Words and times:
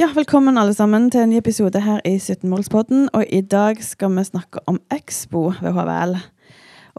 Ja, 0.00 0.06
velkommen 0.14 0.56
alle 0.56 0.72
sammen 0.72 1.10
til 1.12 1.20
en 1.20 1.28
ny 1.28 1.36
episode 1.36 1.80
her 1.84 1.98
i 2.08 2.14
17-målspodden. 2.16 3.10
Og 3.12 3.26
i 3.28 3.42
dag 3.44 3.82
skal 3.84 4.14
vi 4.16 4.22
snakke 4.24 4.62
om 4.70 4.78
Expo 4.88 5.50
ved 5.60 5.74
HVL. 5.76 6.14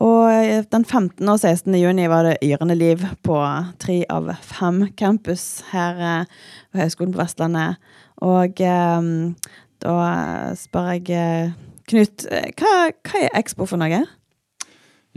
Og 0.06 0.28
den 0.70 0.86
15. 0.86 1.30
og 1.30 1.40
16. 1.40 1.74
juni 1.82 2.06
var 2.12 2.28
det 2.28 2.36
yrende 2.46 2.76
liv 2.78 3.02
på 3.26 3.40
tre 3.82 3.96
av 4.06 4.30
fem 4.46 4.84
campus 4.94 5.64
her 5.72 5.98
eh, 5.98 6.36
ved 6.70 6.84
Høgskolen 6.84 7.16
på 7.16 7.22
Vestlandet. 7.24 7.82
Og 8.22 8.62
eh, 8.62 9.10
da 9.82 9.98
spør 10.62 10.92
jeg 10.94 11.10
eh, 11.18 11.58
Knut, 11.90 12.28
eh, 12.30 12.52
hva, 12.54 12.76
hva 13.02 13.24
er 13.24 13.34
Expo 13.42 13.66
for 13.66 13.82
noe? 13.82 14.04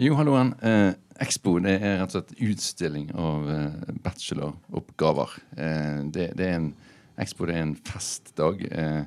Jo, 0.01 0.17
halloen. 0.23 0.55
Eh, 0.65 0.97
Expo 1.21 1.59
det 1.61 1.77
er 1.83 2.01
rett 2.01 2.09
og 2.09 2.17
slett 2.17 2.49
utstilling 2.49 3.13
av 3.13 3.53
eh, 3.59 3.95
bacheloroppgaver. 4.09 5.39
Eh, 5.53 6.03
det, 6.17 6.33
det 6.41 6.49
er 6.49 6.59
en 6.63 6.73
Expo 7.21 7.47
det 7.47 7.55
er 7.57 7.63
en 7.63 7.77
festdag. 7.79 8.63
Eh, 8.75 9.03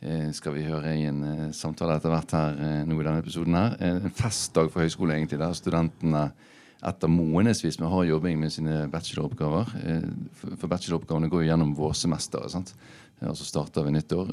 eh, 0.00 0.28
skal 0.36 0.56
vi 0.56 0.64
høre 0.66 0.94
i 0.96 1.06
en 1.08 1.22
eh, 1.26 1.46
samtale 1.56 1.98
etter 1.98 2.12
hvert 2.12 2.34
her 2.36 2.60
eh, 2.64 2.82
nå 2.88 2.96
i 2.96 3.04
denne 3.04 3.20
episoden. 3.20 3.56
her. 3.58 3.76
Eh, 3.80 4.04
en 4.08 4.16
festdag 4.16 4.70
for 4.72 4.84
høyskole, 4.84 5.16
egentlig, 5.16 5.40
der 5.42 5.56
studentene 5.56 6.30
etter 6.86 7.10
månedsvis 7.10 7.80
med 7.80 7.90
hard 7.92 8.08
jobbing 8.08 8.40
med 8.40 8.52
sine 8.52 8.84
bacheloroppgaver 8.92 9.72
eh, 9.80 10.08
For 10.44 10.68
bacheloroppgavene 10.70 11.30
går 11.32 11.44
jo 11.44 11.50
gjennom 11.50 11.76
vårsemesteret. 11.76 12.52
sant? 12.52 12.74
Og 13.24 13.36
så 13.36 13.48
starter 13.48 13.84
vi 13.84 13.94
nyttår, 13.94 14.32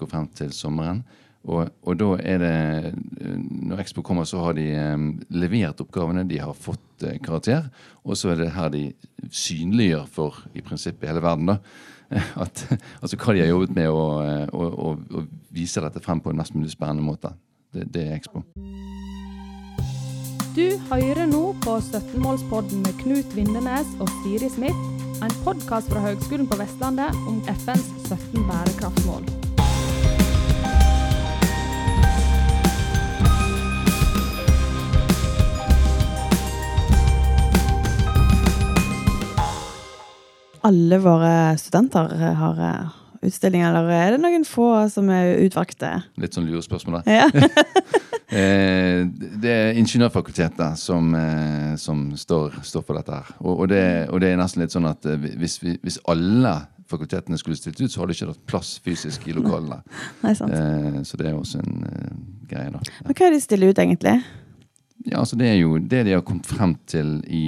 går 0.00 0.08
frem 0.08 0.24
til 0.32 0.52
sommeren. 0.56 1.02
Og, 1.44 1.68
og 1.84 1.98
da 2.00 2.06
er 2.24 2.38
det 2.40 2.94
Når 3.68 3.82
Expo 3.82 4.00
kommer, 4.02 4.24
så 4.24 4.40
har 4.40 4.56
de 4.56 4.64
levert 5.36 5.82
oppgavene, 5.84 6.24
de 6.24 6.40
har 6.40 6.56
fått 6.56 7.04
karakter. 7.22 7.68
Og 8.08 8.16
så 8.16 8.32
er 8.32 8.40
det 8.40 8.54
her 8.56 8.72
de 8.72 8.86
synliggjør 9.28 10.08
for 10.08 10.40
i 10.56 10.64
prinsippet 10.64 11.10
hele 11.10 11.20
verden. 11.20 11.52
da, 11.52 11.58
at, 12.44 12.64
altså 13.00 13.18
hva 13.18 13.34
de 13.34 13.42
har 13.44 13.50
jobbet 13.50 13.74
med, 13.76 13.88
og, 13.88 14.48
og, 14.52 14.78
og, 14.78 14.98
og 15.10 15.26
vise 15.54 15.82
dette 15.82 16.02
frem 16.04 16.20
på 16.22 16.32
en 16.32 16.40
mest 16.42 16.54
mulig 16.54 16.72
spennende 16.74 17.06
måte. 17.06 17.32
Det, 17.74 17.88
det 17.94 18.06
er 18.06 18.18
Expo. 18.18 18.44
Du 20.56 20.64
hører 20.88 21.26
nå 21.28 21.42
på 21.64 21.74
17-målspodden 21.84 22.80
med 22.86 22.94
Knut 23.02 23.34
Vindenes 23.36 23.90
og 24.00 24.08
Siri 24.22 24.48
Smith, 24.48 24.86
en 25.20 25.34
podkast 25.44 25.92
fra 25.92 26.04
Høgskolen 26.04 26.48
på 26.48 26.56
Vestlandet 26.60 27.12
om 27.28 27.42
FNs 27.52 27.90
17 28.08 28.48
bærekraftsmål. 28.48 29.45
Alle 40.66 40.98
våre 40.98 41.32
studenter 41.60 42.10
har 42.40 42.62
eh, 42.66 42.94
utstilling, 43.26 43.62
eller 43.62 43.90
er 43.94 44.16
det 44.16 44.22
noen 44.22 44.46
få 44.46 44.70
som 44.90 45.10
er 45.14 45.36
utvalgte? 45.44 45.92
Litt 46.18 46.34
sånn 46.34 46.48
lurespørsmål 46.50 47.02
da. 47.02 47.20
Ja. 47.22 47.30
Eh, 48.26 49.04
det 49.38 49.52
er 49.54 49.76
Ingeniørfakultetet 49.78 50.80
som, 50.82 51.12
eh, 51.14 51.76
som 51.78 52.00
står, 52.18 52.56
står 52.66 52.82
for 52.82 52.98
dette 52.98 53.14
her. 53.14 53.28
Og, 53.38 53.52
og, 53.52 53.68
det, 53.70 53.84
og 54.10 54.18
det 54.20 54.32
er 54.32 54.40
nesten 54.40 54.64
litt 54.64 54.74
sånn 54.74 54.88
at 54.90 55.06
hvis, 55.38 55.54
vi, 55.62 55.76
hvis 55.78 56.00
alle 56.10 56.56
fakultetene 56.90 57.38
skulle 57.38 57.54
stilt 57.56 57.78
ut, 57.78 57.86
så 57.86 58.02
hadde 58.02 58.10
det 58.10 58.16
ikke 58.18 58.32
hatt 58.32 58.42
plass 58.50 58.72
fysisk 58.82 59.28
i 59.30 59.36
lokalene. 59.36 59.78
Nei. 60.26 60.34
Eh, 60.34 60.98
så 61.06 61.20
det 61.20 61.30
er 61.30 61.38
også 61.38 61.62
en 61.62 61.86
eh, 61.86 62.18
greie, 62.50 62.74
da. 62.74 62.82
Men 63.06 63.14
hva 63.14 63.28
er 63.28 63.36
det 63.36 63.38
de 63.38 63.44
stiller 63.46 63.70
ut, 63.70 63.84
egentlig? 63.84 64.16
Ja, 65.06 65.20
altså 65.22 65.38
Det 65.38 65.46
er 65.52 65.56
jo 65.60 65.78
det 65.78 66.02
de 66.08 66.16
har 66.16 66.26
kommet 66.26 66.50
frem 66.50 66.74
til 66.90 67.20
i, 67.30 67.46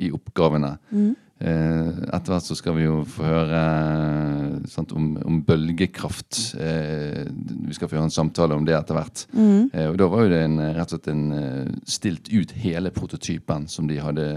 i 0.00 0.08
oppgavene. 0.16 0.78
Mm. 0.96 1.12
Eh, 1.36 1.88
etter 2.16 2.32
hvert 2.32 2.46
så 2.46 2.54
skal 2.56 2.78
vi 2.78 2.86
jo 2.86 3.02
få 3.12 3.26
høre 3.28 3.58
eh, 3.60 4.68
sant, 4.72 4.94
om, 4.96 5.10
om 5.20 5.40
bølgekraft. 5.44 6.38
Eh, 6.56 7.26
vi 7.68 7.76
skal 7.76 7.90
få 7.90 7.98
høre 7.98 8.06
en 8.08 8.14
samtale 8.14 8.56
om 8.56 8.64
det 8.64 8.72
etter 8.78 8.96
hvert. 8.96 9.26
Mm. 9.36 9.66
Eh, 9.72 9.88
og 9.90 9.98
da 10.00 10.08
var 10.08 10.24
jo 10.24 10.30
det 10.32 10.38
en, 10.46 10.56
rett 10.78 10.94
og 10.94 10.96
slett 10.96 11.10
en 11.12 11.26
stilt 11.84 12.30
ut 12.32 12.54
hele 12.62 12.92
prototypen 12.94 13.68
som 13.68 13.88
de 13.90 14.00
hadde 14.00 14.30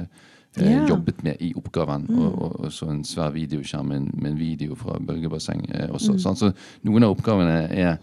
Ja. 0.60 0.82
jobbet 0.90 1.22
med 1.24 1.38
i 1.46 1.54
oppgaven. 1.56 2.08
Mm. 2.10 2.20
Og, 2.20 2.34
og, 2.42 2.54
og 2.66 2.72
så 2.74 2.90
en 2.90 3.04
svær 3.06 3.30
videoskjerm 3.32 3.86
med 3.94 4.08
med 4.18 4.32
en 4.32 4.40
video 4.40 4.76
fra 4.76 4.98
bølgebasseng 5.00 5.62
eh, 5.72 5.88
også. 5.94 6.18
Mm. 6.18 6.20
sant? 6.20 6.40
Så 6.42 6.50
noen 6.84 7.06
av 7.06 7.14
oppgavene 7.14 7.70
er 7.70 7.98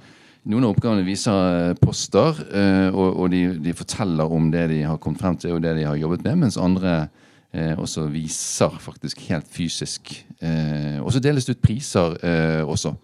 noen 0.47 0.65
av 0.65 0.76
oppgavene 0.76 1.04
viser 1.04 1.75
poster, 1.82 2.38
eh, 2.54 2.88
og, 2.94 3.19
og 3.19 3.31
de, 3.34 3.42
de 3.60 3.75
forteller 3.75 4.31
om 4.32 4.48
det 4.54 4.69
de 4.71 4.81
har 4.87 4.97
kommet 5.03 5.21
frem 5.21 5.37
til 5.37 5.56
og 5.59 5.62
det 5.66 5.75
de 5.76 5.84
har 5.84 5.98
jobbet 5.98 6.22
med, 6.25 6.37
mens 6.47 6.56
andre 6.56 7.09
eh, 7.53 7.75
også 7.79 8.07
viser 8.12 8.79
faktisk 8.83 9.21
helt 9.31 9.47
fysisk. 9.51 10.15
Eh, 10.41 10.99
og 11.03 11.12
så 11.12 11.23
deles 11.23 11.47
det 11.47 11.57
ut 11.57 11.62
priser 11.65 12.17
eh, 12.23 12.62
også. 12.67 12.95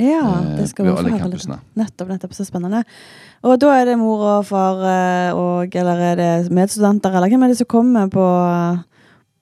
Ja, 0.00 0.22
eh, 0.40 0.56
det 0.56 0.70
skal 0.70 0.86
vi 0.86 0.94
få 0.94 1.04
høre 1.04 1.28
litt 1.28 1.46
om. 1.48 1.60
Nettopp, 1.76 2.08
nettopp. 2.14 2.34
Så 2.36 2.46
spennende. 2.48 2.82
Og 3.44 3.58
da 3.60 3.72
er 3.76 3.90
det 3.90 3.98
mor 4.00 4.24
og 4.38 4.48
far 4.48 4.82
eh, 4.88 5.36
og 5.36 5.74
Eller 5.76 6.04
er 6.12 6.20
det 6.20 6.52
medstudenter, 6.54 7.12
eller 7.12 7.32
hvem 7.32 7.44
er 7.44 7.52
det 7.52 7.60
som 7.60 7.70
kommer 7.70 8.12
på, 8.12 8.26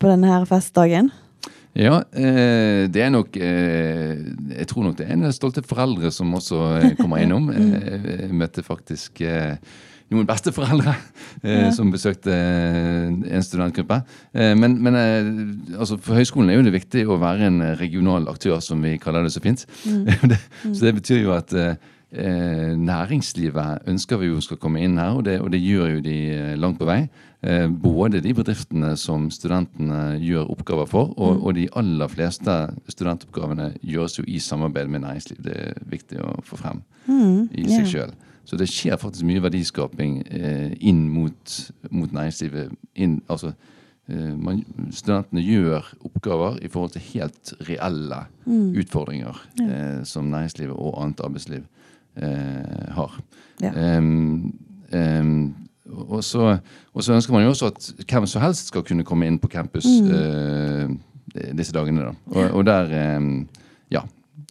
på 0.00 0.10
denne 0.10 0.31
her 0.31 0.47
festdagen? 0.48 1.10
Ja, 1.78 2.00
eh, 2.10 2.88
det 2.91 3.03
er 3.04 3.12
nok 3.15 3.37
eh, 3.38 4.16
Jeg 4.56 4.66
tror 4.72 4.88
nok 4.88 4.97
det 4.98 5.06
er 5.06 5.15
en 5.15 5.31
stolte 5.32 5.62
foreldre 5.62 6.10
som 6.10 6.34
også 6.34 6.97
kommer 6.98 7.22
innom. 7.22 7.50
Jeg 7.54 8.32
møtte 8.34 8.66
faktisk 8.66 9.22
noen 10.10 10.26
besteforeldre 10.28 10.94
eh, 11.43 11.66
Ja. 11.66 11.71
som 11.75 11.91
besøkte 11.93 12.32
eh, 12.34 13.06
en 13.37 13.44
studentgruppe. 13.47 14.00
Eh, 14.34 14.54
men 14.59 14.78
men 14.82 14.97
altså 15.78 15.98
for 16.00 16.19
høyskolen 16.19 16.50
er 16.50 16.59
jo 16.59 16.66
det 16.66 16.75
viktig 16.75 17.06
å 17.06 17.19
være 17.21 17.47
en 17.47 17.62
regional 17.78 18.28
aktør, 18.28 18.60
som 18.60 18.82
vi 18.82 18.97
kaller 18.98 19.22
det 19.26 19.32
så 19.32 19.43
fint. 19.44 19.66
Mm. 19.87 20.34
så 20.75 20.84
det 20.84 20.94
betyr 20.98 21.22
jo 21.25 21.34
at 21.37 21.54
næringslivet 22.10 23.87
ønsker 23.87 24.19
vi 24.19 24.26
jo 24.32 24.41
skal 24.43 24.59
komme 24.59 24.81
inn 24.82 24.97
her, 24.98 25.15
og 25.15 25.25
det, 25.28 25.37
og 25.41 25.50
det 25.53 25.60
gjør 25.62 25.93
jo 25.94 26.00
de 26.03 26.16
langt 26.59 26.81
på 26.81 26.88
vei. 26.88 27.04
Både 27.71 28.19
de 28.21 28.32
bedriftene 28.34 28.97
som 28.98 29.28
studentene 29.31 30.16
gjør 30.19 30.50
oppgaver 30.50 30.88
for, 30.91 31.12
og, 31.16 31.38
og 31.47 31.54
de 31.54 31.69
aller 31.78 32.10
fleste 32.10 32.56
studentoppgavene 32.91 33.71
gjøres 33.87 34.19
jo 34.19 34.25
i 34.27 34.41
samarbeid 34.42 34.91
med 34.91 35.04
næringsliv. 35.06 35.38
Det 35.47 35.54
er 35.69 35.78
viktig 35.87 36.19
å 36.25 36.34
få 36.42 36.59
frem 36.59 36.82
Mm, 37.06 37.47
i 37.56 37.65
seg 37.65 37.87
seg 37.87 37.87
sjøl. 37.94 38.10
Så 38.44 38.56
det 38.58 38.66
skjer 38.72 38.96
faktisk 38.98 39.24
mye 39.28 39.42
verdiskaping 39.44 40.22
eh, 40.30 40.72
inn 40.80 41.04
mot, 41.12 41.56
mot 41.90 42.12
næringslivet. 42.12 42.72
Inn, 42.96 43.20
altså, 43.30 43.52
eh, 44.08 44.32
man, 44.36 44.64
studentene 44.90 45.42
gjør 45.44 45.92
oppgaver 46.08 46.58
i 46.64 46.68
forhold 46.72 46.90
til 46.96 47.04
helt 47.12 47.54
reelle 47.68 48.24
Mm. 48.50 48.72
utfordringer 48.80 49.36
eh, 49.62 50.00
som 50.04 50.24
næringslivet 50.32 50.74
og 50.74 50.96
annet 51.04 51.20
arbeidsliv 51.22 51.62
eh, 52.16 52.88
har. 52.96 53.20
Ja. 53.62 53.98
Um, 53.98 54.58
um, 54.92 55.54
og, 56.08 56.24
så, 56.24 56.56
og 56.94 57.02
så 57.04 57.14
ønsker 57.14 57.32
man 57.32 57.42
jo 57.44 57.48
også 57.52 57.66
at 57.70 57.92
hvem 58.10 58.26
som 58.26 58.42
helst 58.42 58.66
skal 58.72 58.82
kunne 58.82 59.04
komme 59.06 59.26
inn 59.30 59.38
på 59.38 59.48
campus 59.52 59.86
Mm. 59.86 60.10
eh, 60.10 61.52
disse 61.54 61.72
dagene. 61.72 62.00
Da. 62.08 62.12
Og, 62.34 62.50
og 62.58 62.66
der 62.66 62.90
ja, 62.90 63.18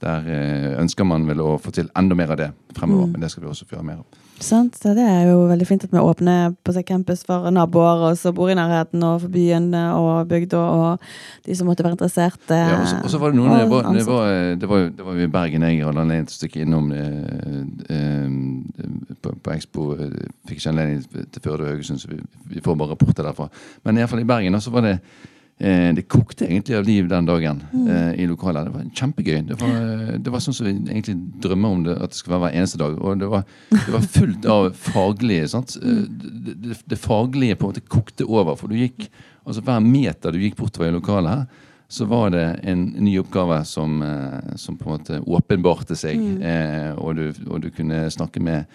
der 0.02 0.26
eh, 0.32 0.72
ønsker 0.82 1.06
man 1.08 1.28
vel 1.28 1.42
å 1.44 1.58
få 1.62 1.72
til 1.76 1.90
enda 2.00 2.16
mer 2.16 2.32
av 2.32 2.38
det 2.42 2.52
fremover. 2.78 3.08
Mm. 3.10 3.12
Men 3.18 3.22
det 3.26 3.32
skal 3.34 3.44
vi 3.44 3.50
også 3.52 3.66
få 3.70 3.78
høre 3.80 3.86
mer 3.92 4.02
av. 4.02 4.26
Sant? 4.40 4.78
Så 4.80 4.94
det 4.96 5.04
er 5.04 5.26
jo 5.28 5.42
veldig 5.50 5.66
fint 5.68 5.84
at 5.84 5.92
vi 5.92 6.00
åpner 6.00 6.54
på 6.64 6.72
seg 6.72 6.86
campus 6.88 7.26
for 7.28 7.50
naboer 7.52 8.06
og 8.08 8.14
som 8.16 8.32
bor 8.38 8.48
i 8.48 8.56
nærheten, 8.56 9.02
og 9.04 9.18
for 9.26 9.34
byen 9.34 9.66
og 9.76 10.30
bygda, 10.32 10.62
og 10.64 11.10
de 11.44 11.58
som 11.60 11.68
måtte 11.68 11.84
være 11.84 11.98
interessert. 11.98 12.40
eh, 12.48 12.70
Ja, 12.72 12.78
og 13.04 13.10
så- 13.12 13.20
var 13.20 13.34
det 13.34 13.40
noen 13.42 13.52
det 13.58 13.68
var, 13.68 13.90
det, 13.92 14.06
var, 14.08 14.30
det, 14.62 14.70
var, 14.70 14.86
det 14.96 15.06
var 15.06 15.14
jo 15.20 15.26
i 15.28 15.34
Bergen 15.34 15.62
jeg 15.68 15.84
hadde 15.84 16.00
anledning 16.06 16.28
til 16.30 16.38
å 16.38 16.40
stikke 16.40 16.62
innom 16.64 16.88
eh, 16.96 18.00
eh, 18.00 19.16
på, 19.22 19.34
på 19.44 19.52
Expo. 19.58 19.90
eh, 20.00 20.16
Fikk 20.48 20.62
ikke 20.62 20.72
anledning 20.72 21.04
til 21.36 21.44
Førde 21.44 21.66
og 21.68 21.74
Haugesund, 21.74 22.00
så 22.00 22.08
vi, 22.14 22.22
vi 22.56 22.64
får 22.64 22.78
bare 22.80 22.94
rapporter 22.96 23.28
derfra. 23.28 23.50
Men 23.84 23.98
i, 23.98 24.02
hvert 24.06 24.14
fall 24.16 24.24
i 24.24 24.30
Bergen 24.32 24.62
så 24.64 24.72
var 24.72 24.88
det 24.88 24.96
eh, 25.02 25.36
Det 25.60 26.06
kokte 26.08 26.46
egentlig 26.48 26.76
av 26.78 26.86
liv 26.88 27.08
den 27.12 27.26
dagen 27.28 27.58
eh, 27.76 28.14
i 28.24 28.28
lokalet. 28.32 28.70
Det 28.70 28.72
var 28.78 28.86
kjempegøy. 28.96 29.40
Det 29.50 29.58
var, 29.60 29.74
eh, 29.76 30.14
det 30.24 30.32
var 30.32 30.40
sånn 30.40 30.56
som 30.56 30.70
vi 30.70 30.72
egentlig 30.78 31.18
drømmer 31.44 31.74
om 31.76 31.82
det, 31.84 31.96
at 32.00 32.14
det 32.14 32.20
skal 32.22 32.32
være 32.38 32.44
hver 32.46 32.56
eneste 32.62 32.80
dag. 32.80 32.96
Og 33.04 33.20
det 33.20 33.28
var, 33.28 33.44
det 33.74 33.92
var 33.92 34.06
fullt 34.14 34.46
av 34.56 34.70
faglige? 34.72 35.50
Eh, 35.60 36.06
Det, 36.46 36.54
det, 36.64 36.78
det 36.94 37.00
faglige 37.04 37.58
på 37.60 37.68
en 37.68 37.74
måte 37.74 37.84
kokte 37.92 38.24
over. 38.30 38.56
For 38.56 38.72
du 38.72 38.78
gikk 38.80 39.10
altså 39.44 39.62
hver 39.66 39.82
meter 39.84 40.32
du 40.32 40.40
gikk 40.40 40.56
bortover 40.62 40.94
i 40.94 40.96
lokalet 40.96 41.34
her, 41.34 41.66
så 41.90 42.06
var 42.06 42.30
det 42.30 42.46
en 42.70 42.84
ny 43.02 43.16
oppgave 43.20 43.64
som, 43.66 44.00
eh, 44.06 44.56
som 44.62 44.78
på 44.78 44.86
en 44.88 44.96
måte 45.00 45.20
åpenbarte 45.26 45.96
seg. 45.98 46.22
Eh, 46.40 46.92
og, 46.96 47.16
du, 47.18 47.34
og 47.50 47.64
du 47.66 47.70
kunne 47.74 48.06
snakke 48.14 48.40
med 48.40 48.66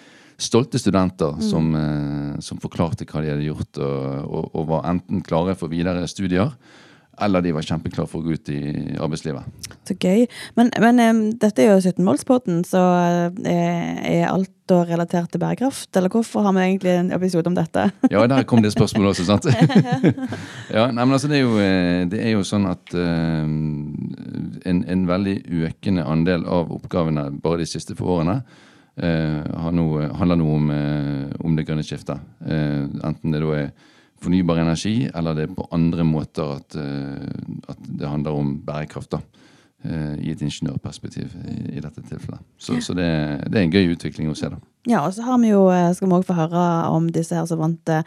stolte 0.40 0.78
studenter 0.78 1.40
som, 1.44 1.74
eh, 1.78 2.40
som 2.42 2.60
forklarte 2.62 3.06
hva 3.06 3.22
de 3.22 3.34
hadde 3.34 3.46
gjort, 3.46 3.78
og, 3.78 4.24
og, 4.24 4.48
og 4.54 4.72
var 4.72 4.88
enten 4.90 5.22
klare 5.26 5.54
for 5.58 5.72
videre 5.72 6.06
studier, 6.10 6.54
eller 7.22 7.44
de 7.44 7.52
var 7.54 7.62
kjempeklare 7.62 8.10
for 8.10 8.22
å 8.22 8.26
gå 8.26 8.34
ut 8.34 8.50
i 8.50 8.96
arbeidslivet. 8.98 9.70
Så 9.86 9.94
gøy. 9.94 10.24
Men, 10.58 10.72
men 10.82 11.02
um, 11.04 11.22
dette 11.38 11.62
er 11.62 11.70
jo 11.70 11.78
17-målspodden, 11.78 12.64
så 12.66 12.82
eh, 13.46 14.00
er 14.16 14.32
alt 14.32 14.50
da 14.70 14.80
relatert 14.88 15.30
til 15.30 15.42
bærekraft? 15.42 15.90
Eller 15.94 16.10
hvorfor 16.10 16.46
har 16.46 16.56
vi 16.56 16.64
egentlig 16.64 16.94
en 16.96 17.12
episode 17.14 17.50
om 17.50 17.56
dette? 17.56 17.86
Ja, 18.10 18.24
der 18.30 18.46
kom 18.48 18.64
det 18.64 18.72
spørsmålet 18.74 19.14
også, 19.14 19.28
sant? 19.28 19.46
ja, 20.76 20.88
nei, 20.88 21.04
men 21.04 21.14
altså 21.14 21.30
det 21.30 21.38
er 21.38 21.44
jo, 21.44 21.56
eh, 21.62 22.02
det 22.10 22.22
er 22.24 22.34
jo 22.34 22.44
sånn 22.48 22.66
at 22.70 22.94
uh, 22.96 23.44
en, 23.44 24.84
en 24.96 25.08
veldig 25.08 25.38
økende 25.68 26.06
andel 26.08 26.48
av 26.48 26.72
oppgavene 26.74 27.28
bare 27.44 27.62
de 27.62 27.70
siste 27.76 27.94
få 27.98 28.18
årene 28.18 28.40
eh, 28.96 29.70
nå, 29.74 29.86
handler 30.18 30.40
nå 30.40 30.48
om, 30.54 30.70
eh, 30.70 31.34
om 31.44 31.56
det 31.56 31.66
grønne 31.66 31.84
skiftet. 31.86 32.20
Eh, 32.46 32.84
enten 33.04 33.34
det 33.34 33.42
da 33.42 33.54
er 33.58 33.72
fornybar 34.24 34.62
energi, 34.62 35.08
eller 35.12 35.36
det 35.36 35.48
er 35.48 35.56
på 35.56 35.68
andre 35.74 36.04
måter 36.06 36.54
at, 36.56 36.76
at 37.68 37.80
det 37.84 38.08
handler 38.08 38.38
om 38.38 38.54
bærekraft. 38.64 39.10
da. 39.12 39.18
Eh, 39.84 40.14
I 40.24 40.32
et 40.34 40.42
ingeniørperspektiv 40.42 41.34
i, 41.44 41.56
i 41.76 41.80
dette 41.84 42.02
tilfellet. 42.08 42.40
Så, 42.58 42.80
så 42.84 42.94
det, 42.96 43.08
det 43.50 43.60
er 43.60 43.66
en 43.66 43.74
gøy 43.74 43.92
utvikling 43.96 44.30
å 44.30 44.36
se. 44.38 44.48
da. 44.52 44.60
Ja, 44.84 45.00
og 45.06 45.14
så 45.16 45.22
har 45.24 45.38
vi 45.40 45.48
jo, 45.48 45.66
eh, 45.72 45.92
skal 45.96 46.08
vi 46.10 46.16
også 46.18 46.28
få 46.32 46.38
høre 46.42 46.64
om 46.92 47.06
disse 47.12 47.36
her 47.36 47.46
som 47.48 47.62
vant 47.62 47.88
eh, 47.92 48.02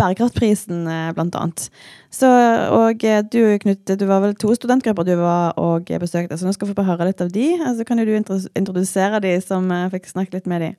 Bærekraftprisen, 0.00 0.86
blant 1.12 1.34
annet. 1.36 1.66
Så, 2.08 2.24
og 2.72 3.02
du, 3.34 3.58
Knut, 3.60 3.82
du 4.00 4.04
var 4.08 4.22
vel 4.24 4.32
to 4.40 4.54
studentgrupper 4.56 5.04
du 5.04 5.12
var 5.20 5.52
og 5.60 5.90
besøkte, 6.00 6.38
så 6.40 6.46
nå 6.48 6.54
skal 6.56 6.70
vi 6.70 6.76
få 6.78 6.86
høre 6.86 7.10
litt 7.10 7.20
av 7.20 7.28
de. 7.34 7.50
Så 7.76 7.84
kan 7.84 8.00
jo 8.00 8.06
du 8.08 8.14
intro- 8.16 8.38
introdusere 8.56 9.20
de 9.20 9.34
som 9.44 9.68
fikk 9.92 10.08
snakket 10.08 10.38
litt 10.38 10.48
med 10.48 10.64
de. 10.64 10.70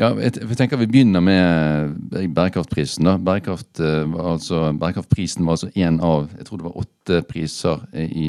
Ja, 0.00 0.10
jeg 0.18 0.40
jeg 0.42 0.58
tenker 0.58 0.82
Vi 0.82 0.90
begynner 0.90 1.22
med 1.22 1.94
Bærekraftprisen. 2.34 3.06
da. 3.06 3.14
Bærekraft, 3.16 3.78
var 3.78 4.32
altså, 4.34 4.72
bærekraftprisen 4.74 5.46
var 5.46 5.54
altså 5.54 5.70
én 5.78 6.02
av 6.02 6.26
jeg 6.34 6.46
tror 6.48 6.58
det 6.58 6.66
var 6.66 6.82
åtte 6.82 7.22
priser 7.30 7.86
i 7.94 8.04
i, 8.24 8.28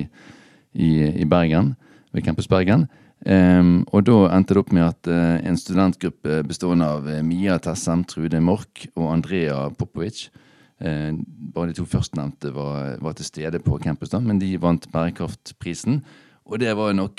i, 0.76 1.24
i 1.24 1.26
Bergen, 1.26 1.74
ved 2.12 2.28
Campus 2.28 2.52
Bergen. 2.52 2.90
Um, 3.26 3.88
og 3.96 4.04
da 4.06 4.28
endte 4.36 4.54
det 4.54 4.60
opp 4.62 4.70
med 4.76 4.84
at 4.86 5.08
uh, 5.10 5.48
en 5.48 5.56
studentgruppe 5.58 6.44
bestående 6.46 6.86
av 6.86 7.08
eh, 7.10 7.24
Mia 7.26 7.58
Tessem, 7.64 8.04
Trude 8.06 8.38
Mork 8.44 8.84
og 8.92 9.08
Andrea 9.10 9.70
Popovic 9.74 10.30
uh, 10.84 11.12
Bare 11.56 11.72
de 11.72 11.76
to 11.80 11.86
førstnevnte 11.90 12.52
var, 12.54 13.02
var 13.02 13.14
til 13.18 13.26
stede 13.26 13.60
på 13.66 13.80
campus, 13.82 14.10
da, 14.14 14.20
men 14.22 14.38
de 14.42 14.58
vant 14.62 14.86
Bærekraftprisen. 14.94 16.02
Og 16.46 16.60
det 16.62 16.74
var 16.78 16.94
noe, 16.94 17.10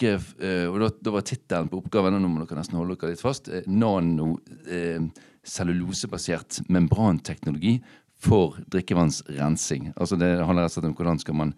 og 0.70 0.76
da, 0.78 0.86
da 1.02 1.10
var 1.10 1.26
tittelen 1.26 1.66
på 1.72 1.80
oppgaven, 1.80 2.14
og 2.14 2.20
nå 2.22 2.28
må 2.30 2.38
dere 2.44 2.60
nesten 2.60 2.78
holde 2.78 2.94
dere 3.00 3.10
litt 3.16 3.24
fast, 3.24 3.50
nano-cellulosebasert 3.66 6.62
membranteknologi 6.70 7.82
for 8.22 8.54
drikkevannsrensing. 8.70 9.90
Altså 9.96 10.14
det 10.20 10.38
handler 10.38 10.62
rett 10.62 10.70
og 10.70 10.74
slett 10.78 10.90
om 10.92 10.98
hvordan 11.00 11.18
skal 11.24 11.34
man 11.42 11.50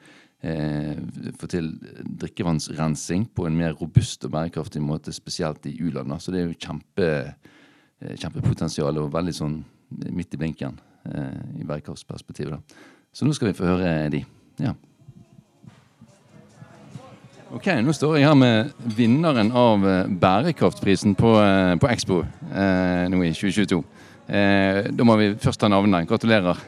eh, 0.42 0.98
få 1.38 1.48
til 1.50 1.72
drikkevannsrensing 2.20 3.28
på 3.34 3.46
en 3.46 3.56
mer 3.58 3.76
robust 3.78 4.24
og 4.28 4.34
bærekraftig 4.36 4.82
måte, 4.82 5.12
spesielt 5.12 5.66
i 5.66 5.76
u-land. 5.82 6.14
Så 6.20 6.34
det 6.34 6.42
er 6.42 6.48
jo 6.48 6.58
kjempe, 6.58 7.08
eh, 8.00 8.16
kjempepotensial 8.16 8.98
og 8.98 9.12
veldig 9.14 9.34
sånn 9.34 9.58
midt 10.12 10.34
i 10.34 10.40
blinken 10.40 10.78
eh, 11.14 11.60
i 11.60 11.64
bærekraftsperspektivet. 11.64 12.58
da. 12.58 12.84
Så 13.12 13.26
nå 13.26 13.34
skal 13.34 13.50
vi 13.50 13.58
få 13.58 13.66
høre 13.66 14.10
de. 14.12 14.24
Ja. 14.60 14.74
Ok, 17.48 17.66
Nå 17.80 17.94
står 17.96 18.18
jeg 18.18 18.28
her 18.28 18.34
med 18.36 18.74
vinneren 18.96 19.48
av 19.56 19.84
eh, 19.88 20.10
Bærekraftprisen 20.20 21.14
på, 21.16 21.32
eh, 21.40 21.76
på 21.80 21.88
Expo 21.88 22.20
eh, 22.20 23.06
nå 23.08 23.22
i 23.24 23.32
2022. 23.32 23.78
Eh, 24.28 24.82
da 24.92 25.06
må 25.08 25.16
vi 25.16 25.30
først 25.40 25.62
ta 25.62 25.70
navnet. 25.72 26.04
Gratulerer. 26.10 26.60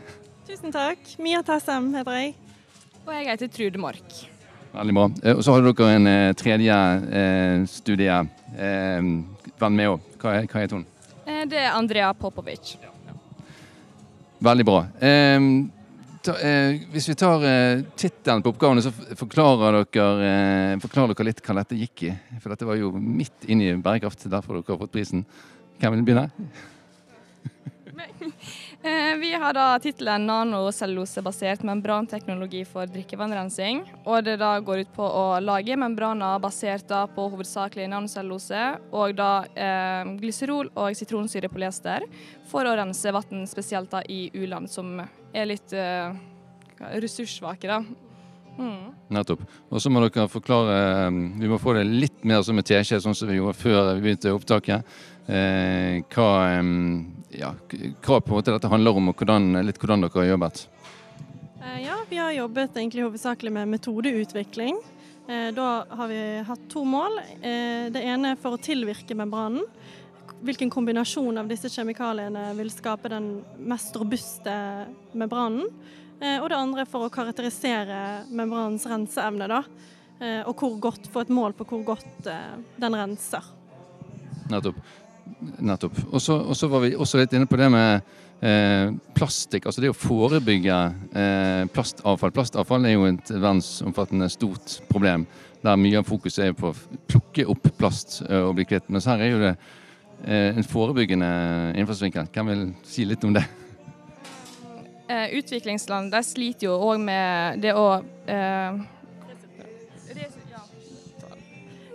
Tusen 0.49 0.73
takk. 0.73 1.05
Mia 1.20 1.44
Tassem 1.44 1.93
heter 1.99 2.16
jeg. 2.23 2.50
Og 3.06 3.12
jeg 3.17 3.26
heter 3.31 3.50
Trude 3.52 3.81
Mork. 3.81 4.14
Veldig 4.70 4.94
bra. 4.94 5.06
Eh, 5.25 5.35
og 5.35 5.43
så 5.44 5.55
har 5.56 5.64
dere 5.67 5.88
en 5.97 6.06
eh, 6.11 6.32
tredje 6.38 6.76
eh, 7.20 7.64
studie. 7.70 8.20
eh, 8.56 9.02
med 9.70 9.91
òg. 9.91 10.06
Hva, 10.20 10.37
hva 10.47 10.62
heter 10.62 10.79
hun? 10.79 10.87
Eh, 11.26 11.43
Det 11.50 11.58
er 11.58 11.75
Andrea 11.75 12.12
Popovic. 12.14 12.76
Veldig 14.41 14.64
bra. 14.64 14.79
Eh, 15.05 15.49
ta, 16.25 16.37
eh, 16.38 16.79
hvis 16.94 17.11
vi 17.11 17.17
tar 17.19 17.44
eh, 17.44 17.82
tittelen 17.99 18.44
på 18.44 18.55
oppgavene, 18.55 18.85
så 18.85 18.93
forklarer 19.19 19.82
dere, 19.91 20.31
eh, 20.31 20.79
forklarer 20.81 21.12
dere 21.17 21.29
litt 21.32 21.43
hva 21.44 21.58
dette 21.61 21.76
gikk 21.81 22.06
i. 22.08 22.14
For 22.41 22.55
dette 22.55 22.69
var 22.69 22.79
jo 22.81 22.93
midt 22.94 23.49
inn 23.50 23.64
i 23.67 23.73
bærekraft, 23.76 24.29
derfor 24.32 24.61
dere 24.61 24.76
har 24.76 24.85
fått 24.87 24.94
prisen. 24.97 25.26
Hvem 25.81 25.99
vil 25.99 26.06
begynne? 26.12 26.31
Eh, 28.82 29.17
Vi 29.21 29.35
har 29.35 29.53
da 29.53 29.79
tittelen 29.79 30.27
'Nanocellulosebasert 30.27 31.62
membranteknologi 31.62 32.65
for 32.65 32.87
drikkevannrensing'. 32.87 33.82
Og 34.06 34.25
det 34.25 34.38
da 34.41 34.59
går 34.61 34.79
ut 34.81 34.93
på 34.97 35.05
å 35.05 35.41
lage 35.41 35.77
membraner 35.77 36.41
basert 36.41 36.88
da 36.88 37.06
på 37.06 37.29
hovedsakelig 37.29 37.91
nanocellulose 37.93 38.79
og 38.93 39.17
da 39.17 39.44
eh, 39.55 40.17
glyserol 40.17 40.73
og 40.75 40.97
sitronsyrepolyester 40.97 42.09
for 42.49 42.65
å 42.65 42.77
rense 42.77 43.12
vann, 43.12 43.47
spesielt 43.47 43.91
da 43.91 44.00
i 44.09 44.31
u-land, 44.32 44.71
som 44.71 44.97
er 45.35 45.44
litt 45.44 45.73
eh, 45.73 46.17
ressurssvake, 46.81 47.69
da. 47.69 47.85
Mm. 48.56 48.97
Nettopp. 49.12 49.44
Og 49.71 49.81
så 49.81 49.93
må 49.93 50.00
dere 50.09 50.29
forklare 50.29 51.06
eh, 51.06 51.11
Vi 51.41 51.49
må 51.53 51.61
få 51.61 51.76
det 51.76 51.85
litt 51.85 52.25
mer 52.25 52.41
som 52.43 52.56
en 52.56 52.65
teskje, 52.65 53.00
sånn 53.05 53.15
som 53.15 53.29
vi 53.29 53.37
gjorde 53.37 53.61
før 53.61 53.94
vi 53.94 54.09
begynte 54.09 54.33
opptaket. 54.33 54.85
Eh, 55.29 56.00
hva, 56.09 56.31
eh, 56.56 57.19
ja, 57.31 57.55
hva 57.71 58.21
på 58.21 58.32
en 58.32 58.38
måte 58.38 58.53
dette 58.55 58.71
handler 58.71 58.97
om, 58.97 59.11
og 59.12 59.21
hvordan, 59.21 59.53
litt 59.67 59.79
hvordan 59.81 60.05
dere 60.05 60.23
har 60.23 60.31
jobbet. 60.32 60.67
Eh, 61.62 61.81
Ja, 61.85 61.99
vi 62.09 62.17
har 62.17 62.32
jobbet 62.32 62.77
egentlig 62.77 63.05
hovedsakelig 63.05 63.53
med 63.53 63.69
metodeutvikling. 63.69 64.81
Eh, 65.29 65.50
Da 65.55 65.85
har 65.88 66.09
vi 66.09 66.43
hatt 66.47 66.69
to 66.69 66.85
mål. 66.85 67.19
Eh, 67.43 67.91
Det 67.91 68.03
ene 68.03 68.32
er 68.32 68.37
for 68.37 68.56
å 68.56 68.61
tilvirke 68.61 69.15
membranen. 69.15 69.65
Hvilken 70.43 70.71
kombinasjon 70.71 71.38
av 71.38 71.49
disse 71.49 71.69
kjemikaliene 71.69 72.56
vil 72.56 72.71
skape 72.71 73.11
den 73.11 73.44
mest 73.59 73.94
robuste 73.94 74.87
membranen. 75.12 75.69
Og 76.23 76.49
det 76.49 76.56
andre 76.56 76.85
for 76.87 77.09
å 77.09 77.11
karakterisere 77.11 78.26
membranens 78.29 78.85
renseevne, 78.87 79.49
da. 79.49 79.62
Og 80.44 80.55
hvor 80.56 80.79
godt, 80.81 81.09
få 81.09 81.23
et 81.23 81.29
mål 81.29 81.53
på 81.53 81.65
hvor 81.65 81.85
godt 81.85 82.25
den 82.25 82.93
renser. 82.93 83.43
Nettopp. 84.50 84.76
Nettopp. 85.61 85.99
Og 86.11 86.21
så 86.23 86.69
var 86.71 86.85
vi 86.85 86.97
også 86.97 87.21
litt 87.21 87.32
inne 87.37 87.49
på 87.49 87.59
det 87.61 87.69
med 87.73 88.03
eh, 88.41 88.93
plastikk. 89.17 89.69
Altså 89.69 89.82
det 89.82 89.93
å 89.93 89.97
forebygge 89.97 90.79
eh, 91.12 91.62
plastavfall. 91.75 92.32
Plastavfall 92.35 92.88
er 92.88 92.97
jo 92.97 93.06
et 93.09 93.32
verdensomfattende 93.32 94.31
stort 94.32 94.81
problem. 94.91 95.27
Der 95.65 95.81
mye 95.81 96.00
av 96.00 96.09
fokuset 96.09 96.47
er 96.47 96.56
på 96.56 96.73
å 96.73 96.99
plukke 97.11 97.47
opp 97.53 97.71
plast 97.81 98.21
eh, 98.27 98.41
og 98.41 98.56
bli 98.59 98.69
kvitt. 98.69 98.88
Mens 98.93 99.09
her 99.11 99.21
er 99.21 99.32
jo 99.32 99.43
det 99.43 99.55
eh, 99.55 100.56
en 100.56 100.67
forebyggende 100.67 101.31
innfallsvinkel. 101.81 102.31
Hvem 102.33 102.53
vil 102.53 102.69
si 102.88 103.09
litt 103.09 103.26
om 103.29 103.37
det? 103.37 103.44
Eh, 105.11 105.37
Utviklingsland 105.41 106.12
de 106.15 106.23
sliter 106.25 106.71
jo 106.71 106.79
òg 106.93 107.03
med 107.03 107.61
det 107.65 107.76
å 107.76 107.87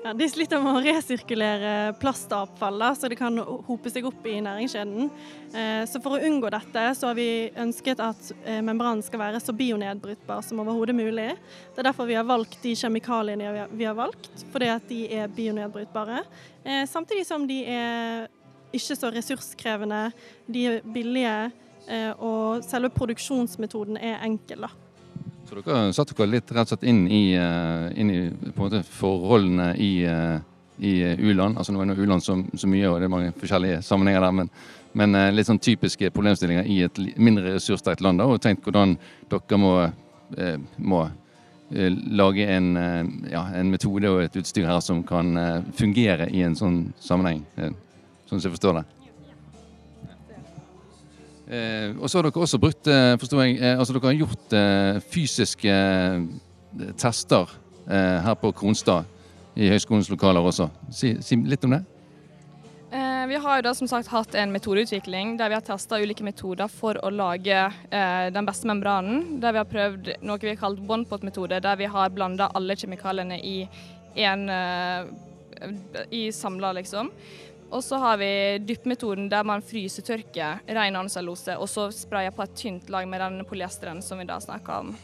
Ja, 0.06 0.12
de 0.14 0.28
sliter 0.30 0.60
med 0.62 0.76
å 0.78 0.82
resirkulere 0.86 1.70
plastavfall, 1.98 2.84
så 2.94 3.10
det 3.10 3.16
kan 3.18 3.40
hope 3.42 3.90
seg 3.90 4.06
opp 4.06 4.28
i 4.30 4.36
næringskjeden. 4.38 5.08
Eh, 5.50 5.82
Så 5.90 5.98
for 5.98 6.14
å 6.14 6.22
unngå 6.22 6.52
dette, 6.54 6.84
så 6.94 7.08
har 7.10 7.16
vi 7.18 7.50
ønsket 7.50 8.04
at 8.06 8.30
eh, 8.44 8.60
membranen 8.62 9.02
skal 9.02 9.24
være 9.24 9.42
så 9.42 9.56
bionedbrytbar 9.58 10.46
som 10.46 10.62
overhodet 10.62 10.94
mulig. 10.94 11.32
Det 11.74 11.82
er 11.82 11.90
derfor 11.90 12.06
vi 12.06 12.20
har 12.20 12.30
valgt 12.30 12.62
de 12.62 12.76
kjemikaliene 12.78 13.68
vi 13.74 13.84
har- 13.84 13.98
valgt, 13.98 14.46
fordi 14.54 14.70
at 14.76 14.88
de 14.88 15.02
er 15.10 15.28
bionedbrytbare. 15.28 16.22
Eh, 16.64 16.86
Samtidig 16.86 17.26
som 17.26 17.48
de 17.48 17.66
er 17.66 18.28
ikke 18.72 18.94
så 19.02 19.10
ressurskrevende, 19.10 20.14
de 20.46 20.68
er 20.68 20.82
billige, 20.82 21.52
og 22.20 22.64
selve 22.64 22.90
produksjonsmetoden 22.90 23.98
er 23.98 24.20
enkel. 24.22 24.62
da. 24.62 24.85
Så 25.46 25.62
dere 25.62 25.94
satte 25.94 26.16
dere 26.18 26.32
litt 26.32 26.52
rett 26.52 26.66
og 26.66 26.74
slett 26.74 26.88
inn 26.90 27.04
i, 27.06 27.36
eh, 27.38 28.00
inn 28.02 28.10
i 28.10 28.22
måte, 28.58 28.82
forholdene 28.82 29.76
i, 29.78 29.92
eh, 30.04 30.40
i 30.80 30.94
eh, 31.04 31.20
u-land. 31.20 31.58
Altså 31.58 31.74
Nå 31.74 31.84
er 31.84 31.94
det 31.94 32.02
u-land 32.02 32.24
så, 32.24 32.40
så 32.58 32.68
mye, 32.68 32.88
og 32.90 32.98
det 33.00 33.06
er 33.06 33.14
mange 33.14 33.36
forskjellige 33.38 33.84
sammenhenger 33.86 34.26
der. 34.26 34.34
Men, 34.40 34.50
men 34.96 35.20
litt 35.36 35.46
sånn 35.46 35.62
typiske 35.62 36.10
problemstillinger 36.16 36.66
i 36.66 36.80
et 36.88 36.98
mindre 37.22 37.54
ressurssterkt 37.60 38.02
land. 38.02 38.24
Da, 38.24 38.26
og 38.26 38.42
tenkt 38.42 38.66
hvordan 38.66 38.98
dere 39.30 39.60
må, 39.60 39.74
må 40.78 41.02
lage 42.16 42.48
en, 42.50 42.70
ja, 43.28 43.44
en 43.60 43.74
metode 43.74 44.10
og 44.10 44.22
et 44.24 44.38
utstyr 44.40 44.70
her 44.70 44.80
som 44.80 45.04
kan 45.04 45.36
fungere 45.76 46.30
i 46.32 46.46
en 46.48 46.56
sånn 46.56 46.86
sammenheng. 47.04 47.44
Sånn 48.26 48.40
som 48.40 48.48
jeg 48.48 48.56
forstår 48.56 48.80
det. 48.80 48.86
Eh, 51.46 51.92
og 52.00 52.10
så 52.10 52.18
har 52.18 52.26
dere 52.26 52.42
også 52.42 52.60
brukt, 52.62 52.88
eh, 52.90 53.16
forstår 53.22 53.44
jeg, 53.44 53.58
eh, 53.62 53.78
altså 53.78 53.94
dere 53.94 54.10
har 54.10 54.18
gjort 54.18 54.54
eh, 54.58 55.02
fysiske 55.14 55.70
eh, 55.70 56.94
tester 56.98 57.62
her 57.86 58.34
på 58.42 58.50
Kronstad 58.58 59.06
i 59.54 59.68
høyskolens 59.70 60.08
lokaler 60.10 60.42
også. 60.42 60.66
Si, 60.90 61.12
si 61.22 61.38
litt 61.38 61.62
om 61.68 61.76
det. 61.76 61.84
Vi 63.30 63.38
har 63.44 63.62
da 63.62 63.76
som 63.78 63.86
sagt 63.86 64.10
hatt 64.10 64.34
en 64.42 64.50
metodeutvikling 64.50 65.36
der 65.38 65.52
vi 65.52 65.58
har 65.60 65.62
testa 65.62 66.00
ulike 66.02 66.26
metoder 66.26 66.66
for 66.72 66.98
å 66.98 67.12
lage 67.14 67.60
den 68.34 68.50
beste 68.50 68.66
membranen. 68.66 69.38
Der 69.44 69.54
vi 69.54 69.62
har 69.62 69.70
prøvd 69.70 70.10
noe 70.26 70.42
vi 70.42 70.56
har 70.56 70.58
kalt 70.64 70.82
one-pot-metode, 70.82 71.62
der 71.62 71.78
vi 71.78 71.92
har 71.94 72.10
blanda 72.16 72.50
alle 72.58 72.74
kjemikaliene 72.74 73.38
i 73.38 73.60
én 74.16 74.50
eh, 74.50 75.06
i 76.10 76.32
samla, 76.32 76.74
liksom. 76.80 77.12
Og 77.72 77.84
så 77.84 77.98
har 77.98 78.18
vi 78.22 78.30
dyppmetoden 78.62 79.30
der 79.30 79.44
man 79.44 79.64
fryser 79.66 80.04
frysetørker 80.06 80.62
ren 80.76 80.94
nanocellulose 80.94 81.58
og 81.58 81.70
så 81.70 81.90
sprayer 81.94 82.32
på 82.36 82.46
et 82.46 82.56
tynt 82.56 82.90
lag 82.94 83.08
med 83.10 83.22
den 83.22 83.42
polyesteren 83.50 84.02
som 84.06 84.22
vi 84.22 84.28
da 84.30 84.40
snakka 84.40 84.80
om. 84.84 84.96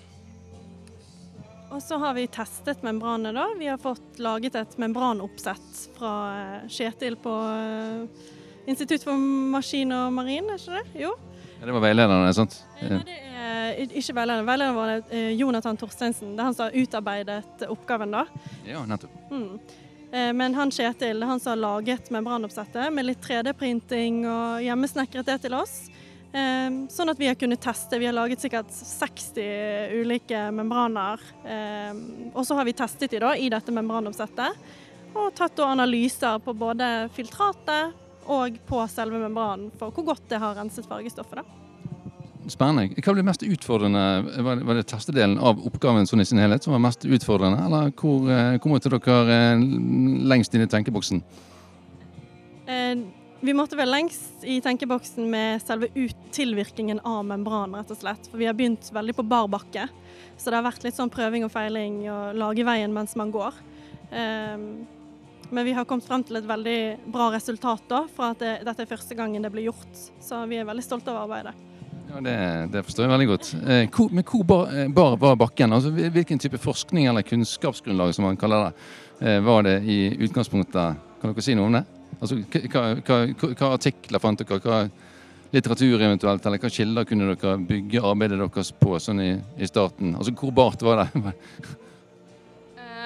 Og 1.71 1.79
så 1.79 1.97
har 1.97 2.13
vi 2.17 2.27
testet 2.27 2.83
membranet, 2.83 3.33
da. 3.35 3.45
Vi 3.57 3.69
har 3.71 3.79
fått 3.79 4.19
laget 4.19 4.57
et 4.59 4.73
membranoppsett 4.77 5.85
fra 5.95 6.13
eh, 6.35 6.65
Kjetil 6.67 7.15
på 7.15 7.31
eh, 7.31 8.25
Institutt 8.67 9.05
for 9.07 9.15
maskin 9.17 9.93
og 9.95 10.11
marin, 10.13 10.49
er 10.51 10.59
ikke 10.59 10.81
det? 10.81 11.03
Jo. 11.05 11.13
Ja, 11.61 11.69
det 11.69 11.75
var 11.77 11.83
veilederne, 11.85 12.33
sant? 12.35 12.57
Nei, 12.81 12.99
det 13.07 13.15
er 13.15 13.79
ikke 13.87 14.17
veilederen. 14.17 14.45
Veilederen 14.49 14.77
var 14.77 14.91
det 14.91 15.15
eh, 15.15 15.31
Jonathan 15.39 15.79
Torsteinsen. 15.79 16.35
Det 16.35 16.43
er 16.43 16.49
han 16.49 16.57
som 16.57 16.67
har 16.67 16.75
utarbeidet 16.83 17.65
oppgaven, 17.71 18.17
da. 18.19 18.25
Ja, 18.67 18.83
nettopp. 18.89 19.15
Mm. 19.31 19.55
Men 20.11 20.51
han 20.57 20.71
Kjetil, 20.75 21.23
han 21.23 21.39
som 21.39 21.53
har 21.53 21.59
laget 21.61 22.09
membranoppsettet 22.11 22.91
med 22.91 23.05
litt 23.07 23.21
3D-printing 23.23 24.25
og 24.27 24.59
hjemmesnekret 24.65 25.29
det 25.29 25.37
til 25.45 25.55
oss. 25.55 25.77
Ehm, 26.31 26.85
sånn 26.91 27.11
at 27.11 27.19
vi 27.19 27.27
har 27.27 27.35
kunnet 27.35 27.61
teste. 27.63 27.99
Vi 27.99 28.07
har 28.07 28.15
laget 28.15 28.43
sikkert 28.43 28.71
60 28.71 29.97
ulike 29.99 30.45
membraner. 30.55 31.19
Ehm, 31.45 32.31
og 32.33 32.45
så 32.47 32.55
har 32.55 32.67
vi 32.67 32.75
testet 32.77 33.11
de 33.11 33.19
da 33.19 33.33
i 33.35 33.49
dette 33.51 33.73
membranoppsettet. 33.75 34.61
Og 35.11 35.33
tatt 35.35 35.59
analyser 35.59 36.39
på 36.39 36.55
både 36.55 37.09
filtratet 37.15 37.97
og 38.31 38.61
på 38.67 38.85
selve 38.87 39.19
membranen 39.19 39.73
for 39.79 39.91
hvor 39.91 40.13
godt 40.13 40.29
det 40.31 40.39
har 40.39 40.55
renset 40.55 40.87
fargestoffet. 40.87 41.43
da. 41.43 41.60
Spennende. 42.49 42.97
Hva 42.97 43.13
ble 43.13 43.23
mest 43.25 43.43
utfordrende? 43.45 44.01
Var 44.41 44.77
det 44.77 44.87
testedelen 44.89 45.37
av 45.37 45.59
oppgaven 45.67 46.07
sånn 46.09 46.23
i 46.23 46.25
sin 46.25 46.41
helhet 46.41 46.65
som 46.65 46.73
var 46.73 46.81
mest 46.81 47.05
utfordrende, 47.05 47.61
eller 47.67 47.91
hvor, 47.93 48.25
eh, 48.33 48.57
måtte 48.65 48.89
dere 48.89 49.35
eh, 49.53 49.65
lengst 50.31 50.55
inn 50.55 50.65
i 50.65 50.69
tenkeboksen? 50.71 51.21
Eh, 52.65 53.03
vi 53.41 53.53
måtte 53.57 53.77
vel 53.77 53.89
lengst 53.89 54.45
i 54.45 54.59
tenkeboksen 54.61 55.29
med 55.29 55.61
selve 55.61 55.89
tilvirkningen 56.33 57.01
av 57.05 57.23
membran, 57.25 57.73
rett 57.77 57.93
og 57.93 57.97
slett. 57.97 58.29
For 58.29 58.37
vi 58.37 58.45
har 58.49 58.57
begynt 58.57 58.89
veldig 58.93 59.15
på 59.17 59.25
bar 59.25 59.47
bakke. 59.49 59.87
Så 60.37 60.49
det 60.49 60.59
har 60.59 60.65
vært 60.65 60.85
litt 60.85 60.97
sånn 60.97 61.09
prøving 61.13 61.45
og 61.45 61.53
feiling 61.53 62.03
og 62.09 62.37
lage 62.37 62.65
veien 62.65 62.93
mens 62.93 63.15
man 63.17 63.33
går. 63.33 63.57
Um, 64.11 64.85
men 65.49 65.65
vi 65.65 65.73
har 65.73 65.85
kommet 65.89 66.05
frem 66.05 66.23
til 66.23 66.37
et 66.37 66.47
veldig 66.47 67.09
bra 67.11 67.31
resultat 67.33 67.83
da, 67.89 68.05
for 68.13 68.31
at 68.31 68.39
det, 68.39 68.53
dette 68.67 68.85
er 68.85 68.93
første 68.93 69.17
gangen 69.17 69.41
det 69.41 69.51
blir 69.53 69.71
gjort. 69.71 70.05
Så 70.21 70.45
vi 70.49 70.61
er 70.61 70.69
veldig 70.69 70.85
stolte 70.85 71.09
av 71.11 71.25
arbeidet. 71.25 71.70
Ja, 72.11 72.21
det, 72.21 72.67
det, 72.71 72.83
forstår 72.83 73.05
jeg 73.05 73.11
veldig 73.13 73.27
godt. 73.29 73.49
Eh, 73.61 73.85
hvor, 73.93 74.09
men 74.11 74.25
hvor 74.27 74.43
bar, 74.47 74.71
eh, 74.75 74.89
bar 74.91 75.15
var 75.19 75.37
bakken? 75.39 75.71
Altså, 75.73 75.91
hvilken 75.91 76.39
type 76.39 76.59
forskning 76.59 77.07
eller 77.07 77.23
kunnskapsgrunnlag 77.23 78.11
som 78.15 78.25
man 78.27 78.39
kaller 78.39 78.65
det, 78.65 78.89
eh, 79.27 79.39
var 79.45 79.63
det 79.63 79.77
i 79.87 79.99
utgangspunktet? 80.25 80.99
Kan 81.21 81.31
dere 81.31 81.45
si 81.45 81.55
noe 81.55 81.69
om 81.69 81.77
det? 81.77 81.85
Altså, 82.19 82.41
hva, 82.73 83.71
artikler 83.71 84.19
fant 84.19 84.43
dere? 84.43 84.59
Hva 84.59 84.81
litteratur 85.51 86.01
eventuelt, 86.01 86.45
eller 86.45 86.59
hva 86.63 86.71
kilder 86.71 87.07
kunne 87.07 87.31
dere 87.31 87.55
bygge 87.69 88.03
arbeidet 88.03 88.41
deres 88.41 88.73
på 88.75 88.99
sånn 88.99 89.23
i, 89.23 89.31
i 89.59 89.69
starten? 89.69 90.15
Altså, 90.17 90.35
Hvor 90.35 90.51
bart 90.55 90.83
var 90.83 91.05
det? 91.05 91.33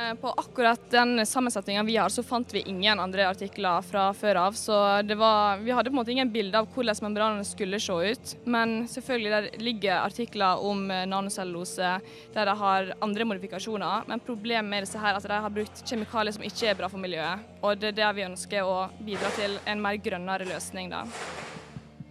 Eh, 0.06 0.16
på 0.16 0.30
akkurat 0.30 0.92
den 0.92 1.26
sammensetningen 1.26 1.86
vi 1.86 1.98
har, 1.98 2.10
så 2.10 2.24
fant 2.24 2.54
vi 2.54 2.60
ingen 2.60 3.00
andre 3.00 3.28
artikler 3.30 3.82
fra 3.82 4.14
før 4.14 4.36
av. 4.36 4.52
Så 4.52 4.74
var, 5.16 5.58
vi 5.58 5.72
hadde 5.72 5.90
på 5.90 5.94
en 5.94 6.00
måte 6.00 6.12
ingen 6.12 6.32
bilde 6.32 6.60
av 6.60 6.68
hvordan 6.74 7.02
membranene 7.02 7.46
skulle 7.46 7.80
se 7.80 7.94
ut. 8.12 8.36
Men 8.46 8.88
selvfølgelig 8.92 9.32
der 9.32 9.50
ligger 9.64 10.04
artikler 10.04 10.62
om 10.62 10.86
eh, 10.92 11.06
nanocellulose 11.10 11.96
der 12.36 12.52
de 12.52 12.58
har 12.62 12.94
andre 13.02 13.26
modifikasjoner. 13.32 14.06
Men 14.08 14.24
problemet 14.26 14.70
med 14.70 14.86
disse 14.86 15.02
her 15.02 15.16
er 15.16 15.22
at 15.22 15.30
de 15.30 15.42
har 15.48 15.58
brukt 15.58 15.84
kjemikalier 15.86 16.38
som 16.38 16.46
ikke 16.46 16.70
er 16.70 16.80
bra 16.80 16.92
for 16.92 17.02
miljøet. 17.02 17.50
Og 17.64 17.80
det 17.80 17.94
er 17.94 18.00
der 18.04 18.16
vi 18.18 18.30
ønsker 18.30 18.68
å 18.68 18.86
bidra 19.02 19.34
til 19.40 19.60
en 19.66 19.84
mer 19.84 20.00
grønnere 20.02 20.48
løsning. 20.50 20.94
da. 20.94 21.06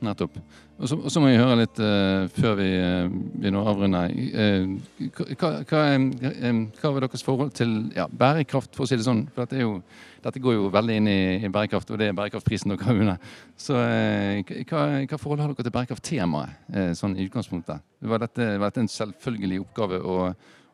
Nettopp. 0.05 0.39
Og 0.75 0.91
så, 0.91 1.21
må 1.23 1.31
jeg 1.31 1.39
høre 1.39 1.59
litt 1.61 1.79
uh, 1.83 2.25
før 2.35 2.57
vi 2.59 2.67
uh, 2.77 3.07
begynner 3.09 3.61
å 3.63 3.71
avrunde. 3.71 4.01
Uh, 4.35 5.11
hva, 5.15 5.51
hva, 5.71 5.83
hva, 6.01 6.91
var 6.97 7.07
deres 7.07 7.25
forhold 7.27 7.53
til 7.55 7.73
ja, 7.95 8.09
bærekraft, 8.11 8.73
for 8.75 8.85
å 8.85 8.89
si 8.91 8.99
det 8.99 9.07
sånn? 9.07 9.25
For 9.35 9.45
dette, 9.45 9.63
jo, 9.63 9.77
dette 10.25 10.43
går 10.43 10.57
jo 10.57 10.71
veldig 10.75 10.97
inn 11.01 11.11
i, 11.11 11.19
i, 11.39 11.53
bærekraft, 11.53 11.93
og 11.95 12.01
det 12.01 12.11
er 12.11 12.17
bærekraftprisen 12.19 12.75
dere 12.75 12.89
har 12.89 12.99
vunnet. 12.99 13.29
Så 13.61 13.77
hva, 13.79 14.83
hva, 15.05 15.21
forhold 15.21 15.45
har 15.45 15.53
dere 15.55 15.69
til 15.69 15.77
bærekrafttemaet 15.77 16.97
sånn 16.99 17.19
i 17.19 17.29
utgangspunktet? 17.29 17.85
Var 18.15 18.25
dette, 18.27 18.51
var 18.59 18.73
dette 18.73 18.85
en 18.85 18.95
selvfølgelig 18.97 19.63
oppgave 19.67 20.03
å, 20.03 20.19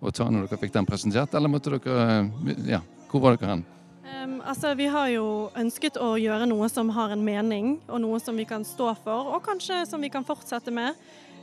å, 0.00 0.14
ta 0.14 0.30
når 0.30 0.48
dere 0.48 0.62
fikk 0.64 0.78
den 0.78 0.88
presentert, 0.88 1.36
eller 1.36 1.52
måtte 1.52 1.76
dere 1.76 2.56
Ja, 2.68 2.80
hvor 3.12 3.26
var 3.26 3.36
dere 3.36 3.54
hen? 3.56 3.68
Um, 4.10 4.40
altså, 4.44 4.74
vi 4.74 4.86
har 4.90 5.08
jo 5.12 5.24
ønsket 5.56 5.98
å 6.00 6.12
gjøre 6.18 6.48
noe 6.50 6.68
som 6.72 6.90
har 6.96 7.14
en 7.14 7.24
mening, 7.24 7.76
og 7.88 8.02
noe 8.02 8.18
som 8.20 8.36
vi 8.36 8.46
kan 8.48 8.64
stå 8.66 8.92
for, 9.04 9.34
og 9.34 9.44
kanskje 9.46 9.84
som 9.88 10.02
vi 10.02 10.10
kan 10.12 10.26
fortsette 10.26 10.74
med. 10.74 10.98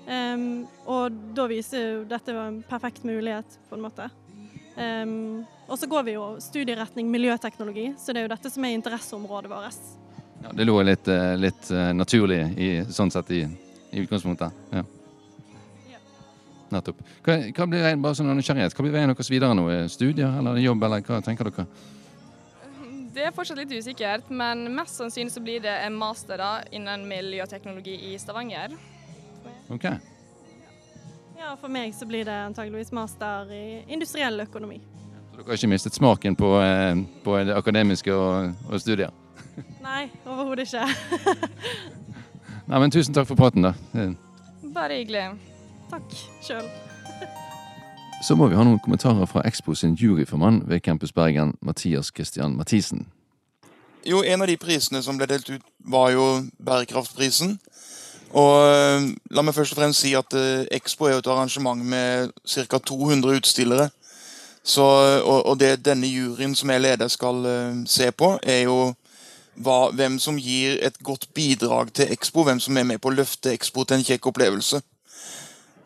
Um, 0.08 0.66
og 0.88 1.16
da 1.36 1.48
viser 1.52 1.84
jo 1.84 2.02
dette 2.08 2.36
en 2.36 2.62
perfekt 2.68 3.08
mulighet, 3.08 3.58
på 3.70 3.78
en 3.78 3.86
måte. 3.86 4.10
Um, 4.78 5.46
og 5.68 5.80
så 5.80 5.88
går 5.90 6.04
vi 6.08 6.16
jo 6.16 6.28
studieretning 6.44 7.10
miljøteknologi, 7.12 7.90
så 8.00 8.14
det 8.14 8.22
er 8.22 8.28
jo 8.28 8.36
dette 8.36 8.52
som 8.54 8.68
er 8.68 8.76
interesseområdet 8.78 9.52
vårt. 9.52 9.90
Ja, 10.44 10.54
det 10.54 10.68
lå 10.68 10.78
litt, 10.86 11.08
eh, 11.10 11.34
litt 11.40 11.72
eh, 11.74 11.90
naturlig 11.98 12.40
i, 12.62 12.70
sånn 12.94 13.10
sett 13.12 13.32
i, 13.34 13.42
i 13.90 14.04
utgangspunktet. 14.04 14.54
Ja. 14.72 14.84
Nettopp. 16.70 17.00
Hva, 17.26 17.38
hva 17.58 17.68
blir 17.68 17.84
veien, 17.84 18.02
bare 18.04 18.16
sånn 18.20 18.30
nysgjerrighet, 18.38 18.76
hva 18.76 18.86
blir 18.86 18.94
veien 18.94 19.12
deres 19.12 19.32
videre 19.32 19.58
nå? 19.58 19.66
Studier 19.92 20.40
eller 20.40 20.60
jobb, 20.62 20.84
eller 20.88 21.04
hva 21.08 21.20
tenker 21.26 21.50
dere? 21.50 21.66
Det 23.18 23.24
er 23.26 23.32
fortsatt 23.34 23.58
litt 23.58 23.72
usikkert, 23.74 24.28
men 24.30 24.68
mest 24.78 25.00
sannsynlig 25.00 25.32
så 25.34 25.42
blir 25.42 25.64
det 25.64 25.74
en 25.88 25.96
master 25.98 26.38
da, 26.38 26.50
innen 26.70 27.08
miljøteknologi 27.10 27.96
i 28.12 28.18
Stavanger. 28.22 28.76
Ok. 29.74 29.88
Ja, 31.40 31.56
for 31.58 31.74
meg 31.74 31.96
så 31.98 32.06
blir 32.06 32.28
det 32.30 32.36
antageligvis 32.46 32.94
master 32.94 33.50
i 33.50 33.64
industriell 33.90 34.46
økonomi. 34.46 34.78
Så 35.32 35.40
dere 35.40 35.48
har 35.50 35.58
ikke 35.58 35.72
mistet 35.74 35.98
smaken 35.98 36.38
på, 36.38 36.52
eh, 36.62 37.02
på 37.26 37.40
det 37.42 37.58
akademiske 37.58 38.14
og, 38.14 38.54
og 38.70 38.86
studier? 38.86 39.10
Nei, 39.88 40.12
overhodet 40.22 40.68
ikke. 40.70 40.86
Nei, 42.70 42.78
men 42.78 42.94
Tusen 42.94 43.18
takk 43.18 43.32
for 43.32 43.40
praten, 43.40 43.66
da. 43.66 43.74
Bare 44.78 45.02
hyggelig. 45.02 45.32
Takk 45.90 46.22
sjøl. 46.46 46.70
Så 48.22 48.36
må 48.36 48.48
vi 48.48 48.56
ha 48.58 48.64
noen 48.66 48.80
kommentarer 48.82 49.30
fra 49.30 49.44
Expo 49.46 49.76
sin 49.78 49.94
juryformann 49.96 50.64
ved 50.66 50.82
Campus 50.82 51.12
Bergen, 51.14 51.54
Mathias 51.62 52.10
Christian 52.16 52.56
Mathisen. 52.58 53.06
Jo, 54.06 54.24
en 54.24 54.42
av 54.42 54.48
de 54.48 54.58
prisene 54.58 55.04
som 55.06 55.20
ble 55.20 55.28
delt 55.30 55.50
ut, 55.52 55.64
var 55.86 56.10
jo 56.16 56.26
bærekraftprisen. 56.66 57.58
Og 58.34 58.54
eh, 58.66 59.06
la 59.32 59.44
meg 59.46 59.56
først 59.56 59.76
og 59.76 59.82
fremst 59.82 60.04
si 60.04 60.16
at 60.18 60.34
uh, 60.34 60.66
Expo 60.74 61.08
er 61.08 61.20
et 61.20 61.30
arrangement 61.30 61.80
med 61.80 62.34
ca. 62.48 62.80
200 62.80 63.38
utstillere. 63.38 63.90
Så, 64.64 64.84
og, 64.84 65.46
og, 65.46 65.60
det 65.60 65.86
denne 65.86 66.10
juryen 66.10 66.56
som 66.56 66.74
jeg 66.74 66.84
leder 66.84 67.08
skal 67.08 67.46
uh, 67.46 67.86
se 67.88 68.10
på, 68.12 68.34
er 68.44 68.66
jo 68.66 68.96
hva, 69.64 69.92
hvem 69.94 70.18
som 70.20 70.40
gir 70.42 70.80
et 70.84 70.98
godt 71.04 71.30
bidrag 71.34 71.94
til 71.94 72.12
Expo. 72.12 72.44
Hvem 72.44 72.60
som 72.60 72.78
er 72.78 72.88
med 72.90 73.02
på 73.02 73.12
å 73.12 73.16
løfte 73.16 73.54
Expo 73.54 73.86
til 73.86 74.00
en 74.00 74.08
kjekk 74.10 74.32
opplevelse. 74.34 74.82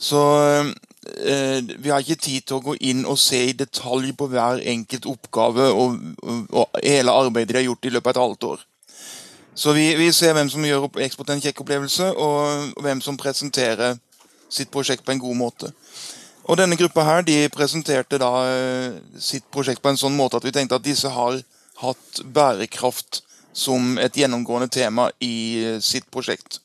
Så 0.02 0.22
eh, 0.42 0.72
vi 1.20 1.92
har 1.92 2.02
ikke 2.02 2.20
tid 2.22 2.46
til 2.48 2.58
å 2.58 2.64
gå 2.66 2.76
inn 2.90 3.06
og 3.06 3.20
se 3.20 3.40
i 3.50 3.56
detalj 3.58 4.14
på 4.18 4.28
hver 4.32 4.62
enkelt 4.74 5.08
oppgave 5.10 5.68
og, 5.72 5.98
og, 6.24 6.44
og 6.52 6.82
hele 6.84 7.14
arbeidet 7.14 7.54
de 7.54 7.60
har 7.60 7.68
gjort 7.70 7.88
i 7.90 7.94
løpet 7.96 8.10
av 8.10 8.16
et 8.16 8.24
halvt 8.26 8.48
år. 8.52 8.68
Så 9.54 9.74
vi, 9.74 9.96
vi 9.96 10.12
ser 10.16 10.34
hvem 10.34 10.50
som 10.50 10.64
gjør 10.66 10.88
Eksport 11.04 11.34
en 11.34 11.42
kjekk 11.44 11.62
opplevelse, 11.64 12.08
og, 12.16 12.72
hvem 12.82 13.02
som 13.04 13.20
presenterer 13.20 13.98
sitt 14.52 14.72
prosjekt 14.72 15.06
på 15.06 15.14
en 15.14 15.22
god 15.22 15.38
måte. 15.38 15.72
Og 16.50 16.58
Denne 16.58 16.78
gruppa 16.80 17.04
her, 17.06 17.22
de 17.24 17.50
presenterte 17.54 18.20
da 18.20 18.32
eh, 18.50 18.96
sitt 19.22 19.46
prosjekt 19.54 19.84
på 19.84 19.92
en 19.92 20.00
sånn 20.00 20.16
måte 20.18 20.40
at 20.40 20.48
vi 20.48 20.54
tenkte 20.56 20.80
at 20.80 20.88
disse 20.88 21.12
har 21.12 21.38
hatt 21.82 22.24
bærekraft 22.26 23.22
som 23.54 23.98
et 24.02 24.18
gjennomgående 24.18 24.72
tema 24.72 25.10
i 25.24 25.36
eh, 25.62 25.78
sitt 25.84 26.08
prosjekt. 26.12 26.60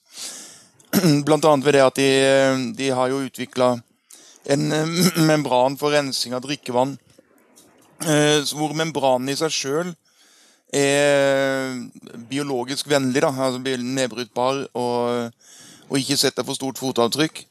Blant 1.26 1.44
annet 1.44 1.66
ved 1.66 1.76
det 1.76 1.84
at 1.84 2.00
de, 2.00 2.10
de 2.78 2.90
har 2.94 3.12
jo 3.12 3.24
utvikla 3.26 3.74
en 4.46 4.72
eh, 4.72 4.86
membran 5.30 5.76
for 5.78 5.94
rensing 5.94 6.34
av 6.36 6.44
drikkevann. 6.44 6.96
Eh, 8.06 8.42
hvor 8.52 8.74
membranen 8.76 9.32
i 9.32 9.38
seg 9.38 9.54
sjøl 9.54 9.94
er 10.76 11.72
biologisk 12.28 12.88
vennlig, 12.90 13.22
da, 13.22 13.30
altså 13.30 13.62
nedbrytbar 13.62 14.64
og, 14.76 15.30
og 15.86 16.00
ikke 16.00 16.18
setter 16.20 16.44
for 16.44 16.58
stort 16.58 16.80
fotavtrykk. 16.82 17.44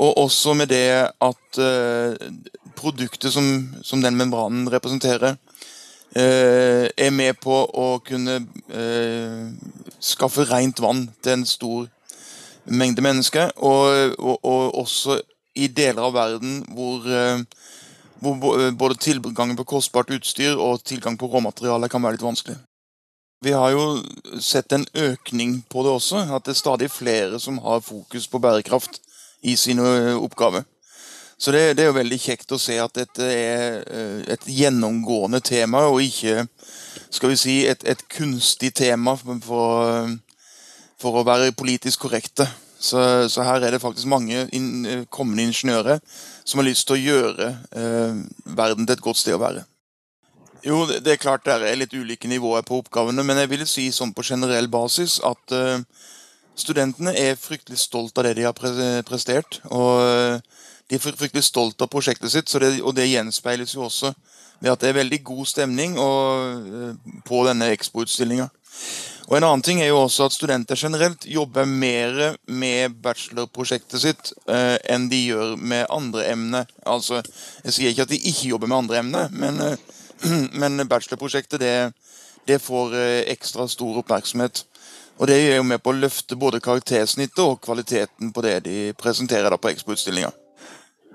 Og 0.00 0.18
også 0.22 0.54
med 0.56 0.70
det 0.72 1.08
at 1.20 1.58
uh, 1.60 2.28
produktet 2.76 3.32
som, 3.34 3.48
som, 3.84 4.00
den 4.00 4.16
membranen 4.16 4.68
representerer, 4.72 5.36
er 6.10 7.10
med 7.14 7.36
på 7.38 7.54
å 7.54 8.00
kunne 8.02 8.40
skaffe 10.02 10.46
rent 10.48 10.80
vann 10.82 11.04
til 11.22 11.36
en 11.36 11.44
stor 11.46 11.84
mengde 12.64 13.04
mennesker. 13.04 13.52
Og, 13.56 14.16
og, 14.18 14.40
og 14.42 14.78
også 14.80 15.20
i 15.60 15.68
deler 15.68 16.08
av 16.08 16.16
verden 16.16 16.60
hvor, 16.74 17.04
eh, 17.04 17.44
hvor 18.20 18.72
både 18.72 18.98
tilgangen 19.00 19.58
på 19.58 19.68
kostbart 19.76 20.12
utstyr 20.16 20.56
og 20.56 20.82
tilgang 20.84 21.18
på 21.20 21.28
råmateriale 21.30 21.88
kan 21.92 22.02
være 22.04 22.18
litt 22.18 22.26
vanskelig. 22.26 22.58
Vi 23.40 23.52
har 23.56 23.70
jo 23.72 24.02
sett 24.40 24.72
en 24.76 24.84
økning 24.92 25.62
på 25.68 25.84
det 25.84 25.94
også. 25.94 26.26
At 26.28 26.44
det 26.44 26.52
er 26.52 26.60
stadig 26.60 26.90
flere 26.92 27.40
som 27.40 27.56
har 27.64 27.80
fokus 27.80 28.28
på 28.28 28.38
bærekraft 28.38 29.00
i 29.40 29.56
sine 29.56 30.16
oppgaver. 30.20 30.66
Så 31.40 31.52
det, 31.52 31.76
det, 31.76 31.82
er 31.82 31.88
jo 31.88 31.96
veldig 31.96 32.18
kjekt 32.20 32.52
å 32.52 32.58
se 32.60 32.74
at 32.76 32.92
dette 32.98 33.24
er 33.24 33.78
eh, 33.88 34.18
et 34.34 34.42
gjennomgående 34.44 35.40
tema, 35.40 35.86
og 35.88 36.02
ikke 36.04 36.44
skal 37.08 37.32
vi 37.32 37.38
si, 37.40 37.54
et, 37.64 37.80
et 37.88 38.02
kunstig 38.12 38.74
tema 38.76 39.14
for, 39.16 39.40
for, 41.00 41.16
å 41.16 41.24
være 41.24 41.54
politisk 41.56 42.04
korrekte. 42.04 42.44
Så, 42.80 43.00
så, 43.28 43.44
her 43.44 43.60
er 43.60 43.74
det 43.74 43.82
faktisk 43.82 44.08
mange 44.08 44.46
in, 44.56 44.86
kommende 45.12 45.44
ingeniører 45.44 46.00
som 46.48 46.62
har 46.62 46.68
lyst 46.68 46.86
til 46.88 46.96
å 46.96 47.02
gjøre 47.02 47.50
eh, 47.76 48.22
verden 48.56 48.86
til 48.86 48.96
et 48.96 49.04
godt 49.04 49.20
sted 49.20 49.36
å 49.36 49.42
være. 49.42 49.66
Jo, 50.64 50.86
det, 50.88 51.02
det 51.04 51.12
er 51.14 51.20
klart 51.20 51.44
det 51.44 51.58
er 51.60 51.76
litt 51.76 51.92
ulike 51.92 52.28
nivåer 52.28 52.64
på 52.64 52.80
oppgavene, 52.80 53.24
men 53.24 53.42
jeg 53.42 53.52
vil 53.52 53.66
si 53.68 53.86
sånn 53.92 54.14
på 54.16 54.24
generell 54.24 54.68
basis 54.72 55.18
at 55.28 55.56
eh, 55.56 55.84
studentene 56.56 57.12
er 57.16 57.36
fryktelig 57.40 57.82
stolt 57.84 58.16
av 58.16 58.28
det 58.28 58.38
de 58.40 58.48
har 58.48 58.56
prestert. 59.04 59.60
og 59.68 60.40
de 60.90 60.98
er 60.98 61.02
fryktelig 61.14 61.44
stolt 61.46 61.82
av 61.84 61.88
prosjektet 61.90 62.32
sitt, 62.32 62.50
det, 62.58 62.80
og 62.82 62.96
det 62.96 63.06
gjenspeiles 63.06 63.76
jo 63.76 63.84
også 63.86 64.10
ved 64.60 64.72
at 64.72 64.80
det 64.82 64.88
er 64.90 64.98
veldig 64.98 65.20
god 65.24 65.46
stemning 65.46 65.94
og, 66.02 66.66
eh, 66.66 67.20
på 67.24 67.44
denne 67.46 67.70
Expo-utstillinga. 67.76 68.48
Og 69.30 69.36
En 69.36 69.44
annen 69.46 69.62
ting 69.62 69.78
er 69.78 69.92
jo 69.92 70.00
også 70.02 70.26
at 70.26 70.34
studenter 70.34 70.74
generelt 70.74 71.22
jobber 71.30 71.64
mer 71.64 72.34
med 72.50 72.96
bachelorprosjektet 73.04 74.02
sitt 74.02 74.32
eh, 74.50 74.74
enn 74.90 75.06
de 75.12 75.20
gjør 75.28 75.54
med 75.54 75.86
andre 75.86 76.24
emner. 76.32 76.66
Altså, 76.82 77.22
Jeg 77.62 77.76
sier 77.76 77.94
ikke 77.94 78.08
at 78.08 78.10
de 78.10 78.18
ikke 78.18 78.50
jobber 78.50 78.66
med 78.66 78.78
andre 78.80 78.98
emner, 79.04 79.30
men, 79.30 79.62
eh, 79.62 79.78
men 80.60 80.82
bachelorprosjektet 80.90 81.62
det, 81.62 81.76
det 82.50 82.58
får 82.58 82.98
eh, 82.98 83.22
ekstra 83.30 83.68
stor 83.70 84.02
oppmerksomhet. 84.02 84.64
Og 85.20 85.26
Det 85.30 85.36
er 85.36 85.56
jo 85.60 85.68
med 85.68 85.78
på 85.78 85.94
å 85.94 86.00
løfte 86.00 86.34
både 86.34 86.62
karaktersnittet 86.64 87.38
og 87.44 87.60
kvaliteten 87.62 88.32
på 88.34 88.42
det 88.42 88.58
de 88.66 88.78
presenterer 88.98 89.52
da 89.52 89.60
på 89.60 89.70
Expo-utstillinga. 89.70 90.32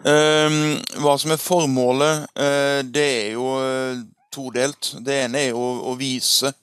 Ehm, 0.06 0.78
hva 1.02 1.16
som 1.18 1.34
er 1.34 1.42
formålet, 1.42 2.28
eh, 2.38 2.82
det 2.86 3.08
er 3.26 3.32
jo 3.34 3.48
eh, 3.60 4.04
todelt. 4.32 4.94
Det 5.02 5.24
ene 5.26 5.42
er 5.42 5.50
jo 5.50 5.66
å 5.90 5.96
vise 5.98 6.54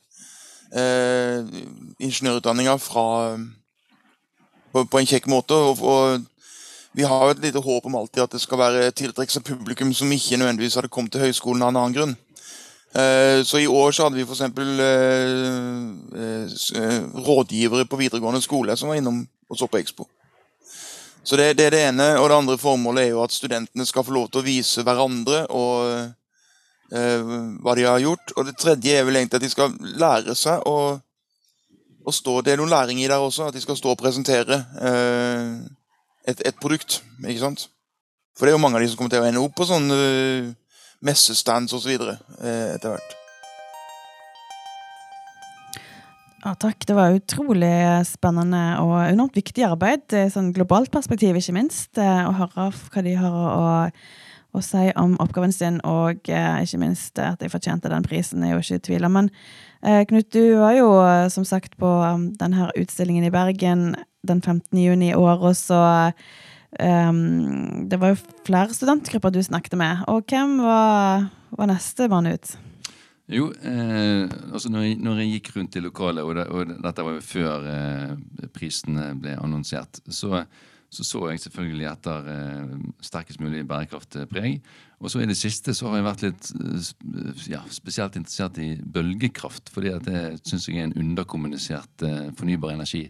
uh, 0.77 1.47
ingeniørutdanninga 2.03 2.77
fra 2.81 3.07
på, 4.73 4.85
på, 4.85 4.99
en 4.99 5.09
kjekk 5.09 5.29
måte. 5.33 5.57
Og, 5.57 5.83
og, 5.83 6.29
vi 6.93 7.07
har 7.09 7.31
et 7.31 7.41
lite 7.41 7.61
håp 7.65 7.87
om 7.89 7.95
alltid 7.97 8.27
at 8.27 8.35
det 8.35 8.43
skal 8.43 8.61
være 8.61 8.91
tiltrekke 8.93 9.33
seg 9.33 9.47
publikum 9.47 9.95
som 9.97 10.11
ikke 10.13 10.37
nødvendigvis 10.37 10.75
hadde 10.77 10.93
kommet 10.93 11.15
til 11.15 11.23
høyskolen 11.25 11.65
av 11.65 11.73
en 11.73 11.79
annen 11.81 11.97
grunn. 11.97 12.13
så 13.49 13.59
i 13.63 13.67
år 13.67 13.95
så 13.97 14.05
hadde 14.05 14.19
vi 14.19 14.27
f.eks. 14.29 14.43
Eh, 16.77 17.01
rådgivere 17.17 17.87
på 17.89 17.97
videregående 17.97 18.43
skole 18.45 18.77
som 18.77 18.93
var 18.93 19.01
innom 19.01 19.23
og 19.49 19.59
så 19.59 19.67
på 19.67 19.81
Expo. 19.81 20.05
Så 21.25 21.37
det, 21.37 21.53
det, 21.59 21.67
er 21.67 21.71
det 21.71 21.83
ene. 21.89 22.09
Og 22.19 22.29
det 22.29 22.37
andre 22.37 22.59
formålet 22.59 23.05
er 23.05 23.11
jo 23.13 23.23
at 23.23 23.33
studentene 23.33 23.87
skal 23.87 24.05
få 24.05 24.15
lov 24.17 24.29
til 24.31 24.43
å 24.43 24.47
vise 24.47 24.83
hverandre 24.85 25.47
og 25.55 25.91
eh, 25.91 26.11
hva 26.93 27.73
de 27.79 27.87
har 27.89 28.03
gjort. 28.03 28.35
Og 28.37 28.49
det 28.49 28.59
tredje 28.61 28.99
er 28.99 29.07
vel 29.09 29.17
egentlig 29.17 29.39
at 29.41 29.47
de 29.47 29.53
skal 29.53 29.77
lære 29.81 30.35
seg 30.37 30.67
å, 30.69 30.77
å 32.05 32.13
stå 32.13 32.41
Det 32.45 32.53
er 32.53 32.61
noen 32.61 32.73
læring 32.73 33.01
i 33.01 33.09
der 33.09 33.23
også. 33.23 33.49
At 33.49 33.57
de 33.57 33.63
skal 33.65 33.79
stå 33.79 33.95
og 33.95 34.01
presentere 34.03 34.59
eh, 34.83 35.55
et, 36.29 36.43
et, 36.45 36.59
produkt. 36.61 37.01
ikke 37.25 37.45
sant? 37.47 37.69
For 38.37 38.47
det 38.47 38.53
er 38.53 38.59
jo 38.59 38.63
mange 38.65 38.79
av 38.79 38.85
de 38.85 38.91
som 38.93 39.01
kommer 39.01 39.15
til 39.15 39.25
å 39.25 39.29
ende 39.29 39.43
opp 39.43 39.57
på 39.59 39.69
sånne 39.69 39.97
uh, 39.97 40.53
messestands 41.05 41.75
osv. 41.77 41.91
Så 41.99 42.15
eh, 42.41 42.71
etter 42.77 42.95
hvert. 42.95 43.19
Ja, 46.43 46.57
takk. 46.59 46.83
Det 46.89 46.95
var 46.99 47.15
utrolig 47.15 47.75
spennende 48.09 48.63
og 48.83 48.97
enormt 49.05 49.37
viktig 49.39 49.63
arbeid. 49.67 50.09
Sånn 50.33 50.51
globalt 50.57 50.91
perspektiv, 50.95 51.39
ikke 51.39 51.55
minst. 51.55 51.93
Eh, 52.01 52.25
å 52.27 52.35
høre 52.35 52.71
hva 52.73 53.05
de 53.07 53.15
har 53.19 53.37
å, 53.37 53.67
å 54.53 54.63
si 54.65 54.91
om 55.01 55.15
oppgaven 55.23 55.55
sin, 55.55 55.81
og 55.89 56.29
eh, 56.29 56.63
ikke 56.65 56.81
minst 56.83 57.21
at 57.23 57.41
de 57.41 57.51
fortjente 57.53 57.91
den 57.93 58.07
prisen, 58.07 58.45
er 58.45 58.55
jo 58.55 58.63
ikke 58.63 58.81
i 58.81 58.87
tvil 58.89 59.09
om. 59.09 59.19
Men 59.19 59.31
eh, 59.81 60.03
Knut, 60.09 60.31
du 60.35 60.59
var 60.61 60.77
jo 60.77 60.89
som 61.33 61.47
sagt 61.49 61.79
på 61.81 61.89
um, 61.89 62.31
denne 62.41 62.71
utstillingen 62.79 63.29
i 63.29 63.33
Bergen 63.33 63.93
den 64.29 64.43
15. 64.43 64.79
juni 64.79 65.11
i 65.11 65.19
år, 65.19 65.41
og 65.41 65.57
så 65.59 65.83
um, 66.79 67.89
Det 67.89 67.99
var 68.01 68.13
jo 68.13 68.21
flere 68.47 68.77
studentgrupper 68.77 69.33
du 69.33 69.41
snakket 69.43 69.79
med. 69.81 70.05
Og 70.13 70.29
hvem 70.29 70.61
var, 70.63 71.33
var 71.57 71.73
neste 71.73 72.11
mann 72.13 72.31
ut? 72.31 72.55
Jo, 73.33 73.49
eh, 73.65 74.27
altså 74.53 74.71
når 74.73 74.85
jeg, 74.85 74.97
når 75.01 75.23
jeg, 75.23 75.31
gikk 75.37 75.53
rundt 75.57 75.77
i 75.79 75.83
lokalet, 75.83 76.27
og, 76.27 76.35
det, 76.37 76.47
og 76.51 76.73
dette 76.85 77.05
var 77.07 77.15
jo 77.17 77.25
før 77.25 77.69
eh, 77.71 78.47
prisene 78.53 79.13
ble 79.21 79.37
annonsert, 79.39 80.03
så, 80.11 80.43
så, 80.93 81.05
så 81.09 81.21
jeg 81.31 81.41
selvfølgelig 81.41 81.87
etter 81.89 82.27
eh, 82.29 82.73
sterkest 83.01 83.41
mulig 83.41 83.63
bærekraftpreg. 83.69 84.59
Og 85.01 85.11
så 85.11 85.23
i 85.23 85.29
det 85.29 85.39
siste 85.39 85.73
så 85.75 85.89
har 85.89 85.99
jeg 85.99 86.07
vært 86.07 86.25
litt 86.27 86.51
eh, 86.53 87.47
ja, 87.55 87.63
spesielt 87.73 88.19
interessert 88.21 88.61
i 88.61 88.75
bølgekraft. 88.77 89.73
fordi 89.73 89.95
at 89.97 90.05
det 90.05 90.25
syns 90.45 90.69
jeg 90.69 90.83
er 90.83 90.91
en 90.91 90.99
underkommunisert 91.01 92.05
eh, 92.05 92.29
fornybar 92.37 92.77
energi. 92.77 93.07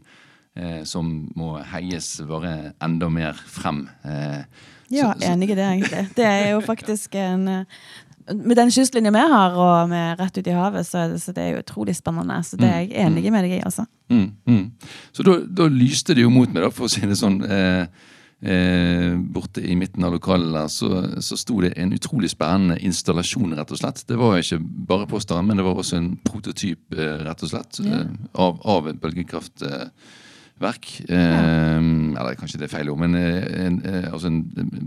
Eh, 0.55 0.83
som 0.85 1.11
må 1.35 1.57
heies 1.73 2.15
bare 2.29 2.73
enda 2.85 3.09
mer 3.11 3.39
frem. 3.49 3.87
Eh, 4.05 4.45
ja, 4.93 5.15
så, 5.17 5.33
enig 5.33 5.51
i 5.51 5.57
det, 5.57 5.65
egentlig. 5.65 6.07
Det 6.19 6.27
er 6.29 6.51
jo 6.53 6.63
faktisk 6.63 7.17
en 7.17 7.65
med 8.31 8.57
den 8.57 8.71
kystlinja 8.71 9.13
vi 9.15 9.25
har, 9.33 9.57
og 9.59 9.91
med 9.91 10.21
rett 10.21 10.39
ut 10.39 10.47
i 10.47 10.55
havet, 10.57 10.87
så, 10.87 11.05
så 11.19 11.35
det 11.35 11.43
er 11.43 11.51
jo 11.55 11.65
utrolig 11.65 11.97
spennende. 11.99 12.39
Så 12.47 12.59
det 12.61 12.69
er 12.69 12.81
jeg 12.85 12.93
mm. 12.95 13.19
enig 13.19 13.35
med 13.35 13.47
deg 13.47 13.59
i. 13.59 13.61
altså. 13.65 13.87
Mm, 14.13 14.31
mm. 14.47 14.65
Så 15.13 15.27
da, 15.27 15.39
da, 15.47 15.69
lyste 15.73 16.17
det 16.17 16.27
jo 16.27 16.33
mot 16.33 16.51
meg, 16.53 16.65
da, 16.65 16.73
for 16.75 16.89
å 16.89 16.93
si 16.93 17.05
det 17.07 17.19
sånn. 17.19 17.41
Eh, 17.45 18.09
eh, 18.43 19.13
borte 19.35 19.63
i 19.63 19.77
midten 19.79 20.05
av 20.05 20.17
lokalet 20.17 20.53
der, 20.55 20.71
så, 20.73 20.91
så 21.23 21.39
sto 21.39 21.61
det 21.65 21.75
en 21.81 21.95
utrolig 21.95 22.33
spennende 22.33 22.79
installasjon, 22.83 23.55
rett 23.59 23.75
og 23.75 23.81
slett. 23.81 24.05
Det 24.09 24.19
var 24.19 24.41
ikke 24.41 24.61
bare 24.63 25.09
posteren, 25.11 25.49
men 25.49 25.61
det 25.61 25.67
var 25.67 25.79
også 25.79 26.01
en 26.01 26.11
prototyp, 26.27 26.83
eh, 26.97 27.23
rett 27.27 27.47
og 27.47 27.55
slett, 27.55 27.81
yeah. 27.85 28.11
av, 28.35 28.61
av 28.67 28.91
bølgekraft. 29.03 29.65
Eh, 29.67 29.87
verk. 30.61 30.89
Eh, 31.09 31.79
eller 31.79 32.37
kanskje 32.39 32.61
det 32.61 32.69
er 32.69 32.75
feil 32.77 32.91
ord, 32.93 33.01
men 33.03 33.17
eh, 33.19 33.67
en, 33.67 33.79
eh, 33.87 34.09
altså 34.13 34.31
en 34.31 34.43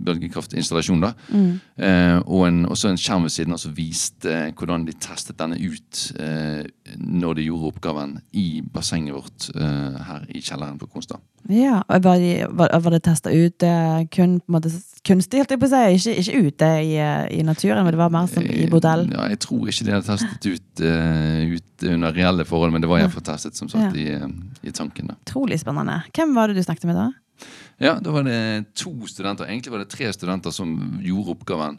bølgekraftinstallasjon. 0.05 1.03
da, 1.03 1.13
mm. 1.29 1.51
eh, 1.77 2.17
Og 2.25 2.47
en, 2.47 2.65
også 2.65 2.89
en 2.89 3.01
skjerm 3.01 3.27
ved 3.27 3.35
siden 3.35 3.55
av 3.55 3.61
som 3.61 3.75
viste 3.75 4.31
eh, 4.31 4.51
hvordan 4.53 4.85
de 4.87 4.97
testet 4.99 5.39
denne 5.39 5.59
ut 5.59 6.03
eh, 6.19 6.63
når 6.97 7.39
de 7.39 7.47
gjorde 7.49 7.73
oppgaven 7.73 8.19
i 8.33 8.61
bassenget 8.61 9.15
vårt 9.15 9.49
her 9.55 10.25
i 10.29 10.41
kjelleren 10.41 10.79
på 10.79 10.87
Konstad. 10.91 11.23
Ja, 11.51 11.83
Var, 11.87 12.17
de, 12.17 12.29
var, 12.49 12.71
var 12.81 12.93
det 12.95 13.03
testa 13.05 13.29
ut 13.29 13.61
kun 13.61 14.39
på 14.39 14.49
en 14.49 14.55
måte 14.55 14.71
kunstig, 15.05 15.41
holdt 15.41 15.53
jeg 15.53 15.61
på 15.61 15.67
å 15.67 15.71
si? 15.71 15.81
Ikke, 15.97 16.13
ikke 16.21 16.39
ute 16.47 16.69
i, 16.81 16.95
i, 17.37 17.43
naturen, 17.45 17.83
men 17.85 17.93
det 17.93 17.99
var 17.99 18.13
mer 18.13 18.29
som 18.31 18.45
i 18.45 18.65
bordell? 18.71 19.05
Ja, 19.13 19.27
jeg 19.29 19.41
tror 19.45 19.69
ikke 19.69 19.85
de 19.85 19.93
hadde 19.93 20.07
testet 20.07 20.47
ut, 20.49 20.81
uh, 20.81 21.53
ut 21.53 21.85
under 21.91 22.17
reelle 22.17 22.47
forhold, 22.49 22.73
men 22.73 22.81
det 22.81 22.89
var 22.89 23.03
iallfall 23.03 23.27
testet 23.29 23.59
som 23.59 23.69
sagt 23.69 23.97
ja. 23.99 24.17
i, 24.17 24.65
i 24.65 24.73
tanken. 24.73 25.13
da. 25.13 25.19
Spennende. 25.61 25.99
Hvem 26.15 26.33
var 26.37 26.49
det 26.49 26.57
du 26.57 26.65
snakket 26.65 26.89
med 26.89 26.97
da? 26.97 27.11
Ja, 27.77 27.97
Da 27.99 28.11
var 28.11 28.23
det 28.23 28.73
to 28.79 28.93
studenter. 29.11 29.45
Egentlig 29.45 29.73
var 29.73 29.83
det 29.83 29.91
tre 29.91 30.11
studenter 30.15 30.53
som 30.55 30.75
gjorde 31.03 31.35
oppgaven. 31.35 31.77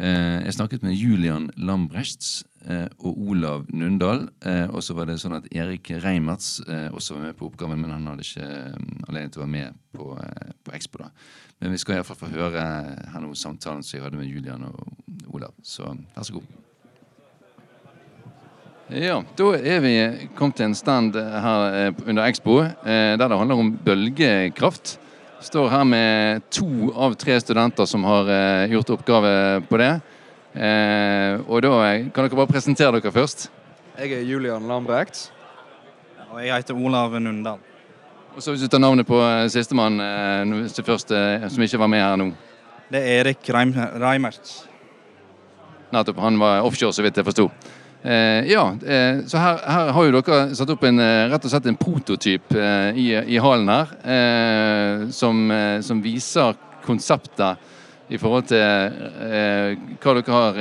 Eh, 0.00 0.38
jeg 0.46 0.54
snakket 0.56 0.84
med 0.86 0.94
Julian 0.96 1.50
Lambrechts 1.60 2.46
eh, 2.64 2.86
og 3.04 3.18
Olav 3.20 3.66
Nundal. 3.68 4.30
Eh, 4.40 4.64
og 4.72 4.80
så 4.80 4.94
var 4.96 5.10
det 5.10 5.18
sånn 5.20 5.36
at 5.36 5.48
Erik 5.52 5.90
Reimertz 6.00 6.62
også 6.88 7.18
var 7.18 7.26
med 7.26 7.36
på 7.36 7.50
oppgaven, 7.50 7.82
men 7.82 7.92
han 7.92 8.06
hadde 8.08 8.24
ikke 8.24 8.46
anledning 9.10 9.34
til 9.34 9.42
å 9.42 9.44
være 9.44 9.52
med 9.52 9.82
på, 9.92 10.14
på 10.64 10.74
Expo. 10.78 11.02
da. 11.02 11.10
Men 11.60 11.74
vi 11.74 11.82
skal 11.82 11.98
iallfall 11.98 12.16
få 12.16 12.30
høre 12.32 12.64
her 13.12 13.20
noe 13.20 13.36
samtalen 13.36 13.84
som 13.84 13.98
jeg 13.98 14.06
hadde 14.06 14.22
med 14.22 14.30
Julian 14.30 14.64
og 14.70 15.36
Olav. 15.36 15.52
Så 15.60 15.92
vær 16.14 16.24
så 16.24 16.38
god. 16.38 16.56
Ja, 18.90 19.20
Da 19.36 19.52
er 19.54 19.84
vi 19.84 19.92
kommet 20.34 20.56
til 20.58 20.70
en 20.70 20.74
stand 20.74 21.14
her 21.14 21.92
under 22.06 22.24
Expo 22.24 22.56
der 22.64 23.20
det 23.20 23.36
handler 23.36 23.60
om 23.60 23.76
bølgekraft. 23.84 24.96
Står 25.40 25.70
her 25.72 25.84
med 25.88 26.42
to 26.52 26.90
av 26.92 27.14
tre 27.16 27.38
studenter 27.40 27.86
som 27.88 28.04
har 28.04 28.28
uh, 28.28 28.72
gjort 28.72 28.90
oppgave 28.98 29.30
på 29.70 29.78
det. 29.80 29.92
Uh, 30.52 31.40
og 31.48 31.62
da 31.64 31.72
kan 32.12 32.26
dere 32.26 32.36
bare 32.36 32.50
presentere 32.50 33.00
dere 33.00 33.12
først. 33.14 33.46
Jeg 33.96 34.12
er 34.18 34.26
Julian 34.28 34.68
Lambrecht. 34.68 35.30
Og 36.30 36.42
jeg 36.44 36.52
heter 36.52 36.76
Olav 36.76 37.16
Nundal. 37.16 37.58
Og 38.36 38.42
så 38.44 38.52
Hvis 38.52 38.62
du 38.62 38.68
tar 38.68 38.84
navnet 38.84 39.08
på 39.08 39.18
sistemann 39.50 39.96
som 41.50 41.62
ikke 41.64 41.80
var 41.80 41.88
med 41.90 42.04
her 42.04 42.16
nå. 42.20 42.28
Det 42.92 43.00
er 43.00 43.24
Erik 43.24 43.48
Reim 43.50 43.72
Reimert. 43.74 44.52
Nettopp. 45.90 46.20
Han 46.22 46.38
var 46.38 46.62
offshore, 46.62 46.92
så 46.94 47.02
vidt 47.02 47.16
jeg 47.18 47.26
forsto. 47.26 47.48
Eh, 48.02 48.50
ja, 48.52 48.76
eh, 48.86 49.24
så 49.26 49.38
her, 49.38 49.58
her, 49.66 49.90
har 49.92 50.04
jo 50.06 50.12
dere 50.14 50.54
satt 50.56 50.70
opp 50.72 50.84
en, 50.88 51.02
eh, 51.04 51.26
rett 51.28 51.44
og 51.44 51.52
slett 51.52 51.66
en 51.68 51.76
prototyp 51.76 52.54
eh, 52.56 52.96
i, 52.96 53.08
i 53.34 53.40
hallen 53.44 53.68
her, 53.68 53.90
eh, 54.08 55.02
som, 55.12 55.42
eh, 55.52 55.82
som, 55.84 56.00
viser 56.00 56.56
konseptet 56.86 57.60
i 58.08 58.18
forhold 58.18 58.46
til 58.48 58.64
hva, 60.00 60.14
dere 60.16 60.32
har, 60.34 60.56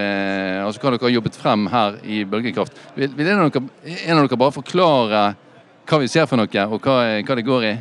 altså 0.67 0.81
hva 0.83 0.91
dere 0.91 1.07
har 1.07 1.13
jobbet 1.15 1.37
frem 1.39 1.63
her 1.71 1.95
i 2.03 2.19
Bølgekraft. 2.27 2.75
Vil, 2.93 3.15
vil 3.15 3.31
en, 3.31 3.45
av 3.45 3.53
dere, 3.55 3.63
en, 3.87 4.19
av 4.19 4.27
dere, 4.27 4.37
bare 4.43 4.53
forklare 4.59 5.21
hva 5.89 6.01
vi 6.03 6.11
ser 6.11 6.27
for 6.29 6.37
noe, 6.37 6.65
og 6.67 6.83
hva, 6.83 6.97
hva 7.23 7.39
det 7.39 7.47
går 7.47 7.65
i? 7.65 7.71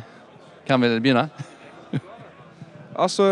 Hvem 0.65 0.87
vil 0.87 0.95
begynne? 1.03 1.27
altså, 3.03 3.27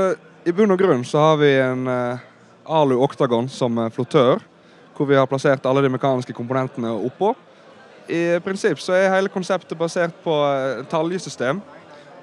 i 0.45 0.53
bunn 0.53 0.75
og 0.75 0.83
grunn 0.83 1.07
så 1.07 1.23
har 1.23 1.41
vi 1.41 1.55
en 1.63 1.87
Alu 1.87 2.99
Oktagon 3.07 3.49
som 3.49 3.79
flottør 3.95 4.43
hvor 4.97 5.05
vi 5.09 5.17
har 5.17 5.29
plassert 5.29 5.65
alle 5.69 5.83
de 5.85 5.91
mekaniske 5.93 6.33
komponentene 6.33 6.89
oppå. 7.05 7.35
I 8.07 8.39
prinsipp 8.39 8.79
så 8.81 8.95
er 8.95 9.11
hele 9.11 9.31
konseptet 9.31 9.77
basert 9.77 10.15
på 10.23 10.33
eh, 10.47 10.83
taljesystem. 10.89 11.59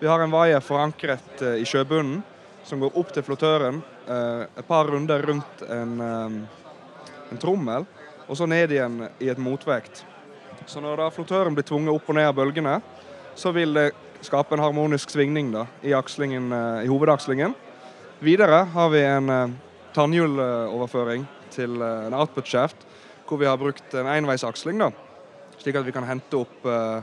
Vi 0.00 0.08
har 0.08 0.22
en 0.24 0.32
vaier 0.32 0.62
forankret 0.64 1.42
eh, 1.44 1.60
i 1.60 1.66
sjøbunnen 1.68 2.22
som 2.64 2.80
går 2.80 2.96
opp 2.96 3.12
til 3.12 3.26
flottøren. 3.26 3.82
Eh, 4.08 4.46
et 4.48 4.66
par 4.66 4.88
runder 4.88 5.22
rundt 5.28 5.64
en, 5.68 6.00
en 6.00 7.40
trommel, 7.40 7.84
og 8.24 8.38
så 8.40 8.48
ned 8.48 8.72
igjen 8.72 9.02
i 9.20 9.28
et 9.28 9.40
motvekt. 9.40 10.06
Så 10.66 10.80
når 10.80 11.02
da 11.02 11.10
flottøren 11.12 11.54
blir 11.54 11.68
tvunget 11.68 11.92
opp 11.92 12.08
og 12.08 12.16
ned 12.16 12.30
av 12.30 12.38
bølgene, 12.38 12.78
så 13.36 13.52
vil 13.52 13.76
det 13.76 13.90
skape 14.24 14.56
en 14.56 14.64
harmonisk 14.64 15.12
svingning 15.12 15.52
da, 15.52 15.66
i, 15.84 15.92
i 15.92 16.88
hovedakslingen. 16.88 17.52
Videre 18.24 18.62
har 18.72 18.92
vi 18.94 19.04
en 19.04 19.58
tannhjuloverføring 19.92 21.26
til 21.54 21.80
eh, 21.82 22.06
en 22.08 22.18
output 22.18 22.48
shaft, 22.48 22.86
hvor 23.28 23.40
vi 23.40 23.48
har 23.48 23.60
brukt 23.60 23.96
en 23.96 24.10
enveisaksling, 24.10 24.82
da, 24.82 24.90
slik 25.60 25.78
at 25.80 25.86
vi 25.86 25.94
kan 25.94 26.06
hente 26.08 26.44
opp 26.44 26.68
eh, 26.68 27.00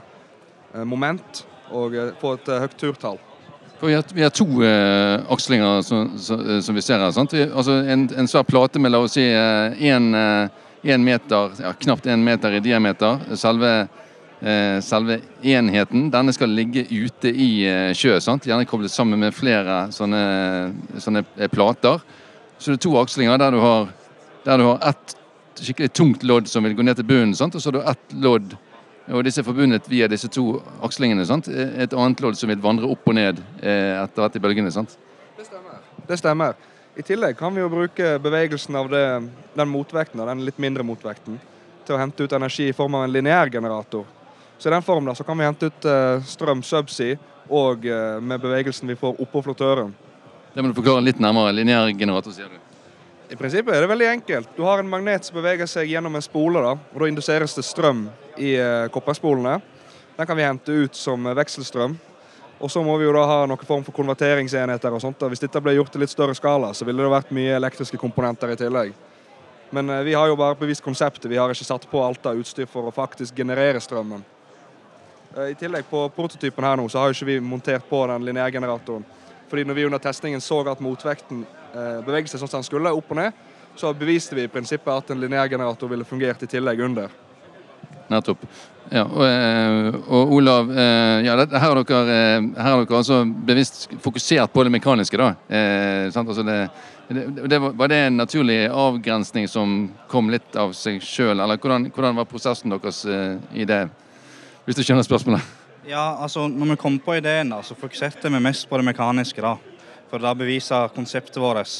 eh 0.76 0.88
moment 0.88 1.44
og 1.72 1.96
eh, 1.96 2.14
få 2.22 2.36
et 2.38 2.56
høyt 2.62 2.78
turtall. 2.80 3.20
Vi 3.82 3.94
har, 3.94 4.04
vi 4.14 4.22
har, 4.22 4.30
to 4.30 4.46
eh, 4.64 5.22
akslinger 5.34 5.82
som, 5.82 6.18
som, 6.62 6.76
vi 6.76 6.82
ser 6.82 7.02
her. 7.02 7.16
Vi, 7.32 7.48
altså 7.50 7.80
en, 7.90 8.06
en 8.14 8.28
svær 8.30 8.46
plate 8.46 8.80
med 8.80 8.94
la 8.94 9.00
oss 9.02 9.16
si 9.18 9.24
én 9.26 10.14
eh, 10.14 11.00
meter, 11.02 11.56
ja, 11.64 11.72
knapt 11.74 12.06
én 12.06 12.22
meter 12.22 12.54
i 12.54 12.62
diameter. 12.62 13.18
Selve, 13.42 13.72
eh, 14.38 14.78
selve, 14.86 15.18
enheten 15.42 16.12
denne 16.14 16.34
skal 16.38 16.54
ligge 16.54 16.86
ute 16.92 17.34
i 17.34 17.50
sjø. 17.98 18.20
Sant? 18.22 18.46
Gjerne 18.46 18.70
koblet 18.70 18.94
sammen 18.94 19.18
med 19.20 19.34
flere 19.34 19.88
sånne, 19.90 20.22
sånne 21.02 21.26
plater. 21.50 22.06
Så 22.62 22.76
det 22.76 22.78
er 22.78 22.86
to 22.86 22.94
akslinger 23.02 23.42
der 23.42 23.56
du 23.56 23.64
har 23.66 23.90
der 24.46 24.58
du 24.58 24.68
har 24.70 24.90
ett 24.90 25.16
skikkelig 25.62 25.94
tungt 25.94 26.24
lodd 26.24 26.48
som 26.50 26.64
vil 26.66 26.76
gå 26.78 26.86
ned 26.86 26.98
til 26.98 27.08
bunnen, 27.08 27.36
sant? 27.38 27.56
og 27.56 27.62
så 27.62 27.72
har 27.72 27.78
du 27.80 27.90
ett 27.92 28.20
lodd 28.24 28.56
og 29.10 29.26
disse 29.26 29.42
er 29.42 29.48
forbundet 29.48 29.88
via 29.90 30.08
disse 30.08 30.30
to 30.32 30.62
akslingene. 30.86 31.26
Sant? 31.28 31.50
Et 31.50 31.94
annet 31.94 32.22
lodd 32.24 32.38
som 32.40 32.52
vil 32.52 32.62
vandre 32.62 32.90
opp 32.92 33.08
og 33.10 33.18
ned 33.18 33.42
eh, 33.60 33.98
etter 33.98 34.24
hvert 34.24 34.38
i 34.38 34.44
bølgene. 34.44 34.72
sant? 34.72 34.94
Det 35.38 35.48
stemmer. 35.48 35.82
Det 36.08 36.18
stemmer. 36.20 36.56
I 36.96 37.04
tillegg 37.08 37.38
kan 37.40 37.56
vi 37.56 37.64
jo 37.64 37.72
bruke 37.72 38.18
bevegelsen 38.22 38.78
av 38.78 38.90
det, 38.92 39.04
den 39.56 39.72
motvekten, 39.72 40.24
den 40.28 40.46
litt 40.46 40.60
mindre 40.62 40.86
motvekten, 40.86 41.40
til 41.88 41.96
å 41.96 42.00
hente 42.00 42.24
ut 42.24 42.36
energi 42.38 42.70
i 42.70 42.76
form 42.78 43.00
av 43.00 43.08
en 43.08 43.14
lineær 43.14 43.52
generator. 43.52 44.06
Så 44.60 44.70
i 44.70 44.76
den 44.76 44.86
formen 44.86 45.10
da, 45.10 45.16
så 45.18 45.26
kan 45.26 45.40
vi 45.40 45.48
hente 45.48 45.72
ut 45.72 45.88
uh, 45.88 46.20
strøm 46.28 46.62
subsea 46.64 47.16
og 47.50 47.88
uh, 47.88 48.20
med 48.22 48.44
bevegelsen 48.44 48.92
vi 48.92 49.00
får 49.00 49.24
oppå 49.24 49.42
flottøren. 49.48 49.96
Det 50.54 50.62
må 50.62 50.70
du 50.70 50.78
forklare 50.78 51.08
litt 51.08 51.24
nærmere. 51.24 51.56
Lineær 51.56 51.90
generator, 51.96 52.36
sier 52.36 52.52
du. 52.52 52.71
I 53.32 53.36
prinsippet 53.40 53.72
er 53.72 53.86
det 53.86 53.88
veldig 53.88 54.08
enkelt. 54.10 54.50
Du 54.58 54.66
har 54.68 54.82
en 54.82 54.90
magnet 54.92 55.24
som 55.24 55.38
beveger 55.38 55.70
seg 55.70 55.88
gjennom 55.88 56.18
en 56.20 56.24
spole. 56.24 56.60
Da 56.60 56.74
og 56.76 56.98
da 57.00 57.08
induseres 57.08 57.54
det 57.56 57.64
strøm 57.64 58.10
i 58.36 58.58
uh, 58.60 58.90
kopperspolene. 58.92 59.54
Den 60.18 60.28
kan 60.28 60.36
vi 60.36 60.44
hente 60.44 60.76
ut 60.84 61.00
som 61.00 61.30
vekselstrøm. 61.40 61.96
Og 62.60 62.72
så 62.74 62.84
må 62.84 62.98
vi 63.00 63.08
jo 63.08 63.14
da 63.16 63.24
ha 63.30 63.38
noen 63.48 63.64
form 63.64 63.86
for 63.88 63.96
konverteringsenheter. 63.96 64.92
og 64.92 65.00
sånt. 65.00 65.24
Hvis 65.32 65.46
dette 65.46 65.62
ble 65.64 65.78
gjort 65.78 65.96
i 65.96 66.02
litt 66.04 66.12
større 66.12 66.36
skala, 66.36 66.74
så 66.76 66.84
ville 66.86 67.00
det 67.00 67.14
vært 67.14 67.32
mye 67.32 67.56
elektriske 67.56 68.02
komponenter 68.02 68.52
i 68.52 68.60
tillegg. 68.60 68.92
Men 69.72 69.90
uh, 69.90 70.02
vi 70.04 70.18
har 70.20 70.28
jo 70.28 70.36
bare 70.36 70.60
bevist 70.60 70.84
konseptet. 70.84 71.32
Vi 71.32 71.40
har 71.40 71.56
ikke 71.56 71.70
satt 71.72 71.88
på 71.88 72.04
alt 72.04 72.28
av 72.28 72.36
utstyr 72.36 72.68
for 72.68 72.92
å 72.92 72.96
faktisk 73.00 73.40
generere 73.40 73.80
strømmen. 73.80 74.28
I 75.40 75.56
tillegg 75.56 75.88
på 75.88 76.04
prototypen 76.12 76.68
her 76.68 76.76
nå, 76.76 76.90
så 76.92 77.00
har 77.00 77.08
jo 77.08 77.16
ikke 77.16 77.32
vi 77.32 77.40
montert 77.40 77.88
på 77.88 78.04
den 78.12 78.28
lineærgeneratoren. 78.28 79.08
Fordi 79.52 79.68
når 79.68 79.78
vi 79.78 79.86
under 79.86 80.00
testingen 80.00 80.42
så 80.42 80.62
at 80.72 80.80
motvekten 80.80 81.44
Eh, 81.72 82.00
bevege 82.04 82.28
seg 82.28 82.42
sånn 82.42 82.50
som 82.52 82.60
den 82.60 82.68
skulle, 82.68 82.92
opp 82.92 83.14
og 83.14 83.20
ned, 83.22 83.36
så 83.80 83.94
beviste 83.96 84.36
vi 84.36 84.44
i 84.44 84.52
prinsippet 84.52 84.92
at 84.92 85.14
en 85.14 85.22
lineærgenerator 85.22 85.92
ville 85.92 86.08
fungert 86.08 86.44
i 86.44 86.50
tillegg 86.52 86.82
under. 86.84 87.14
Nettopp. 88.12 88.44
Ja, 88.92 89.06
og, 89.06 89.24
eh, 89.24 89.96
og 90.12 90.34
Olav, 90.36 90.72
eh, 90.72 91.22
ja, 91.24 91.38
her 91.38 91.70
har 91.70 91.80
dere, 91.80 92.98
altså 92.98 93.22
bevisst 93.24 93.88
fokusert 94.04 94.52
på 94.52 94.66
det 94.66 94.72
mekaniske. 94.72 95.18
da. 95.18 95.30
Eh, 95.48 96.12
altså 96.12 96.44
det, 96.44 96.58
det, 97.48 97.62
var, 97.62 97.72
var, 97.72 97.88
det 97.88 98.02
en 98.08 98.18
naturlig 98.18 98.68
avgrensning 98.68 99.48
som 99.48 99.92
kom 100.10 100.30
litt 100.30 100.56
av 100.56 100.74
seg 100.76 101.00
sjøl, 101.00 101.40
eller 101.40 101.56
hvordan, 101.56 101.88
hvordan, 101.96 102.20
var 102.20 102.28
prosessen 102.28 102.70
deres 102.70 103.06
i 103.56 103.64
det? 103.64 103.86
Hvis 104.66 104.76
du 104.76 104.84
skjønner 104.84 105.08
spørsmålet? 105.08 105.61
Ja, 105.88 106.18
altså 106.22 106.48
når 106.48 106.76
vi 106.76 106.82
kom 106.82 107.00
på 107.02 107.16
ideen, 107.18 107.50
da, 107.50 107.62
så 107.66 107.76
fokuserte 107.76 108.30
vi 108.30 108.40
mest 108.40 108.70
på 108.70 108.78
det 108.78 108.86
mekaniske. 108.86 109.42
da 109.42 109.58
for 110.12 110.20
det 110.20 110.32
beviser 110.36 110.92
konseptet 110.92 111.40
vårt. 111.40 111.72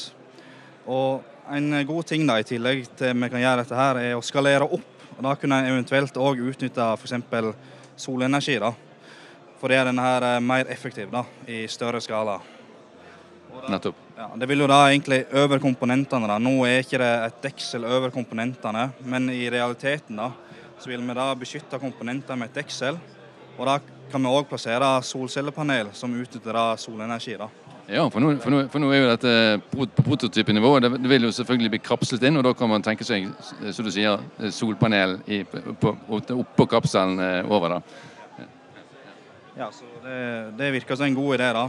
Og 0.88 1.20
en 1.52 1.74
god 1.86 2.06
ting 2.08 2.24
da, 2.26 2.38
i 2.40 2.46
tillegg 2.48 2.86
til 2.96 3.12
vi 3.12 3.28
kan 3.28 3.42
gjøre 3.42 3.60
dette 3.60 3.76
her, 3.76 4.00
er 4.00 4.16
å 4.16 4.24
skalere 4.24 4.64
opp. 4.64 4.88
og 5.18 5.20
Da 5.26 5.34
kunne 5.36 5.58
en 5.60 5.74
eventuelt 5.74 6.16
òg 6.16 6.40
utnytte 6.40 6.86
f.eks. 6.96 7.52
solenergi. 8.00 8.56
da. 8.58 8.72
For 9.60 9.68
det 9.68 9.78
er 9.78 9.90
denne 9.90 10.02
her 10.02 10.24
eh, 10.26 10.40
mer 10.40 10.66
effektiv 10.72 11.12
da, 11.12 11.26
i 11.46 11.66
større 11.68 12.00
skala. 12.00 12.40
Nettopp. 13.68 13.98
Ja, 14.16 14.30
det 14.40 14.48
vil 14.48 14.64
jo 14.64 14.66
da 14.70 14.80
egentlig 14.88 15.26
over 15.36 15.60
komponentene. 15.60 16.26
da. 16.26 16.38
Nå 16.40 16.64
er 16.66 16.80
ikke 16.80 16.98
det 17.04 17.12
et 17.26 17.42
deksel 17.50 17.84
over 17.84 18.10
komponentene, 18.10 18.88
men 19.04 19.28
i 19.30 19.44
realiteten 19.52 20.16
da, 20.18 20.32
så 20.80 20.90
vil 20.90 21.04
vi 21.04 21.20
da 21.20 21.28
beskytte 21.38 21.78
komponentene 21.78 22.40
med 22.40 22.50
et 22.50 22.64
deksel. 22.64 22.96
Og 23.58 23.66
da 23.68 23.78
kan 24.12 24.22
vi 24.22 24.32
òg 24.32 24.48
plassere 24.50 24.88
solcellepanel 25.06 25.92
som 25.96 26.14
utnytter 26.14 26.56
da 26.56 26.64
solenergi. 26.80 27.36
da. 27.40 27.48
Ja, 27.90 28.04
for 28.10 28.22
nå, 28.22 28.36
for, 28.40 28.54
nå, 28.54 28.60
for 28.70 28.80
nå, 28.80 28.90
er 28.94 29.02
jo 29.02 29.10
dette 29.10 29.32
på 29.72 29.86
prototypenivå. 30.04 30.70
Det, 30.80 30.90
vil 31.10 31.26
jo 31.26 31.32
selvfølgelig 31.34 31.72
bli 31.74 31.82
kapslet 31.82 32.22
inn, 32.28 32.38
og 32.38 32.46
da 32.46 32.54
kan 32.56 32.70
man 32.70 32.84
tenke 32.84 33.04
seg 33.04 33.26
som 33.74 33.84
du 33.84 33.90
sier, 33.92 34.22
solpanel 34.54 35.18
i, 35.26 35.42
på, 35.44 35.94
oppå 36.38 36.68
kapselen 36.70 37.20
eh, 37.20 37.52
over. 37.52 37.76
da. 37.76 38.46
Ja, 39.58 39.68
så 39.74 39.88
det, 40.04 40.18
det, 40.56 40.70
virker 40.78 40.96
som 40.96 41.10
en 41.10 41.18
god 41.18 41.34
idé. 41.36 41.50
da. 41.52 41.66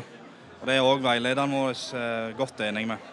Og 0.62 0.68
Det 0.70 0.76
er 0.78 0.86
òg 0.88 1.02
veilederen 1.04 1.58
vår 1.58 1.74
eh, 2.00 2.36
godt 2.38 2.62
enig 2.70 2.86
med. 2.94 3.10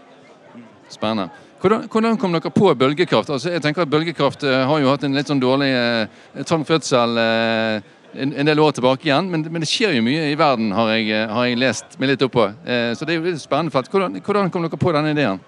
Spennende. 0.90 1.30
Hvordan, 1.60 1.88
hvordan, 1.92 2.16
kom 2.16 2.32
dere 2.32 2.50
på 2.50 2.74
bølgekraft? 2.74 3.30
Altså, 3.30 3.50
jeg 3.52 3.62
tenker 3.62 3.84
at 3.84 3.90
Bølgekraft 3.90 4.44
eh, 4.48 4.62
har 4.66 4.78
jo 4.80 4.88
hatt 4.88 5.02
en 5.04 5.16
litt 5.16 5.28
sånn 5.28 5.42
dårlig 5.42 5.68
eh, 5.76 6.44
trang 6.48 6.64
fødsel. 6.64 7.18
Eh, 7.20 7.98
en, 8.14 8.46
del 8.46 8.60
år 8.60 8.72
tilbake 8.76 9.06
igjen. 9.08 9.30
Men, 9.30 9.44
men, 9.46 9.62
det 9.62 9.68
skjer 9.70 9.94
jo 9.96 10.02
mye 10.06 10.30
i 10.30 10.38
verden, 10.38 10.72
har 10.74 10.90
jeg, 10.94 11.10
eh, 11.14 11.30
har 11.30 11.46
jeg 11.46 11.60
lest 11.60 11.96
meg 12.00 12.12
litt 12.12 12.24
opp 12.26 12.34
på. 12.34 12.48
Eh, 12.64 12.90
så 12.98 13.06
det 13.06 13.14
er 13.14 13.20
jo 13.20 13.28
litt 13.28 13.42
spennende 13.42 13.74
felt. 13.74 13.90
Hvordan, 13.92 14.18
hvordan 14.24 14.50
kom 14.50 14.66
dere 14.66 14.80
på 14.80 14.94
denne 14.96 15.14
ideen? 15.14 15.40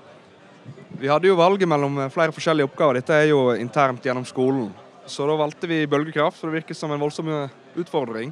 Vi 1.01 1.11
hadde 1.11 1.27
jo 1.27 1.39
valget 1.39 1.67
mellom 1.67 1.97
eh, 1.99 2.13
flere 2.13 2.35
forskjellige 2.35 2.69
oppgaver. 2.69 3.01
Dette 3.01 3.17
er 3.17 3.33
jo 3.33 3.49
internt 3.59 4.05
gjennom 4.07 4.27
skolen. 4.29 4.69
Så 5.11 5.27
da 5.27 5.35
valgte 5.35 5.67
vi 5.67 5.81
bølgekraft, 5.91 6.39
for 6.39 6.49
det 6.49 6.61
virket 6.61 6.79
som 6.79 6.93
en 6.95 7.03
voldsom 7.03 7.31
eh, 7.33 7.57
utfordring. 7.83 8.31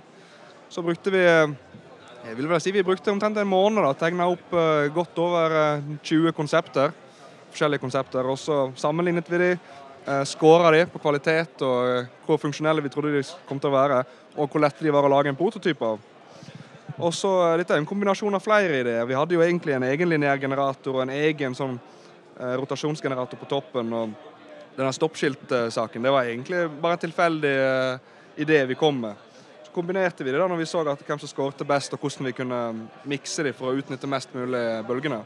Så 0.70 0.84
brukte 0.86 1.10
vi 1.10 1.24
jeg 2.20 2.36
vil 2.36 2.50
vel 2.50 2.60
si 2.60 2.70
vi 2.70 2.84
brukte 2.84 3.10
omtrent 3.10 3.38
en 3.40 3.48
måned 3.48 3.80
da, 3.80 3.94
tegna 3.96 4.26
opp 4.28 4.52
godt 4.92 5.18
over 5.18 5.54
uh, 5.80 5.86
20 6.04 6.34
konsepter. 6.36 6.92
Forskjellige 7.48 7.80
konsepter. 7.80 8.28
Og 8.28 8.36
så 8.38 8.58
sammenlignet 8.78 9.30
vi 9.32 9.40
de, 9.40 9.48
scora 10.28 10.68
de 10.74 10.84
på 10.92 11.00
kvalitet 11.00 11.64
og 11.64 12.12
hvor 12.26 12.38
funksjonelle 12.42 12.84
vi 12.84 12.92
trodde 12.92 13.14
de 13.16 13.24
kom 13.48 13.58
til 13.60 13.72
å 13.72 13.74
være 13.78 14.02
og 14.36 14.50
hvor 14.50 14.62
lett 14.62 14.78
de 14.78 14.92
var 14.94 15.06
å 15.06 15.12
lage 15.12 15.32
en 15.32 15.38
prototyp 15.38 15.82
av. 15.82 16.00
Og 17.00 17.14
så, 17.14 17.30
eh, 17.52 17.56
Dette 17.58 17.74
er 17.74 17.78
en 17.78 17.86
kombinasjon 17.86 18.34
av 18.34 18.42
flere 18.44 18.80
ideer. 18.80 19.06
Vi 19.06 19.14
hadde 19.14 19.34
jo 19.34 19.40
egentlig 19.40 19.74
en 19.74 19.88
egen 19.88 20.08
lineærgenerator 20.08 20.94
og 20.94 21.02
en 21.02 21.14
egen 21.16 21.54
sånn 21.54 21.78
eh, 22.38 22.54
rotasjonsgenerator 22.60 23.40
på 23.40 23.48
toppen. 23.48 23.92
og 23.92 24.10
Denne 24.76 24.92
stoppskiltsaken 24.92 26.02
det 26.02 26.12
var 26.12 26.28
egentlig 26.28 26.68
bare 26.80 26.98
en 26.98 27.04
tilfeldig 27.06 27.56
eh, 27.56 27.98
idé 28.36 28.66
vi 28.66 28.74
kom 28.74 29.00
med. 29.00 29.14
Så 29.64 29.72
kombinerte 29.72 30.24
vi 30.24 30.32
det 30.32 30.40
da 30.40 30.48
når 30.48 30.60
vi 30.60 30.68
så 30.68 30.84
at 30.88 31.02
hvem 31.06 31.20
som 31.20 31.30
skårte 31.30 31.66
best, 31.66 31.94
og 31.94 32.00
hvordan 32.00 32.26
vi 32.26 32.36
kunne 32.36 32.60
mikse 33.04 33.44
dem 33.46 33.56
for 33.56 33.70
å 33.70 33.80
utnytte 33.80 34.08
mest 34.10 34.34
mulig 34.34 34.64
bølgene. 34.88 35.22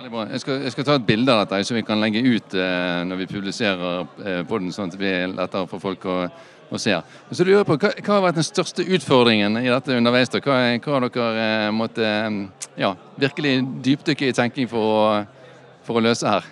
Veldig 0.00 0.10
bra. 0.10 0.22
Jeg 0.32 0.40
skal, 0.40 0.62
jeg 0.64 0.72
skal, 0.72 0.84
ta 0.88 0.94
et 0.96 1.06
bilde 1.06 1.32
av 1.34 1.42
dette 1.42 1.64
så 1.68 1.74
vi 1.76 1.82
kan 1.84 2.00
legge 2.00 2.22
ut 2.24 2.54
eh, 2.56 3.02
når 3.04 3.18
vi 3.20 3.26
publiserer 3.34 4.06
eh, 4.24 4.40
den 4.48 4.72
sånn 4.72 4.88
at 4.88 4.94
det 4.96 5.00
blir 5.02 5.34
lettere 5.34 5.68
for 5.68 5.82
folk 5.82 6.06
å 6.08 6.14
og 6.70 6.80
ser. 6.80 7.02
Så 7.30 7.44
du 7.44 7.50
lurer 7.50 7.66
på, 7.66 7.76
hva, 7.80 7.90
hva, 7.98 8.14
har 8.14 8.24
vært 8.28 8.38
den 8.38 8.46
største 8.46 8.86
utfordringen 8.86 9.58
i 9.60 9.68
dette 9.68 9.96
underveis? 9.98 10.30
Hva, 10.32 10.58
hva 10.78 10.96
har 10.96 11.06
dere 11.06 11.44
eh, 11.44 11.68
måtte, 11.74 12.06
eh, 12.06 12.70
ja, 12.80 12.94
virkelig 13.20 13.58
dypdykke 13.86 14.30
i 14.30 14.36
tenking 14.36 14.70
for 14.70 14.94
å, 14.94 15.02
for 15.86 15.98
å 15.98 16.04
løse 16.04 16.30
her? 16.30 16.46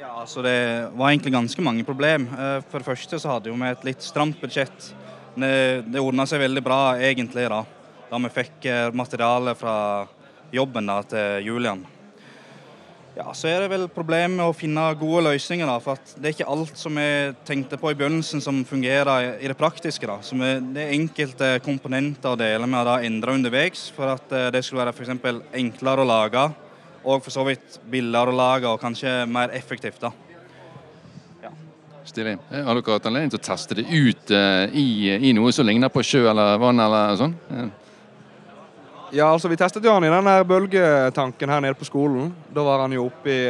Ja, 0.00 0.14
Altså 0.20 0.44
Det 0.46 0.56
var 0.94 1.10
egentlig 1.10 1.34
ganske 1.34 1.62
mange 1.64 1.84
problem. 1.84 2.28
Eh, 2.30 2.58
for 2.70 2.78
det 2.78 2.90
første 2.92 3.18
så 3.18 3.34
hadde 3.34 3.52
vi 3.52 3.70
et 3.70 3.86
litt 3.90 4.06
stramt 4.06 4.40
budsjett. 4.40 4.92
Det, 5.34 5.52
det 5.90 6.02
ordna 6.02 6.26
seg 6.26 6.42
veldig 6.42 6.62
bra 6.66 6.80
egentlig 6.98 7.46
da, 7.50 7.62
da 8.10 8.18
vi 8.26 8.34
fikk 8.34 8.66
eh, 8.70 8.90
materiale 8.94 9.54
fra 9.58 9.74
jobben 10.54 10.90
da, 10.90 11.00
til 11.06 11.50
Julian. 11.50 11.82
Ja, 13.16 13.32
Så 13.34 13.48
er 13.50 13.64
det 13.64 13.70
vel 13.72 13.88
problemet 13.90 14.36
med 14.38 14.46
å 14.46 14.54
finne 14.54 14.84
gode 14.98 15.24
løsninger. 15.26 15.66
da, 15.66 15.78
for 15.78 15.98
Det 16.14 16.28
er 16.28 16.34
ikke 16.36 16.50
alt 16.50 16.76
som 16.76 16.94
vi 16.94 17.34
tenkte 17.44 17.76
på 17.76 17.90
i 17.90 17.94
begynnelsen 17.94 18.40
som 18.40 18.64
fungerer 18.64 19.42
i 19.42 19.48
det 19.48 19.58
praktiske. 19.58 20.06
da. 20.06 20.18
Så 20.22 20.38
Det 20.38 20.76
er 20.76 20.94
enkelte 20.94 21.60
komponenter 21.60 22.30
og 22.30 22.38
deler 22.38 22.66
vi 22.66 22.72
har 22.72 23.02
endra 23.02 23.34
underveis 23.34 23.90
for 23.90 24.14
at 24.14 24.32
eh, 24.32 24.50
det 24.50 24.64
skulle 24.64 24.84
være 24.84 24.92
for 24.92 25.42
enklere 25.52 26.00
å 26.00 26.06
lage, 26.06 26.54
og 27.04 27.22
for 27.22 27.30
så 27.30 27.44
vidt 27.44 27.80
billigere 27.90 28.30
å 28.30 28.36
lage 28.36 28.68
og 28.68 28.80
kanskje 28.80 29.26
mer 29.26 29.48
effektivt. 29.48 30.00
da. 30.00 30.12
Ja. 31.42 31.50
Stilig. 32.04 32.38
Eh, 32.52 32.62
har 32.62 32.74
dere 32.74 32.92
hatt 32.92 33.06
anledning 33.06 33.30
til 33.30 33.40
å 33.40 33.42
teste 33.42 33.74
det 33.74 33.88
ut 33.90 34.30
uh, 34.30 34.68
i, 34.72 35.18
i, 35.18 35.32
noe 35.32 35.50
som 35.52 35.66
ligner 35.66 35.88
på 35.88 36.02
sjø 36.02 36.30
eller 36.30 36.58
vann 36.58 36.78
eller 36.78 37.16
sånn? 37.16 37.34
Ja, 37.50 37.68
altså 39.18 39.48
Vi 39.48 39.56
testet 39.58 39.84
jo 39.84 39.92
han 39.92 40.04
i 40.04 40.10
den 40.12 40.24
der 40.24 40.44
bølgetanken 40.46 41.50
her 41.50 41.60
nede 41.60 41.74
på 41.74 41.88
skolen. 41.88 42.30
Da 42.54 42.62
var 42.62 42.84
han 42.84 42.92
jo 42.94 43.08
oppe 43.10 43.30
i 43.30 43.40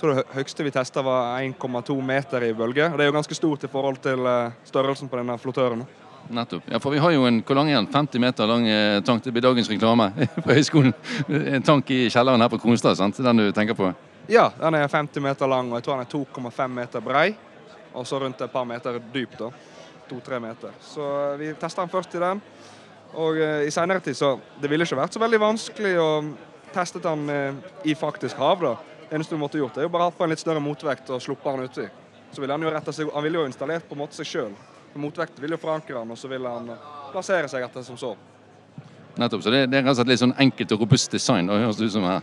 jeg 0.00 0.06
tror 0.06 0.16
det 0.16 0.32
høyeste 0.32 0.64
vi 0.64 0.70
testa 0.72 1.02
var 1.04 1.42
1,2 1.44 1.94
meter 2.00 2.44
i 2.46 2.54
bølge. 2.56 2.86
Det 2.88 3.04
er 3.04 3.10
jo 3.10 3.12
ganske 3.12 3.36
stort 3.36 3.66
i 3.66 3.68
forhold 3.68 3.98
til 4.00 4.24
eh, 4.24 4.54
størrelsen 4.64 5.10
på 5.12 5.18
denne 5.18 5.34
flottøren. 5.36 5.82
Nettopp. 6.32 6.70
Ja, 6.72 6.78
for 6.80 6.94
vi 6.94 7.02
har 7.04 7.12
jo 7.12 7.26
en 7.28 7.42
hvor 7.44 7.58
lang 7.58 7.68
er 7.68 7.76
den? 7.82 7.88
50 7.92 8.22
meter 8.24 8.48
lang 8.48 8.64
eh, 8.64 9.02
tank. 9.04 9.20
Det 9.24 9.32
blir 9.36 9.44
dagens 9.44 9.68
reklame 9.68 10.06
på 10.44 10.54
høyskolen. 10.56 10.94
En 11.28 11.66
tank 11.68 11.92
i 11.92 12.06
kjelleren 12.08 12.40
her 12.40 12.48
på 12.48 12.62
Kronstad, 12.62 12.96
sant? 12.96 13.20
Den 13.20 13.44
du 13.44 13.50
tenker 13.52 13.76
på? 13.76 13.90
Ja, 14.32 14.46
den 14.56 14.78
er 14.80 14.88
50 14.88 15.20
meter 15.20 15.52
lang, 15.52 15.68
og 15.68 15.76
jeg 15.76 15.84
tror 15.84 16.00
den 16.00 16.08
er 16.08 16.48
2,5 16.48 16.74
meter 16.80 17.04
brei. 17.04 17.26
Og 17.92 18.08
så 18.08 18.22
rundt 18.24 18.40
et 18.40 18.52
par 18.56 18.64
meter 18.64 18.96
dyp, 19.12 19.36
da. 19.36 19.52
To-tre 20.08 20.40
meter. 20.40 20.72
Så 20.80 21.12
eh, 21.34 21.38
vi 21.42 21.52
testa 21.60 21.84
den 21.84 21.92
først 21.92 22.16
i 22.16 22.24
den. 22.24 22.40
Og 23.14 23.40
uh, 23.40 23.62
i 23.66 23.72
senere 23.74 24.02
tid 24.04 24.16
så 24.16 24.36
Det 24.62 24.70
ville 24.70 24.86
ikke 24.86 24.98
vært 25.00 25.16
så 25.16 25.22
veldig 25.22 25.40
vanskelig 25.42 25.96
å 25.98 26.10
teste 26.74 27.02
den 27.02 27.26
uh, 27.26 27.70
i 27.84 27.96
faktisk 27.98 28.38
hav. 28.38 28.62
da. 28.62 28.76
Det 29.08 29.18
eneste 29.18 29.34
du 29.34 29.42
måtte 29.42 29.58
gjort, 29.58 29.78
er 29.78 29.88
jo 29.88 29.92
bare 29.92 30.06
hatt 30.06 30.18
på 30.18 30.24
en 30.24 30.30
litt 30.30 30.42
større 30.42 30.62
motvekt 30.62 31.10
og 31.10 31.22
sluppet 31.22 31.56
den 31.56 31.66
uti. 31.66 31.86
Så 32.30 32.42
ville 32.42 32.54
han 32.54 32.62
jo 32.62 32.70
rette 32.70 32.94
seg, 32.94 33.10
han 33.10 33.26
ville 33.26 33.40
jo 33.40 33.46
installert 33.50 33.88
på 33.88 33.96
en 33.96 34.04
måte 34.04 34.18
seg 34.20 34.28
sjøl. 34.30 34.52
Motvekten 34.94 35.42
ville 35.42 35.58
jo 35.58 35.62
forankre 35.62 35.98
han, 35.98 36.10
og 36.10 36.18
så 36.18 36.30
ville 36.30 36.50
han 36.50 36.70
uh, 36.70 36.90
plassere 37.10 37.50
seg 37.50 37.66
etter 37.66 37.86
som 37.86 37.98
så. 37.98 38.14
Nettopp. 39.18 39.42
Så 39.42 39.50
det, 39.50 39.66
det 39.72 39.80
er 39.80 39.84
rett 39.84 39.96
og 39.96 40.00
slett 40.00 40.12
litt 40.12 40.22
sånn 40.22 40.38
enkelt 40.38 40.76
og 40.76 40.84
robust 40.86 41.10
design? 41.14 41.50
da, 41.50 41.58
høres 41.58 41.78
det 41.80 41.90
ut 41.90 41.96
som 41.98 42.06
her. 42.06 42.22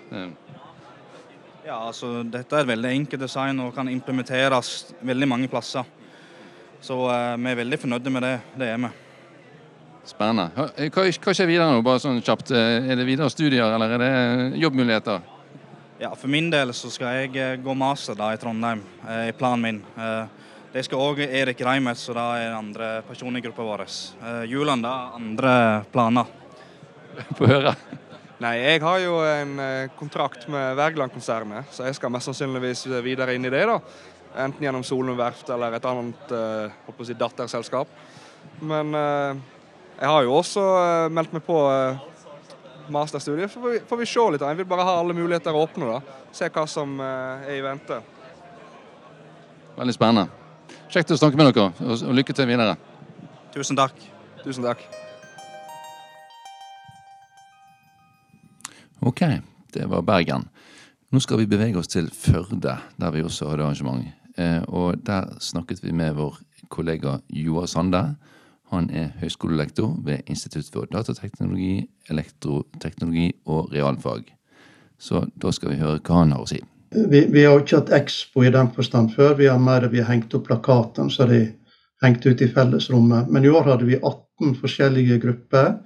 Ja, 1.68 1.82
altså 1.90 2.22
Dette 2.24 2.56
er 2.56 2.64
et 2.64 2.70
veldig 2.70 2.92
enkelt 2.96 3.20
design 3.26 3.60
og 3.60 3.74
kan 3.76 3.90
implementeres 3.92 4.94
veldig 5.04 5.28
mange 5.28 5.50
plasser. 5.52 5.84
Så 6.80 6.96
eh, 7.12 7.34
vi 7.42 7.52
er 7.52 7.60
veldig 7.60 7.80
fornøyde 7.82 8.14
med 8.14 8.24
det. 8.24 8.36
Det 8.56 8.70
er 8.72 8.80
vi. 8.86 8.92
Spennende. 10.08 10.52
Hva, 10.56 11.04
hva 11.04 11.34
skjer 11.36 11.50
videre 11.50 11.68
nå, 11.68 11.82
bare 11.84 12.00
sånn 12.00 12.22
kjapt? 12.24 12.54
Er 12.56 12.96
det 12.96 13.06
videre 13.08 13.28
studier, 13.32 13.74
eller 13.76 13.98
er 13.98 14.04
det 14.04 14.12
jobbmuligheter? 14.62 15.26
Ja, 16.00 16.14
For 16.16 16.30
min 16.32 16.52
del 16.54 16.72
så 16.78 16.92
skal 16.94 17.24
jeg 17.24 17.32
eh, 17.42 17.56
gå 17.58 17.74
master 17.74 18.16
da 18.16 18.30
i 18.32 18.38
Trondheim, 18.40 18.84
eh, 19.10 19.32
i 19.32 19.36
planen 19.36 19.64
min. 19.66 19.80
Eh, 19.98 20.52
det 20.72 20.84
skal 20.86 21.02
òg 21.02 21.24
Erik 21.26 21.64
Reimert, 21.66 22.00
så 22.00 22.14
da 22.16 22.28
er 22.38 22.52
den 22.52 22.60
andre 22.60 22.90
personen 23.08 23.40
i 23.40 23.42
gruppa 23.42 23.66
vår. 23.66 23.84
Juland, 24.48 24.86
da 24.86 24.94
andre 25.18 25.56
planer. 25.92 26.30
Få 27.40 27.50
høre. 27.50 27.74
Nei, 28.44 28.54
jeg 28.62 28.84
har 28.84 29.02
jo 29.02 29.18
en 29.26 29.58
kontrakt 29.98 30.46
med 30.54 30.78
Wergeland-konsernet, 30.78 31.74
så 31.74 31.88
jeg 31.88 31.98
skal 31.98 32.14
mest 32.14 32.30
sannsynligvis 32.30 32.86
videre 33.02 33.34
inn 33.34 33.50
i 33.50 33.52
det. 33.52 33.64
da. 33.66 33.80
Enten 34.46 34.68
gjennom 34.68 34.86
Solund 34.86 35.18
verft 35.18 35.50
eller 35.50 35.74
et 35.80 35.90
annet 35.90 36.36
si, 37.02 37.18
datterselskap. 37.18 37.90
Men 38.62 38.94
uh, 38.94 39.57
jeg 39.98 40.10
har 40.14 40.26
jo 40.28 40.34
også 40.38 40.62
uh, 40.62 41.08
meldt 41.10 41.32
meg 41.34 41.42
på 41.46 41.58
uh, 41.66 41.98
masterstudiet. 42.94 43.50
Så 43.52 43.62
får 43.62 43.74
vi, 43.74 43.80
får 43.90 44.02
vi, 44.02 44.10
se 44.10 44.26
litt. 44.34 44.46
Jeg 44.46 44.60
vil 44.60 44.70
bare 44.70 44.86
ha 44.86 45.00
alle 45.00 45.16
muligheter 45.18 45.56
å 45.56 45.64
åpne. 45.66 45.98
da. 45.98 46.20
Se 46.36 46.50
hva 46.54 46.68
som 46.70 47.00
uh, 47.02 47.42
er 47.48 47.58
i 47.58 47.64
vente. 47.66 47.98
Veldig 49.78 49.96
spennende. 49.96 50.28
Kjekt 50.94 51.16
å 51.16 51.18
snakke 51.20 51.40
med 51.40 51.50
dere, 51.50 51.72
og, 51.82 52.06
og 52.06 52.14
lykke 52.16 52.36
til 52.38 52.50
videre. 52.50 52.78
Tusen 53.56 53.80
takk. 53.80 53.98
Tusen 54.44 54.66
takk. 54.68 54.86
OK, 59.08 59.22
det 59.74 59.90
var 59.90 60.06
Bergen. 60.06 60.48
Nå 61.14 61.22
skal 61.24 61.42
vi 61.42 61.50
bevege 61.50 61.80
oss 61.80 61.90
til 61.90 62.10
Førde, 62.12 62.78
der 63.00 63.14
vi 63.14 63.24
også 63.24 63.50
hadde 63.50 63.66
arrangement. 63.66 64.06
Eh, 64.38 64.62
og 64.68 65.00
der 65.06 65.38
snakket 65.40 65.82
vi 65.84 65.94
med 65.96 66.18
vår 66.18 66.38
kollega 66.70 67.18
Joar 67.32 67.70
Sande 67.72 68.02
han 68.72 68.90
er 68.92 69.14
høyskolelektor 69.22 69.94
ved 70.04 70.28
Institutt 70.28 70.68
for 70.74 70.90
datateknologi, 70.92 71.88
elektroteknologi 72.12 73.30
og 73.46 73.72
realfag. 73.74 74.26
Så 75.00 75.24
da 75.40 75.54
skal 75.56 75.72
vi 75.72 75.80
høre 75.82 76.02
hva 76.02 76.24
han 76.24 76.34
har 76.36 76.44
å 76.44 76.50
si. 76.50 76.60
Vi, 76.92 77.22
vi 77.32 77.44
har 77.44 77.62
ikke 77.62 77.82
hatt 77.82 77.94
Expo 77.96 78.44
i 78.44 78.52
den 78.52 78.72
forstand 78.76 79.14
før. 79.16 79.36
Vi 79.40 79.48
har 79.48 79.60
mer 79.62 79.88
vi 79.92 80.02
har 80.02 80.12
hengt 80.12 80.34
opp 80.36 80.48
plakatene 80.48 81.14
så 81.14 81.28
de 81.30 81.46
hengt 82.04 82.26
ut 82.26 82.42
i 82.42 82.50
fellesrommet. 82.52 83.32
Men 83.32 83.46
i 83.46 83.52
år 83.52 83.72
hadde 83.72 83.88
vi 83.88 84.00
18 84.00 84.58
forskjellige 84.62 85.20
grupper. 85.24 85.78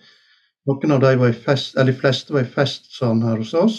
Noen 0.69 0.93
av 0.95 1.01
de, 1.03 1.15
var 1.17 1.31
i 1.31 1.37
fest, 1.37 1.75
eller 1.75 1.93
De 1.93 1.99
fleste 1.99 2.33
var 2.33 2.45
i 2.45 2.53
festsalen 2.53 3.23
her 3.25 3.39
hos 3.41 3.53
oss, 3.57 3.77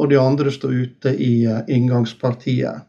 og 0.00 0.10
de 0.10 0.20
andre 0.20 0.52
sto 0.52 0.70
ute 0.72 1.12
i 1.12 1.44
uh, 1.44 1.60
inngangspartiet. 1.68 2.86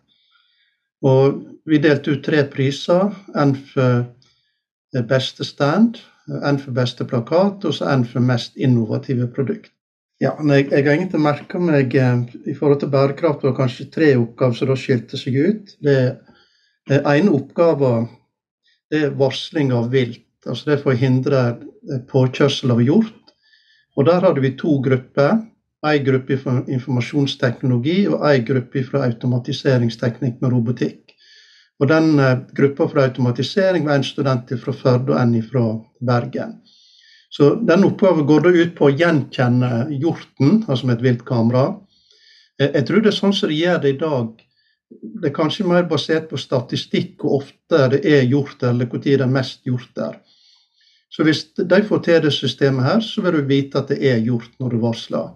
Og 1.04 1.44
Vi 1.68 1.82
delte 1.84 2.14
ut 2.16 2.24
tre 2.24 2.46
priser. 2.48 3.12
En 3.36 3.52
for 3.74 4.06
beste 5.08 5.46
stand, 5.46 5.98
en 6.44 6.60
for 6.60 6.76
beste 6.76 7.06
plakat, 7.08 7.66
og 7.66 7.74
så 7.74 7.90
en 7.92 8.06
for 8.08 8.24
mest 8.24 8.56
innovative 8.56 9.28
produkt. 9.32 9.72
Ja, 10.22 10.32
jeg, 10.42 10.72
jeg 10.72 10.86
har 10.86 10.96
egentlig 10.96 11.22
merka 11.22 11.60
meg 11.62 11.94
eh, 11.94 12.22
i 12.50 12.56
forhold 12.58 12.80
til 12.82 12.90
bærekraft 12.90 13.44
var 13.46 13.54
kanskje 13.60 13.90
tre 13.94 14.16
oppgaver 14.18 14.58
som 14.58 14.72
da 14.72 14.78
skilte 14.80 15.20
seg 15.20 15.36
ut. 15.38 15.76
Det, 15.86 15.98
det 16.90 17.04
ene 17.06 17.36
oppgaven 17.38 18.08
det 18.90 19.04
er 19.04 19.14
varsling 19.20 19.74
av 19.76 19.92
vilt. 19.94 20.26
altså 20.46 20.70
Det 20.70 20.74
er 20.74 20.82
for 20.82 20.96
å 20.96 20.98
hindre 20.98 21.44
eh, 21.52 22.02
påkjørsel 22.10 22.74
av 22.74 22.82
hjort. 22.82 23.14
Og 23.98 24.10
Der 24.10 24.26
hadde 24.26 24.42
vi 24.42 24.56
to 24.58 24.80
grupper. 24.82 25.38
En 25.86 26.04
gruppe 26.04 26.36
fra 26.42 26.64
informasjonsteknologi 26.66 28.08
og 28.10 28.24
en 28.26 28.46
gruppe 28.46 28.82
fra 28.84 29.04
automatiseringsteknikk 29.06 30.42
med 30.42 30.52
robotikk. 30.52 31.07
Og 31.80 31.90
den 31.92 32.20
eh, 32.20 32.40
Gruppa 32.58 32.88
for 32.88 33.04
automatisering 33.04 33.86
var 33.86 34.00
en 34.00 34.08
student 34.08 34.54
fra 34.62 34.74
Førde 34.74 35.14
og 35.14 35.22
en 35.22 35.36
fra 35.46 35.66
Bergen. 36.02 36.58
Så 37.30 37.56
den 37.70 37.84
oppgaven 37.84 38.26
går 38.26 38.46
da 38.46 38.54
ut 38.56 38.76
på 38.78 38.88
å 38.88 38.96
gjenkjenne 38.96 39.88
hjorten, 39.92 40.64
altså 40.68 40.88
med 40.88 40.98
et 40.98 41.04
viltkamera. 41.04 41.66
kamera. 41.66 42.74
jeg 42.74 42.86
tror 42.88 43.02
det 43.02 43.12
er 43.12 43.18
sånn 43.18 43.34
som 43.34 43.50
de 43.50 43.58
gjør 43.60 43.82
det 43.84 43.90
i 43.90 43.98
dag. 44.00 44.30
Det 45.22 45.30
er 45.30 45.36
kanskje 45.36 45.68
mer 45.68 45.84
basert 45.84 46.30
på 46.30 46.40
statistikk 46.40 47.20
hvor 47.22 47.42
ofte 47.42 47.90
det 47.92 48.06
er 48.06 48.24
hjort, 48.24 48.64
eller 48.64 48.88
når 48.88 49.04
det 49.04 49.20
er 49.22 49.28
mest 49.28 49.66
hjort 49.68 49.92
der. 49.96 50.16
Så 51.10 51.24
hvis 51.24 51.44
de 51.58 51.84
får 51.84 52.00
til 52.04 52.24
det 52.24 52.34
systemet 52.34 52.86
her, 52.86 53.00
så 53.00 53.22
vil 53.22 53.38
du 53.38 53.48
vite 53.48 53.80
at 53.80 53.92
det 53.92 54.00
er 54.04 54.24
hjort 54.24 54.52
når 54.60 54.70
du 54.70 54.80
varsler. 54.82 55.30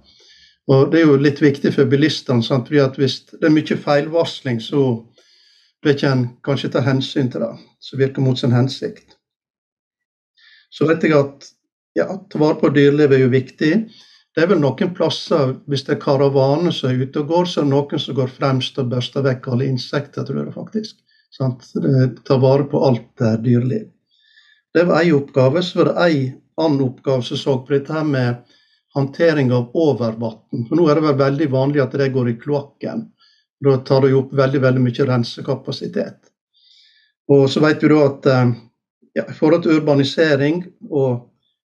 Og 0.67 0.91
Det 0.91 1.01
er 1.01 1.07
jo 1.07 1.17
litt 1.17 1.41
viktig 1.41 1.73
for 1.73 1.85
bilistene. 1.85 2.41
fordi 2.41 2.79
Hvis 2.97 3.25
det 3.25 3.43
er 3.43 3.49
mye 3.49 3.77
feilvarsling, 3.77 4.61
så 4.61 5.05
vil 5.81 5.95
ikke 5.95 6.11
en 6.11 6.27
kanskje 6.45 6.71
ta 6.75 6.83
hensyn 6.85 7.31
til 7.31 7.43
det, 7.43 7.51
som 7.81 7.99
virker 8.01 8.23
mot 8.25 8.39
sin 8.39 8.53
hensikt. 8.53 9.17
Så 10.71 10.87
vet 10.87 11.03
jeg 11.03 11.17
at 11.17 11.49
ja, 11.97 12.07
ta 12.31 12.39
vare 12.39 12.59
på 12.61 12.71
dyrelivet 12.71 13.17
er 13.17 13.25
jo 13.25 13.31
viktig. 13.33 13.71
Det 14.31 14.43
er 14.43 14.47
vel 14.47 14.61
noen 14.63 14.93
plasser, 14.95 15.57
hvis 15.67 15.83
det 15.87 15.97
er 15.97 16.03
karavane 16.03 16.71
som 16.71 16.91
er 16.91 17.01
ute 17.03 17.23
og 17.23 17.33
går, 17.33 17.49
så 17.49 17.61
er 17.61 17.67
det 17.67 17.73
noen 17.73 17.99
som 17.99 18.15
går 18.15 18.31
fremst 18.31 18.77
og 18.79 18.91
børster 18.93 19.25
vekk 19.25 19.49
alle 19.51 19.67
insekter, 19.67 20.23
tror 20.27 20.45
jeg 20.45 20.55
faktisk. 20.55 21.01
Sant? 21.35 21.67
Ta 22.27 22.37
vare 22.39 22.67
på 22.71 22.79
alt 22.87 23.23
eh, 23.23 23.35
dyreliv. 23.43 23.89
Det 24.71 24.85
var 24.87 25.03
én 25.03 25.17
oppgave. 25.17 25.63
Så 25.63 25.79
var 25.79 25.91
det 25.91 26.07
én 26.07 26.31
annen 26.61 26.85
oppgave 26.85 27.23
som 27.23 27.37
så 27.37 27.57
på 27.59 27.73
dette 27.73 27.93
her 27.93 28.07
med 28.07 28.39
håndtering 28.95 29.51
av 29.51 29.75
overvann. 29.75 30.67
For 30.67 30.79
nå 30.79 30.87
er 30.87 30.99
det 30.99 31.07
vel 31.09 31.19
veldig 31.19 31.49
vanlig 31.51 31.83
at 31.83 31.95
det 31.99 32.11
går 32.15 32.31
i 32.31 32.37
kloakken. 32.39 33.09
Da 33.61 33.77
tar 33.85 34.07
jo 34.09 34.23
opp 34.23 34.33
veldig 34.33 34.61
veldig 34.63 34.83
mye 34.83 35.07
rensekapasitet. 35.07 36.31
Og 37.31 37.47
så 37.51 37.61
vet 37.63 37.83
vi 37.83 37.91
da 37.91 37.99
at 38.07 38.29
eh, 38.31 38.53
ja, 39.19 39.25
i 39.27 39.35
forhold 39.37 39.65
til 39.65 39.77
urbanisering 39.79 40.63
og 40.89 41.27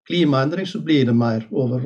klimaendring, 0.07 0.67
så 0.67 0.81
blir 0.83 1.09
det 1.09 1.15
mer 1.17 1.43
over. 1.51 1.83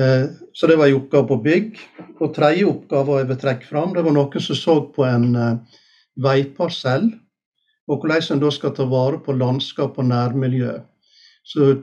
Eh, 0.00 0.26
så 0.52 0.70
det 0.70 0.78
var 0.80 0.90
en 0.90 0.98
oppgave 0.98 1.30
på 1.30 1.40
bygg. 1.46 1.80
Og 2.18 2.34
tredje 2.34 2.66
oppgave 2.68 3.20
jeg 3.20 3.30
vil 3.30 3.40
trekke 3.44 3.70
fram, 3.70 3.94
det 3.94 4.04
var 4.04 4.16
noen 4.16 4.46
som 4.48 4.58
så 4.58 4.78
på 4.94 5.06
en 5.06 5.30
eh, 5.38 5.80
veiparsell, 6.24 7.08
og 7.84 8.00
hvordan 8.00 8.36
en 8.36 8.40
da 8.40 8.50
skal 8.54 8.72
ta 8.74 8.84
vare 8.88 9.18
på 9.20 9.34
landskap 9.36 9.98
og 10.00 10.06
nærmiljø. 10.08 10.78
Så 11.44 11.74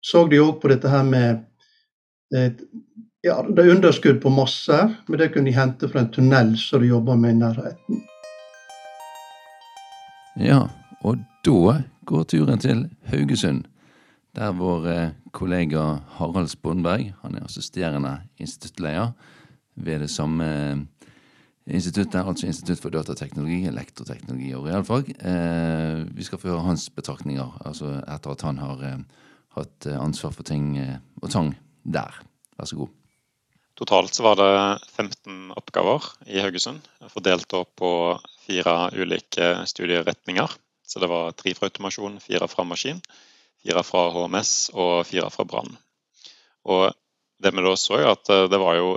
så 0.00 0.24
de 0.28 0.40
òg 0.40 0.60
på 0.60 0.70
dette 0.72 0.88
her 0.88 1.04
med 1.04 1.44
Ja, 3.22 3.42
Det 3.42 3.58
er 3.58 3.74
underskudd 3.74 4.20
på 4.22 4.30
masse, 4.32 4.76
men 5.08 5.18
det 5.20 5.32
kunne 5.34 5.50
de 5.50 5.52
hente 5.52 5.88
fra 5.88 6.00
en 6.00 6.12
tunnel 6.12 6.54
som 6.58 6.80
de 6.80 6.88
jobber 6.88 7.18
med 7.20 7.34
i 7.34 7.36
nærheten. 7.36 7.98
Ja, 10.40 10.62
og 11.04 11.18
da 11.44 11.82
går 12.08 12.22
turen 12.24 12.58
til 12.58 12.86
Haugesund, 13.10 13.64
der 14.36 14.54
vår 14.56 14.86
eh, 14.88 15.10
kollega 15.32 15.82
Harald 16.16 16.48
Spondberg, 16.48 17.12
han 17.22 17.34
er 17.34 17.44
assisterende 17.44 18.14
instituttleder 18.38 19.10
ved 19.76 20.00
det 20.00 20.10
samme 20.10 20.44
eh, 20.44 20.78
instituttet, 21.66 22.24
altså 22.24 22.46
Institutt 22.46 22.80
for 22.80 22.88
datateknologi, 22.88 23.66
elektroteknologi 23.66 24.54
og 24.54 24.64
realfag. 24.64 25.12
Eh, 25.20 26.16
vi 26.16 26.22
skal 26.22 26.38
få 26.38 26.48
høre 26.48 26.64
hans 26.70 26.90
betraktninger, 26.90 27.60
altså 27.66 28.00
etter 28.00 28.30
at 28.30 28.46
han 28.48 28.58
har 28.58 28.80
eh, 28.80 29.04
hatt 29.58 29.86
eh, 29.86 30.00
ansvar 30.00 30.30
for 30.30 30.42
ting 30.42 30.78
eh, 30.78 30.96
og 31.22 31.30
tang 31.30 31.52
der. 31.84 32.22
Vær 32.56 32.64
så 32.64 32.76
god. 32.76 32.99
Totalt 33.80 34.14
så 34.14 34.26
var 34.26 34.36
det 34.36 34.50
15 34.92 35.54
oppgaver 35.56 36.04
i 36.28 36.42
Haugesund, 36.44 36.84
fordelt 37.08 37.54
på 37.80 37.92
fire 38.44 38.74
ulike 38.92 39.54
studieretninger. 39.66 40.52
Så 40.84 41.00
det 41.00 41.08
var 41.08 41.32
tre 41.32 41.54
fra 41.56 41.70
automasjon, 41.70 42.18
fire 42.20 42.48
fra 42.50 42.66
maskin, 42.68 43.00
fire 43.62 43.84
fra 43.86 44.02
HMS 44.12 44.52
og 44.74 45.06
fire 45.08 45.30
fra 45.32 45.46
brann. 45.48 45.72
Og 46.68 46.90
det 47.40 47.54
vi 47.56 47.64
da 47.64 47.72
så, 47.78 47.96
er 47.96 48.10
at 48.12 48.28
det 48.52 48.60
var 48.60 48.76
jo 48.76 48.92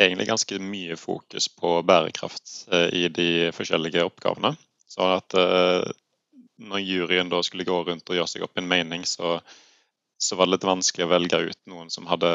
egentlig 0.00 0.28
ganske 0.28 0.58
mye 0.64 0.96
fokus 1.00 1.48
på 1.56 1.78
bærekraft 1.88 2.68
eh, 2.72 2.88
i 3.00 3.08
de 3.08 3.30
forskjellige 3.56 4.04
oppgavene. 4.04 4.54
Så 4.88 5.06
at 5.16 5.36
eh, 5.36 5.84
når 6.60 6.84
juryen 6.84 7.32
da 7.32 7.42
skulle 7.44 7.68
gå 7.68 7.82
rundt 7.84 8.08
og 8.08 8.16
gjøre 8.16 8.32
seg 8.32 8.44
opp 8.44 8.60
en 8.60 8.68
mening, 8.68 9.04
så, 9.08 9.38
så 10.20 10.36
var 10.36 10.48
det 10.48 10.58
litt 10.58 10.68
vanskelig 10.68 11.08
å 11.08 11.12
velge 11.14 11.42
ut 11.50 11.60
noen 11.72 11.92
som 11.92 12.08
hadde 12.10 12.32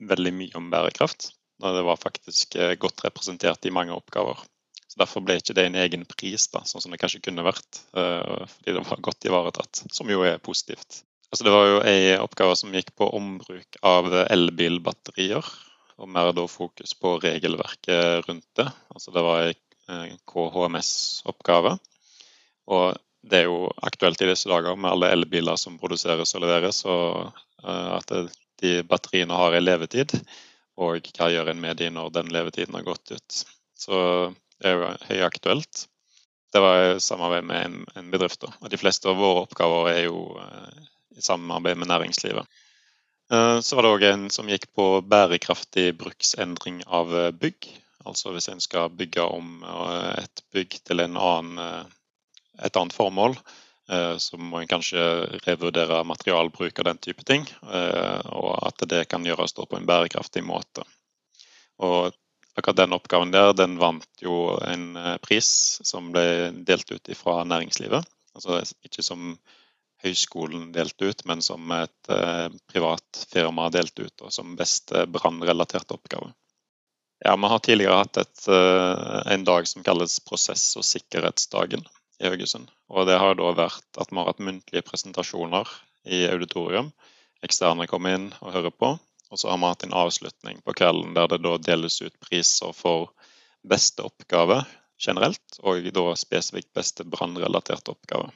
veldig 0.00 0.34
mye 0.34 0.58
om 0.58 0.70
bærekraft. 0.72 1.32
Da 1.58 1.72
det 1.74 1.82
var 1.86 1.98
faktisk 2.00 2.56
eh, 2.56 2.76
godt 2.80 3.04
representert 3.06 3.66
i 3.66 3.74
mange 3.74 3.96
oppgaver. 3.96 4.40
Så 4.88 5.02
Derfor 5.02 5.24
ble 5.26 5.38
ikke 5.40 5.56
det 5.58 5.66
en 5.68 5.78
egen 5.78 6.06
pris, 6.08 6.46
da, 6.52 6.62
sånn 6.64 6.84
som 6.84 6.94
det 6.94 7.00
kanskje 7.02 7.20
kunne 7.26 7.44
vært. 7.44 7.82
Fordi 7.92 8.72
det 8.72 8.84
var 8.88 9.02
godt 9.04 9.26
ivaretatt, 9.28 9.82
som 9.92 10.08
jo 10.08 10.22
er 10.24 10.38
positivt. 10.40 11.02
Altså 11.28 11.44
det 11.44 11.52
var 11.52 11.66
jo 11.68 11.80
ei 11.84 12.14
oppgave 12.16 12.54
som 12.56 12.72
gikk 12.72 12.94
på 12.96 13.10
ombruk 13.18 13.76
av 13.84 14.08
elbilbatterier 14.22 15.44
og 15.98 16.08
mer 16.08 16.30
da 16.32 16.46
fokus 16.48 16.94
på 16.96 17.18
regelverket 17.20 18.24
rundt 18.28 18.46
det. 18.56 18.68
Altså 18.94 19.12
det 19.12 19.24
var 19.26 19.50
en 19.50 20.16
KHMS-oppgave. 20.30 21.74
Og 22.68 22.96
det 23.28 23.42
er 23.42 23.48
jo 23.48 23.66
aktuelt 23.82 24.22
i 24.22 24.28
disse 24.30 24.48
dager 24.50 24.76
med 24.78 24.92
alle 24.92 25.10
elbiler 25.16 25.58
som 25.60 25.78
produseres 25.80 26.34
og 26.36 26.44
leveres, 26.44 26.84
og 26.86 27.32
at 27.64 28.12
at 28.14 28.36
de 28.62 28.82
batteriene 28.88 29.34
har 29.34 29.54
en 29.54 29.64
levetid. 29.64 30.14
Og 30.78 31.08
hva 31.16 31.30
gjør 31.32 31.50
en 31.50 31.62
med 31.62 31.80
de 31.80 31.90
når 31.90 32.12
den 32.14 32.30
levetiden 32.34 32.76
har 32.78 32.86
gått 32.86 33.10
ut. 33.14 33.38
Så 33.78 33.98
det 34.58 34.70
er 34.70 34.76
jo 34.76 34.90
høyaktuelt. 35.08 35.86
Det 36.52 36.60
var 36.64 36.98
samarbeid 37.02 37.44
med 37.44 37.74
en, 37.96 38.10
bedrift. 38.10 38.46
Og 38.48 38.70
de 38.70 38.80
fleste 38.80 39.10
av 39.10 39.18
våre 39.20 39.44
oppgaver 39.44 39.90
er 39.92 40.00
jo 40.06 40.22
eh, 40.40 40.86
i 41.18 41.24
samarbeid 41.24 41.76
med 41.78 41.90
næringslivet. 41.90 42.46
Eh, 43.32 43.58
så 43.60 43.76
var 43.76 43.84
det 43.84 43.92
òg 43.92 44.06
en 44.08 44.26
som 44.32 44.48
gikk 44.48 44.70
på 44.74 44.88
bærekraftig 45.04 45.92
bruksendring 46.00 46.80
av 46.86 47.12
eh, 47.14 47.30
bygg. 47.36 47.68
Altså 48.08 48.32
hvis 48.32 48.48
en 48.48 48.62
skal 48.64 48.94
bygge 48.96 49.20
om 49.20 49.60
et 50.16 50.40
bygg 50.54 50.78
til 50.86 51.02
annen, 51.04 51.58
et 52.64 52.76
annet 52.78 52.94
formål, 52.96 53.34
så 53.88 54.36
må 54.36 54.58
en 54.60 54.68
kanskje 54.68 55.00
revurdere 55.46 56.02
materialbruk 56.04 56.80
og 56.80 56.88
den 56.90 56.98
type 57.00 57.24
ting. 57.24 57.46
Og 57.64 58.50
at 58.68 58.84
det 58.90 59.06
kan 59.08 59.24
gjøres 59.24 59.56
på 59.56 59.78
en 59.78 59.86
bærekraftig 59.88 60.42
måte. 60.44 60.84
Og 61.80 62.12
akkurat 62.52 62.82
den 62.82 62.92
oppgaven 62.92 63.32
der, 63.32 63.54
den 63.56 63.78
vant 63.80 64.20
jo 64.20 64.58
en 64.60 64.90
pris 65.24 65.48
som 65.88 66.12
ble 66.12 66.50
delt 66.68 66.92
ut 66.92 67.08
fra 67.16 67.40
næringslivet. 67.48 68.04
Altså 68.36 68.60
ikke 68.84 69.06
som 69.06 69.32
høyskolen 70.04 70.70
delte 70.74 71.10
ut, 71.10 71.24
men 71.26 71.42
som 71.42 71.70
et 71.74 72.12
eh, 72.12 72.46
privat 72.70 73.24
firma 73.30 73.68
delte 73.74 74.06
ut, 74.06 74.26
og 74.26 74.34
som 74.34 74.56
beste 74.58 75.06
brannrelaterte 75.10 75.96
oppgave. 75.96 76.30
Ja, 77.24 77.34
Vi 77.34 77.50
har 77.50 77.58
tidligere 77.58 77.98
hatt 77.98 78.16
et, 78.16 78.48
eh, 78.48 79.32
en 79.34 79.44
dag 79.44 79.66
som 79.66 79.82
kalles 79.82 80.20
prosess- 80.20 80.76
og 80.78 80.86
sikkerhetsdagen 80.86 81.82
i 82.18 82.28
Haugesund. 82.28 82.70
Og 82.90 83.06
Det 83.06 83.18
har 83.18 83.36
da 83.38 83.52
vært 83.54 84.00
at 84.00 84.10
vi 84.10 84.18
har 84.18 84.30
hatt 84.30 84.42
muntlige 84.42 84.84
presentasjoner 84.86 85.68
i 86.04 86.24
auditorium. 86.30 86.90
Eksterne 87.44 87.86
kommer 87.90 88.16
inn 88.16 88.30
og 88.40 88.54
hører 88.56 88.74
på. 88.74 88.96
Og 89.28 89.38
så 89.38 89.50
har 89.50 89.60
vi 89.60 89.68
hatt 89.68 89.84
en 89.84 89.96
avslutning 89.96 90.60
på 90.64 90.74
kvelden 90.80 91.14
der 91.16 91.28
det 91.28 91.42
da 91.44 91.56
deles 91.60 92.00
ut 92.00 92.16
priser 92.24 92.72
for 92.72 93.12
beste 93.68 94.04
oppgave 94.06 94.62
generelt, 94.98 95.58
og 95.62 95.84
da 95.94 96.04
spesifikt 96.18 96.72
beste 96.74 97.04
brannrelaterte 97.04 97.92
oppgave. 97.92 98.30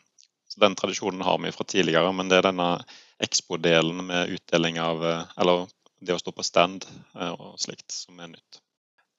Så 0.48 0.60
Den 0.60 0.76
tradisjonen 0.76 1.24
har 1.24 1.38
vi 1.38 1.52
fra 1.52 1.64
tidligere, 1.64 2.12
men 2.12 2.28
det 2.28 2.38
er 2.38 2.50
denne 2.50 2.84
Expo-delen 3.22 4.04
med 4.04 4.34
utdeling 4.34 4.78
av 4.82 5.04
eh, 5.06 5.24
Eller 5.38 5.66
det 6.00 6.14
å 6.14 6.20
stå 6.20 6.32
på 6.34 6.44
stand 6.44 6.84
eh, 7.14 7.32
og 7.32 7.58
slikt 7.62 7.94
som 7.94 8.20
er 8.20 8.34
nytt. 8.34 8.60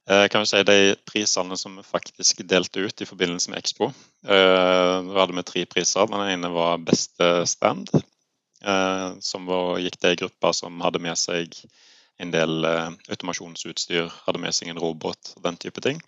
Eh, 0.10 0.26
kan 0.28 0.44
jo 0.44 0.50
si 0.50 0.64
De 0.68 0.96
prisene 1.08 1.58
som 1.58 1.78
vi 1.80 1.86
faktisk 1.88 2.44
delte 2.48 2.84
ut 2.84 3.02
i 3.02 3.08
forbindelse 3.08 3.52
med 3.52 3.62
Expo, 3.62 3.92
da 4.24 5.20
hadde 5.20 5.36
vi 5.38 5.44
tre 5.48 5.66
priser. 5.66 6.10
Den 6.12 6.28
ene 6.28 6.52
var 6.52 6.82
beste 6.84 7.46
stand, 7.48 7.92
som 9.20 9.48
gikk 9.84 9.98
til 10.00 10.10
ei 10.10 10.20
gruppe 10.20 10.52
som 10.56 10.80
hadde 10.84 11.02
med 11.04 11.20
seg 11.20 11.56
en 12.24 12.32
del 12.32 12.64
automasjonsutstyr, 13.12 14.12
hadde 14.28 14.40
med 14.40 14.56
seg 14.56 14.72
en 14.72 14.80
robot 14.80 15.34
og 15.36 15.44
den 15.44 15.60
type 15.60 15.84
ting. 15.84 16.00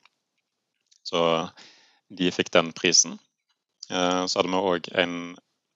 Så 1.04 1.22
de 2.10 2.32
fikk 2.32 2.52
den 2.54 2.72
prisen. 2.76 3.18
Eh, 3.90 4.26
så 4.26 4.40
hadde 4.40 4.52
vi 4.52 4.62
òg 4.72 4.90
en 5.02 5.18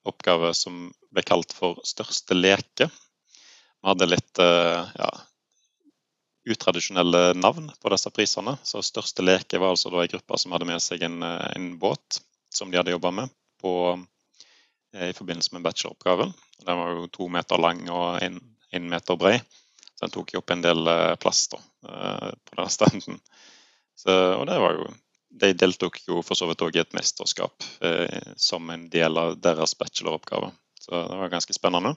oppgave 0.10 0.54
som 0.58 0.88
ble 1.14 1.24
kalt 1.26 1.54
for 1.56 1.82
største 1.86 2.38
leke. 2.38 2.90
Vi 2.90 3.92
hadde 3.92 4.10
litt 4.10 4.42
eh, 4.42 4.94
ja, 4.98 5.10
utradisjonelle 6.50 7.34
navn 7.38 7.70
på 7.82 7.92
disse 7.94 8.12
prisene. 8.14 8.56
Så 8.64 8.82
Største 8.86 9.26
leke 9.26 9.60
var 9.62 9.74
altså 9.74 9.92
da 9.94 10.04
en 10.04 10.12
gruppe 10.12 10.40
som 10.42 10.56
hadde 10.56 10.68
med 10.70 10.84
seg 10.84 11.04
en, 11.08 11.22
eh, 11.24 11.50
en 11.56 11.72
båt 11.82 12.22
som 12.54 12.72
de 12.72 12.80
hadde 12.80 12.96
jobba 12.96 13.12
med 13.14 13.36
på, 13.62 13.72
i 14.96 15.12
forbindelse 15.14 15.54
med 15.54 15.62
bacheloroppgaven. 15.62 16.32
Den 16.66 16.80
var 16.80 16.96
jo 16.96 17.10
to 17.14 17.28
meter 17.30 17.60
lang 17.62 17.84
og 17.94 18.24
én 18.24 18.88
meter 18.90 19.20
bred. 19.20 19.44
Så 19.94 20.08
den 20.08 20.14
tok 20.16 20.34
jo 20.34 20.40
opp 20.42 20.50
en 20.56 20.64
del 20.64 20.90
plass 21.22 21.44
da, 21.52 21.60
på 21.86 22.58
den 22.58 22.72
standen. 22.78 23.20
Så, 24.00 24.16
og 24.40 24.48
det 24.50 24.58
var 24.64 24.80
jo 24.80 24.88
de 25.30 25.54
deltok 25.54 26.02
jo 26.08 26.24
for 26.26 26.38
så 26.38 26.48
vidt 26.50 26.64
òg 26.66 26.78
i 26.78 26.82
et 26.82 26.96
mesterskap 26.98 27.66
eh, 27.86 28.34
som 28.40 28.70
en 28.74 28.88
del 28.90 29.18
av 29.18 29.38
deres 29.42 29.76
bacheloroppgave. 29.78 30.52
Så 30.80 30.94
det 30.96 31.20
var 31.22 31.34
ganske 31.34 31.54
spennende. 31.54 31.94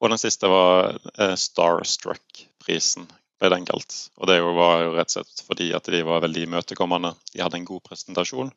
Og 0.00 0.12
den 0.12 0.20
siste 0.20 0.48
var 0.52 0.98
eh, 1.18 1.34
Starstruck-prisen, 1.40 3.06
ble 3.40 3.50
den 3.52 3.66
kalt. 3.68 3.94
Og 4.20 4.28
det 4.28 4.40
var 4.44 4.82
jo 4.84 4.94
rett 4.96 5.12
og 5.12 5.18
slett 5.18 5.44
fordi 5.46 5.70
at 5.76 5.88
de 5.92 6.02
var 6.04 6.24
veldig 6.24 6.46
imøtekommende. 6.48 7.14
De 7.32 7.42
hadde 7.44 7.60
en 7.60 7.68
god 7.68 7.82
presentasjon 7.84 8.52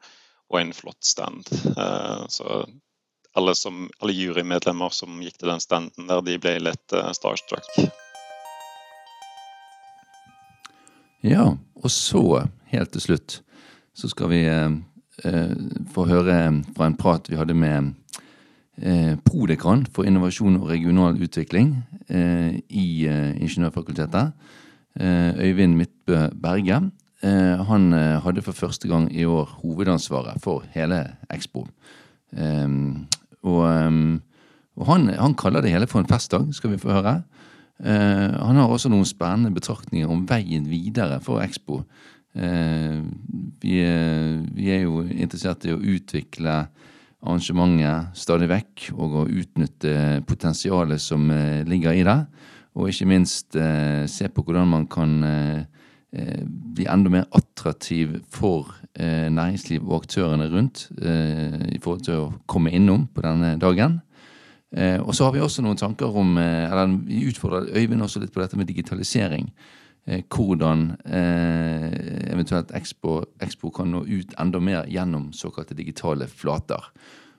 og 0.49 0.59
en 0.59 0.73
flott 0.75 1.05
stand. 1.05 1.47
Eh, 1.77 2.21
så 2.27 2.65
alle, 3.33 3.55
som, 3.55 3.87
alle 3.99 4.15
jurymedlemmer 4.17 4.89
som 4.89 5.21
gikk 5.23 5.39
til 5.39 5.51
den 5.51 5.63
standen 5.63 6.09
der, 6.09 6.23
de 6.25 6.37
ble 6.41 6.57
litt 6.63 6.95
eh, 6.95 7.11
starstruck. 7.15 7.69
Ja, 11.23 11.51
og 11.75 11.91
så, 11.91 12.47
helt 12.71 12.93
til 12.95 13.03
slutt, 13.03 13.39
så 13.93 14.09
skal 14.11 14.31
vi 14.31 14.43
eh, 14.47 15.55
få 15.93 16.07
høre 16.09 16.39
fra 16.75 16.87
en 16.87 16.99
prat 16.99 17.27
vi 17.31 17.39
hadde 17.39 17.55
med 17.55 17.93
eh, 18.81 19.15
prodekan 19.25 19.85
for 19.93 20.07
innovasjon 20.07 20.59
og 20.59 20.69
regional 20.69 21.17
utvikling 21.21 21.73
eh, 22.09 22.59
i 22.69 23.05
eh, 23.07 23.35
Ingeniørfakultetet. 23.41 24.33
Øyvind 24.99 25.77
Midtbø 25.77 26.27
Berge. 26.41 26.91
han 27.67 27.93
hadde 27.93 28.41
for 28.41 28.51
første 28.51 28.87
gang 28.87 29.15
i 29.15 29.23
år 29.23 29.45
hovedansvaret 29.61 30.41
for 30.41 30.63
hele 30.73 31.05
Expo. 31.31 31.67
og, 33.43 33.61
og 34.75 34.85
han, 34.85 35.07
han, 35.09 35.35
kaller 35.35 35.61
det 35.61 35.71
hele 35.71 35.87
for 35.87 35.99
en 35.99 36.07
festdag, 36.07 36.47
skal 36.51 36.71
vi 36.71 36.77
få 36.77 36.89
høre. 36.89 37.21
Han 37.85 38.55
har 38.55 38.67
også 38.67 38.89
noen 38.89 39.05
spennende 39.05 39.53
betraktninger 39.53 40.09
om 40.09 40.25
veien 40.27 40.67
videre 40.69 41.21
for 41.21 41.39
Expo. 41.39 41.83
Vi, 42.33 43.75
vi, 44.55 44.69
er, 44.71 44.81
jo 44.81 45.05
interessert 45.05 45.65
i 45.65 45.71
å 45.71 45.79
utvikle 45.79 46.65
arrangementet 47.25 48.15
stadig 48.17 48.47
vekk 48.51 48.89
og 48.95 49.17
å 49.21 49.27
utnytte 49.27 50.21
potensialet 50.29 51.01
som 51.03 51.25
uh, 51.31 51.61
ligger 51.67 51.97
i 51.97 52.05
det. 52.07 52.19
Og 52.79 52.91
ikke 52.91 53.09
minst 53.09 53.57
se 54.07 54.27
på 54.31 54.43
hvordan 54.45 54.69
man 54.69 54.83
kan 54.87 55.09
bli 56.13 56.85
enda 56.87 57.11
mer 57.11 57.25
attraktiv 57.35 58.13
for 58.31 58.69
næringsliv 58.95 59.81
og 59.89 60.03
aktørene 60.05 60.45
rundt 60.53 60.85
i 60.93 61.79
forhold 61.81 62.05
til 62.05 62.21
å 62.21 62.29
komme 62.47 62.71
innom 62.77 63.07
på 63.11 63.25
denne 63.25 63.55
dagen. 63.59 63.97
Eh, 64.69 64.99
og 65.01 65.15
så 65.17 65.25
har 65.25 65.33
vi 65.33 65.41
også 65.41 65.63
noen 65.65 65.79
tanker 65.79 66.13
om 66.13 66.35
eh, 66.37 66.69
Eller 66.69 66.91
vi 67.07 67.23
utfordrer 67.31 67.71
Øyvind 67.73 68.05
også 68.05 68.21
litt 68.21 68.33
på 68.33 68.41
dette 68.43 68.57
med 68.57 68.69
digitalisering. 68.69 69.47
Eh, 70.09 70.23
hvordan 70.25 70.95
eh, 71.05 72.31
eventuelt 72.33 72.71
Expo, 72.73 73.19
Expo 73.45 73.69
kan 73.69 73.91
nå 73.93 74.01
ut 74.07 74.31
enda 74.41 74.61
mer 74.63 74.87
gjennom 74.89 75.27
såkalte 75.37 75.77
digitale 75.77 76.25
flater. 76.25 76.87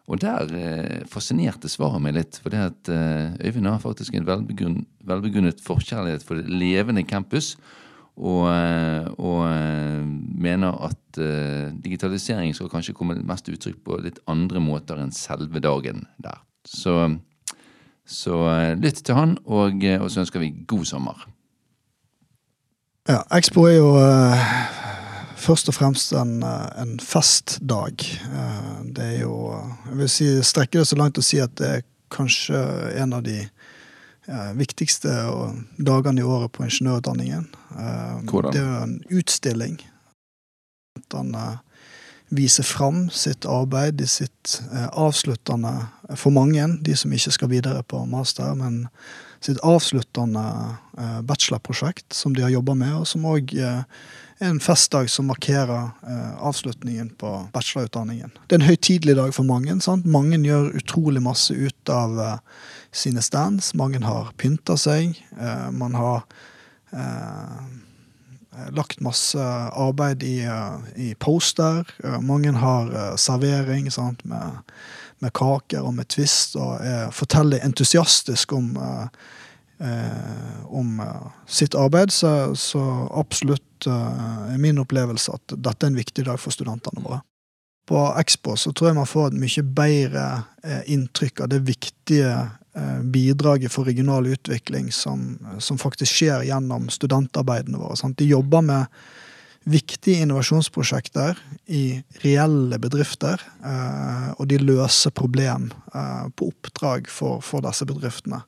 Og 0.06 0.20
der 0.22 0.52
eh, 0.54 1.00
fascinerte 1.10 1.70
svaret 1.70 2.02
meg 2.04 2.14
litt, 2.14 2.38
for 2.38 2.54
det 2.54 2.60
at 2.68 2.90
eh, 2.94 3.34
Øyvind 3.42 3.66
har 3.66 3.82
faktisk 3.82 4.14
en 4.14 4.28
velbegrunnet, 4.28 4.86
velbegrunnet 5.02 5.62
forkjærlighet 5.64 6.26
for 6.26 6.38
det 6.38 6.46
levende 6.62 7.02
campus. 7.02 7.56
Og, 8.20 8.46
eh, 8.52 9.08
og 9.18 10.06
mener 10.46 10.78
at 10.90 11.18
eh, 11.18 11.74
digitalisering 11.74 12.54
skal 12.54 12.70
kanskje 12.70 12.94
komme 12.94 13.18
mest 13.26 13.50
uttrykk 13.50 13.82
på 13.82 13.98
litt 14.04 14.22
andre 14.30 14.62
måter 14.62 15.00
enn 15.00 15.14
selve 15.14 15.62
dagen 15.64 16.04
der. 16.22 16.38
Så, 16.68 16.94
så 18.06 18.40
lytt 18.78 19.02
til 19.06 19.18
han, 19.18 19.38
og, 19.42 19.82
og 19.96 20.10
så 20.12 20.22
ønsker 20.22 20.42
vi 20.44 20.54
god 20.70 20.86
sommer. 20.86 21.30
Ja, 23.10 23.22
Expo 23.34 23.64
er 23.66 23.76
jo 23.80 23.94
uh, 23.98 24.50
først 25.40 25.70
og 25.72 25.74
fremst 25.74 26.12
en, 26.14 26.44
eh, 26.46 26.66
en 26.78 26.92
festdag. 27.02 28.04
Uh, 28.30 28.84
det 28.86 29.06
er 29.06 29.18
jo 29.24 29.34
Jeg 29.88 29.96
vil 29.98 30.12
si, 30.12 30.28
strekke 30.46 30.78
det 30.78 30.86
så 30.86 30.98
langt 31.00 31.18
å 31.18 31.24
si 31.24 31.40
at 31.42 31.56
det 31.58 31.72
er 31.78 31.88
kanskje 32.10 32.60
en 33.02 33.16
av 33.18 33.24
de 33.26 33.40
uh, 34.28 34.52
viktigste 34.58 35.10
dagene 35.78 36.22
i 36.22 36.26
året 36.26 36.54
på 36.54 36.64
ingeniørutdanningen. 36.68 37.48
Eh, 37.78 38.30
Hvordan? 38.30 38.52
Det 38.52 38.60
er 38.60 38.66
jo 38.66 38.82
en 38.82 39.02
utstilling. 39.10 39.80
At 40.98 41.16
han 41.16 41.34
eh, 41.34 41.58
viser 42.34 42.66
fram 42.66 43.08
sitt 43.14 43.46
arbeid 43.46 44.00
i 44.00 44.08
sitt 44.10 44.60
eh, 44.72 44.88
avsluttende 44.92 45.74
For 46.18 46.34
mange, 46.34 46.66
de 46.82 46.96
som 46.96 47.12
ikke 47.12 47.30
skal 47.30 47.50
videre 47.52 47.82
på 47.82 48.04
master, 48.10 48.54
men 48.58 48.88
sitt 49.40 49.60
avsluttende 49.64 50.76
eh, 50.98 51.20
bachelorprosjekt 51.22 52.12
som 52.12 52.36
de 52.36 52.42
har 52.42 52.50
jobba 52.50 52.74
med, 52.74 52.94
og 53.00 53.06
som 53.08 53.24
òg 53.28 53.54
eh, 53.56 53.82
er 54.40 54.52
en 54.52 54.60
festdag 54.60 55.08
som 55.12 55.28
markerer 55.30 55.90
eh, 56.06 56.32
avslutningen 56.44 57.10
på 57.20 57.32
bachelorutdanningen. 57.54 58.34
Det 58.46 58.56
er 58.56 58.60
en 58.60 58.68
høytidelig 58.68 59.16
dag 59.16 59.34
for 59.36 59.48
mange. 59.48 59.78
sant? 59.80 60.08
Mange 60.08 60.40
gjør 60.44 60.72
utrolig 60.76 61.24
masse 61.24 61.56
ut 61.56 61.92
av 61.92 62.40
sine 62.92 63.24
stands. 63.24 63.72
Mange 63.74 64.02
har 64.04 64.32
pynta 64.40 64.76
seg. 64.80 65.20
Man 65.72 65.94
har 65.94 66.24
lagt 68.74 69.00
masse 69.04 69.38
arbeid 69.38 70.24
i, 70.26 70.40
i 70.96 71.12
poster. 71.14 71.86
Mange 72.24 72.50
har 72.58 72.90
servering 73.20 73.86
sant? 73.94 74.24
Med, 74.24 74.58
med 75.20 75.32
kaker 75.36 75.84
og 75.84 75.94
med 75.98 76.08
twist, 76.12 76.56
og 76.56 76.80
er, 76.80 77.10
forteller 77.14 77.62
entusiastisk 77.66 78.52
om 78.56 78.72
eh, 78.80 79.06
eh, 79.80 80.64
om 80.66 81.00
eh, 81.00 81.26
sitt 81.46 81.74
arbeid, 81.74 82.12
så, 82.12 82.54
så 82.56 83.08
absolutt 83.14 83.86
eh, 83.86 84.54
er 84.54 84.58
min 84.58 84.80
opplevelse 84.80 85.34
at 85.34 85.56
dette 85.56 85.86
er 85.86 85.92
en 85.92 86.00
viktig 86.00 86.26
dag 86.28 86.40
for 86.40 86.54
studentene 86.54 87.04
våre. 87.04 87.22
På 87.90 88.04
Expo 88.20 88.54
så 88.60 88.72
tror 88.72 88.90
jeg 88.90 89.00
man 89.00 89.08
får 89.08 89.30
et 89.30 89.40
mye 89.42 89.66
bedre 89.74 90.26
eh, 90.62 90.82
inntrykk 90.94 91.44
av 91.44 91.52
det 91.54 91.62
viktige 91.66 92.34
eh, 92.36 93.00
bidraget 93.02 93.72
for 93.72 93.88
regional 93.88 94.28
utvikling 94.30 94.92
som, 94.94 95.32
som 95.58 95.80
faktisk 95.80 96.20
skjer 96.20 96.46
gjennom 96.50 96.90
studentarbeidene 96.92 97.80
våre. 97.80 97.98
Sant? 97.98 98.18
De 98.20 98.28
jobber 98.30 98.62
med 98.62 99.02
viktige 99.64 100.22
innovasjonsprosjekter 100.22 101.38
i 101.66 102.02
reelle 102.22 102.78
bedrifter, 102.80 103.42
eh, 103.64 104.30
og 104.38 104.48
de 104.48 104.58
løser 104.62 105.12
problem 105.12 105.68
eh, 105.94 106.28
på 106.36 106.48
oppdrag 106.48 107.10
for, 107.12 107.42
for 107.44 107.64
disse 107.64 107.84
bedriftene. 107.88 108.40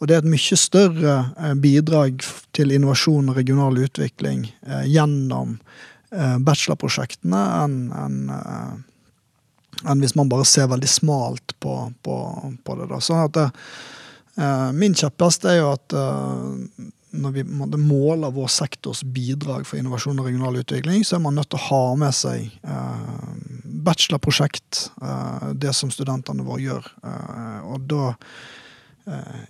Og 0.00 0.08
det 0.08 0.16
er 0.16 0.24
et 0.24 0.32
mye 0.32 0.58
større 0.58 1.16
eh, 1.38 1.54
bidrag 1.54 2.24
til 2.56 2.74
innovasjon 2.74 3.30
og 3.30 3.38
regional 3.38 3.78
utvikling 3.78 4.48
gjennom 4.90 5.58
bachelorprosjektene 6.10 7.40
enn 7.60 7.74
en, 7.94 8.14
enn 9.86 10.00
hvis 10.02 10.16
man 10.18 10.30
bare 10.32 10.42
ser 10.48 10.66
veldig 10.72 10.88
smalt 10.90 11.54
på, 11.62 11.74
på, 12.02 12.16
på 12.66 12.76
det. 12.80 12.88
Da. 12.90 12.98
Sånn 12.98 13.28
at 13.28 13.36
det, 13.36 13.44
Min 14.74 14.96
kjepphest 14.98 15.46
er 15.46 15.60
jo 15.60 15.68
at 15.76 15.94
når 17.10 17.32
vi 17.34 17.44
måler 17.80 18.32
vår 18.34 18.48
sektors 18.52 19.02
bidrag 19.02 19.66
for 19.66 19.80
innovasjon 19.80 20.20
og 20.22 20.28
regional 20.28 20.60
utvikling, 20.60 21.02
så 21.04 21.16
er 21.16 21.24
man 21.24 21.36
nødt 21.38 21.50
til 21.50 21.58
å 21.58 21.66
ha 21.66 21.82
med 21.98 22.14
seg 22.14 22.46
eh, 22.62 23.34
bachelorprosjekt, 23.86 24.86
eh, 25.02 25.50
det 25.58 25.74
som 25.76 25.90
studentene 25.92 26.46
våre 26.46 26.62
gjør. 26.68 26.90
Eh, 27.02 27.60
og 27.74 27.86
da 27.90 28.14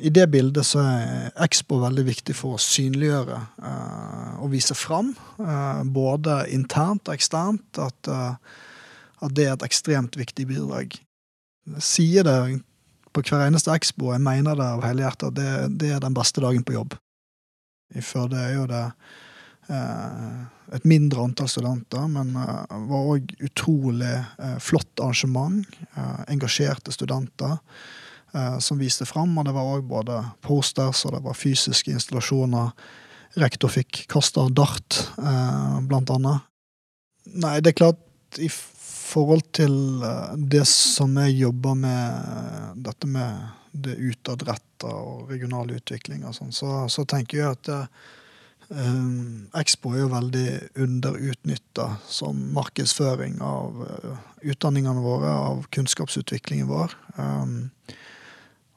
I 0.00 0.08
det 0.14 0.28
bildet 0.30 0.64
så 0.64 0.78
er 0.80 1.32
Expo 1.44 1.80
veldig 1.82 2.04
viktig 2.06 2.32
for 2.38 2.54
å 2.56 2.60
synliggjøre 2.62 3.40
og 4.40 4.52
vise 4.54 4.76
fram, 4.78 5.10
både 5.92 6.36
internt 6.54 7.10
og 7.10 7.18
eksternt, 7.18 7.80
at, 7.82 8.10
at 9.20 9.34
det 9.36 9.48
er 9.48 9.52
et 9.58 9.66
ekstremt 9.66 10.16
viktig 10.16 10.46
bidrag. 10.48 10.94
Jeg 11.74 11.84
sier 11.84 12.24
det 12.24 12.38
på 13.12 13.26
hver 13.26 13.50
eneste 13.50 13.74
Expo, 13.74 14.14
jeg 14.14 14.24
mener 14.24 14.56
det 14.56 14.70
av 14.78 14.86
hele 14.86 15.04
hjertet, 15.04 15.36
det, 15.36 15.50
det 15.82 15.92
er 15.98 16.06
den 16.06 16.16
beste 16.16 16.40
dagen 16.46 16.64
på 16.64 16.78
jobb. 16.78 16.96
I 17.96 18.02
Førde 18.04 18.38
er 18.38 18.54
jo 18.54 18.66
det 18.70 18.84
eh, 19.70 20.40
et 20.76 20.86
mindre 20.86 21.24
antall 21.26 21.50
studenter, 21.50 22.06
men 22.10 22.34
eh, 22.38 22.76
var 22.90 23.10
òg 23.16 23.34
utrolig 23.42 24.12
eh, 24.14 24.58
flott 24.62 25.02
arrangement. 25.02 25.66
Engasjerte 26.30 26.94
studenter 26.94 27.58
som 28.62 28.78
viste 28.78 29.02
fram, 29.10 29.32
og 29.40 29.48
det 29.48 29.52
var 29.56 29.66
òg 29.66 29.88
både 29.90 30.20
posters 30.46 31.00
og 31.02 31.16
det 31.16 31.18
var 31.24 31.34
fysiske 31.34 31.90
installasjoner. 31.90 32.68
Rektor 33.42 33.72
fikk 33.74 34.04
kasta 34.12 34.44
dart, 34.54 35.00
blant 35.90 36.12
annet. 36.14 36.46
Nei, 37.42 37.56
det 37.58 37.72
er 37.72 37.78
klart, 37.80 38.04
i 38.38 38.46
forhold 38.54 39.42
til 39.58 39.74
det 40.46 40.62
som 40.70 41.18
jeg 41.24 41.40
jobber 41.40 41.74
med, 41.82 42.30
dette 42.86 43.10
med 43.10 43.59
det 43.72 43.96
utadretta 43.98 44.90
og 44.90 45.30
regional 45.30 45.70
utvikling 45.76 46.24
og 46.26 46.34
sånn, 46.36 46.54
så, 46.54 46.84
så 46.90 47.04
tenker 47.08 47.38
jeg 47.38 47.58
at 47.58 47.70
eh, 47.74 47.86
Expo 49.60 49.94
er 49.94 50.04
jo 50.04 50.12
veldig 50.12 50.48
underutnytta 50.78 51.86
som 52.06 52.38
markedsføring 52.54 53.40
av 53.42 53.80
eh, 53.86 54.26
utdanningene 54.52 55.02
våre, 55.02 55.32
av 55.50 55.64
kunnskapsutviklingen 55.74 56.70
vår. 56.70 56.94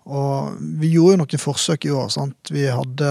Og 0.03 0.59
vi 0.81 0.91
gjorde 0.91 1.15
jo 1.15 1.21
noen 1.21 1.41
forsøk 1.41 1.87
i 1.87 1.93
år. 1.95 2.09
sant? 2.11 2.51
Vi 2.51 2.65
hadde 2.67 3.09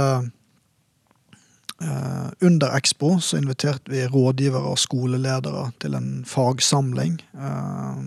eh, 1.81 2.29
Under 2.45 2.77
Expo 2.77 3.15
så 3.21 3.41
inviterte 3.41 3.93
vi 3.93 4.05
rådgivere 4.07 4.75
og 4.75 4.81
skoleledere 4.81 5.71
til 5.81 5.97
en 5.97 6.11
fagsamling 6.29 7.21
eh, 7.33 8.03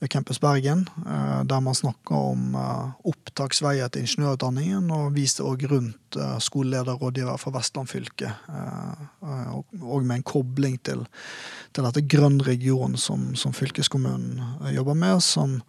ved 0.00 0.10
Campus 0.10 0.38
Bergen, 0.38 0.88
eh, 1.06 1.44
der 1.44 1.60
man 1.60 1.74
snakka 1.74 2.14
om 2.32 2.54
eh, 2.54 3.08
opptaksveier 3.08 3.88
til 3.88 4.04
ingeniørutdanningen, 4.04 4.90
og 4.90 5.14
viste 5.14 5.44
òg 5.46 5.66
rundt 5.70 6.18
eh, 6.18 6.36
skoleleder 6.42 6.96
og 6.96 7.06
rådgiver 7.06 7.40
fra 7.40 7.54
Vestland 7.54 7.88
fylke. 7.88 8.32
og, 9.82 10.04
med 10.04 10.16
en 10.16 10.22
kobling 10.22 10.78
til, 10.84 11.06
til 11.72 11.84
dette 11.84 12.02
grønn 12.08 12.40
region 12.42 12.96
som, 12.96 13.34
som 13.34 13.52
fylkeskommunen 13.52 14.42
jobber 14.74 14.94
med, 14.94 15.20
som 15.22 15.60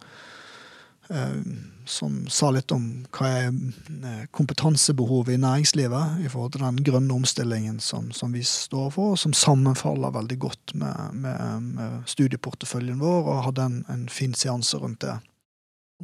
som 1.86 2.26
sa 2.28 2.50
litt 2.50 2.72
om 2.74 2.86
hva 3.14 3.28
er 3.30 3.46
eh, 3.50 4.24
kompetansebehovet 4.34 5.36
i 5.36 5.40
næringslivet 5.40 6.24
i 6.24 6.30
forhold 6.30 6.56
til 6.56 6.64
den 6.64 6.80
grønne 6.86 7.14
omstillingen 7.14 7.78
som, 7.80 8.10
som 8.12 8.34
vi 8.34 8.42
står 8.46 8.90
for, 8.94 9.14
og 9.14 9.20
som 9.22 9.34
sammenfaller 9.36 10.14
veldig 10.14 10.38
godt 10.42 10.74
med, 10.74 11.20
med, 11.22 11.68
med 11.78 12.00
studieporteføljen 12.10 12.98
vår, 13.02 13.30
og 13.30 13.44
hadde 13.50 13.68
en, 13.70 13.78
en 13.92 14.08
fin 14.08 14.34
seanse 14.34 14.78
rundt 14.82 15.04
det. 15.06 15.14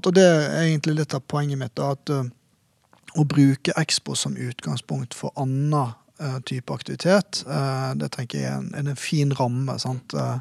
Og 0.04 0.14
det 0.14 0.24
er 0.24 0.62
egentlig 0.62 1.00
litt 1.00 1.16
av 1.18 1.26
poenget 1.28 1.60
mitt, 1.60 1.74
da, 1.78 1.92
at 1.96 2.14
eh, 2.14 2.30
å 3.18 3.26
bruke 3.28 3.74
Expo 3.76 4.16
som 4.16 4.38
utgangspunkt 4.38 5.18
for 5.18 5.34
annen 5.40 5.92
eh, 6.22 6.38
type 6.48 6.72
aktivitet, 6.72 7.42
eh, 7.44 7.90
det 7.98 8.12
tenker 8.14 8.38
jeg 8.38 8.54
er 8.54 8.62
en, 8.62 8.94
en 8.94 8.96
fin 8.96 9.34
ramme. 9.36 9.76
sant? 9.82 10.14
Eh, 10.14 10.38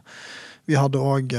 vi 0.69 0.77
hadde 0.77 1.01
òg 1.01 1.33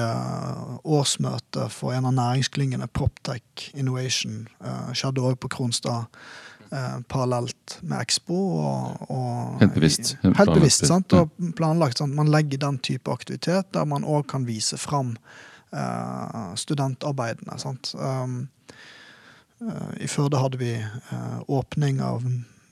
årsmøte 0.82 1.68
for 1.72 1.94
en 1.94 2.08
av 2.10 2.14
næringsklyngene, 2.16 2.88
Proptech 2.92 3.70
Innovation. 3.74 4.48
eh, 4.64 4.92
skjedde 4.92 5.22
òg 5.22 5.38
på 5.40 5.48
Kronstad 5.48 6.04
eh, 6.72 6.98
parallelt 7.08 7.78
med 7.82 8.00
Expo. 8.00 8.38
Og, 8.58 9.10
og 9.10 9.60
Helt 9.60 9.74
bevisst. 9.74 10.16
Helt, 10.22 10.36
helt 10.36 10.54
bevisst, 10.54 10.86
sant? 10.86 11.12
Og 11.12 11.30
planlagt. 11.56 11.98
Sant? 11.98 12.14
Man 12.14 12.30
legger 12.32 12.58
den 12.58 12.78
type 12.78 13.12
aktivitet 13.12 13.72
der 13.74 13.84
man 13.88 14.04
òg 14.04 14.26
kan 14.32 14.46
vise 14.48 14.78
fram 14.80 15.16
eh, 15.72 16.54
studentarbeidene. 16.58 17.58
Sant? 17.62 17.94
Um, 17.98 18.48
eh, 19.62 20.04
I 20.04 20.10
Førde 20.10 20.42
hadde 20.42 20.60
vi 20.62 20.74
eh, 20.80 21.38
åpning 21.48 22.02
av 22.02 22.26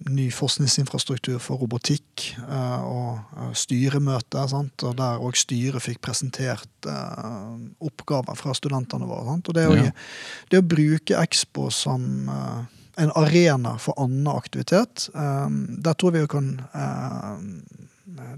ny 0.09 0.31
forskningsinfrastruktur 0.33 1.39
for 1.43 1.61
robotikk 1.61 2.31
eh, 2.41 2.85
og 2.87 3.55
styremøter. 3.59 4.47
Sant? 4.51 4.85
Og 4.87 4.97
der 4.99 5.21
òg 5.21 5.37
styret 5.39 5.85
fikk 5.85 6.01
presentert 6.05 6.89
uh, 6.89 7.59
oppgaver 7.85 8.39
fra 8.39 8.55
studentene 8.57 9.09
våre. 9.09 9.27
Sant? 9.29 9.51
Og 9.51 9.59
det, 9.59 9.67
å, 9.69 9.77
Ja. 9.77 9.93
det 10.53 10.63
å 10.63 10.67
bruke 10.67 11.21
Expo 11.21 11.69
som 11.75 12.31
en 13.01 13.13
arena 13.17 13.77
for 13.81 13.97
annen 14.01 14.29
aktivitet, 14.33 15.09
der 15.15 15.95
tror 15.97 16.13
vi 16.17 16.25
jo 16.25 16.29
kan 16.29 16.51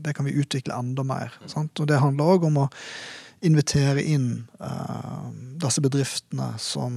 Det 0.03 0.13
kan 0.15 0.27
vi 0.27 0.35
utvikle 0.37 0.75
enda 0.75 1.03
mer. 1.03 1.33
Sant? 1.47 1.81
Og 1.81 1.89
det 1.89 1.99
handler 2.03 2.37
òg 2.37 2.45
om 2.47 2.65
å 2.65 2.69
invitere 3.43 4.03
inn 4.07 4.47
uh, 4.63 5.29
disse 5.63 5.83
bedriftene 5.83 6.53
som, 6.63 6.95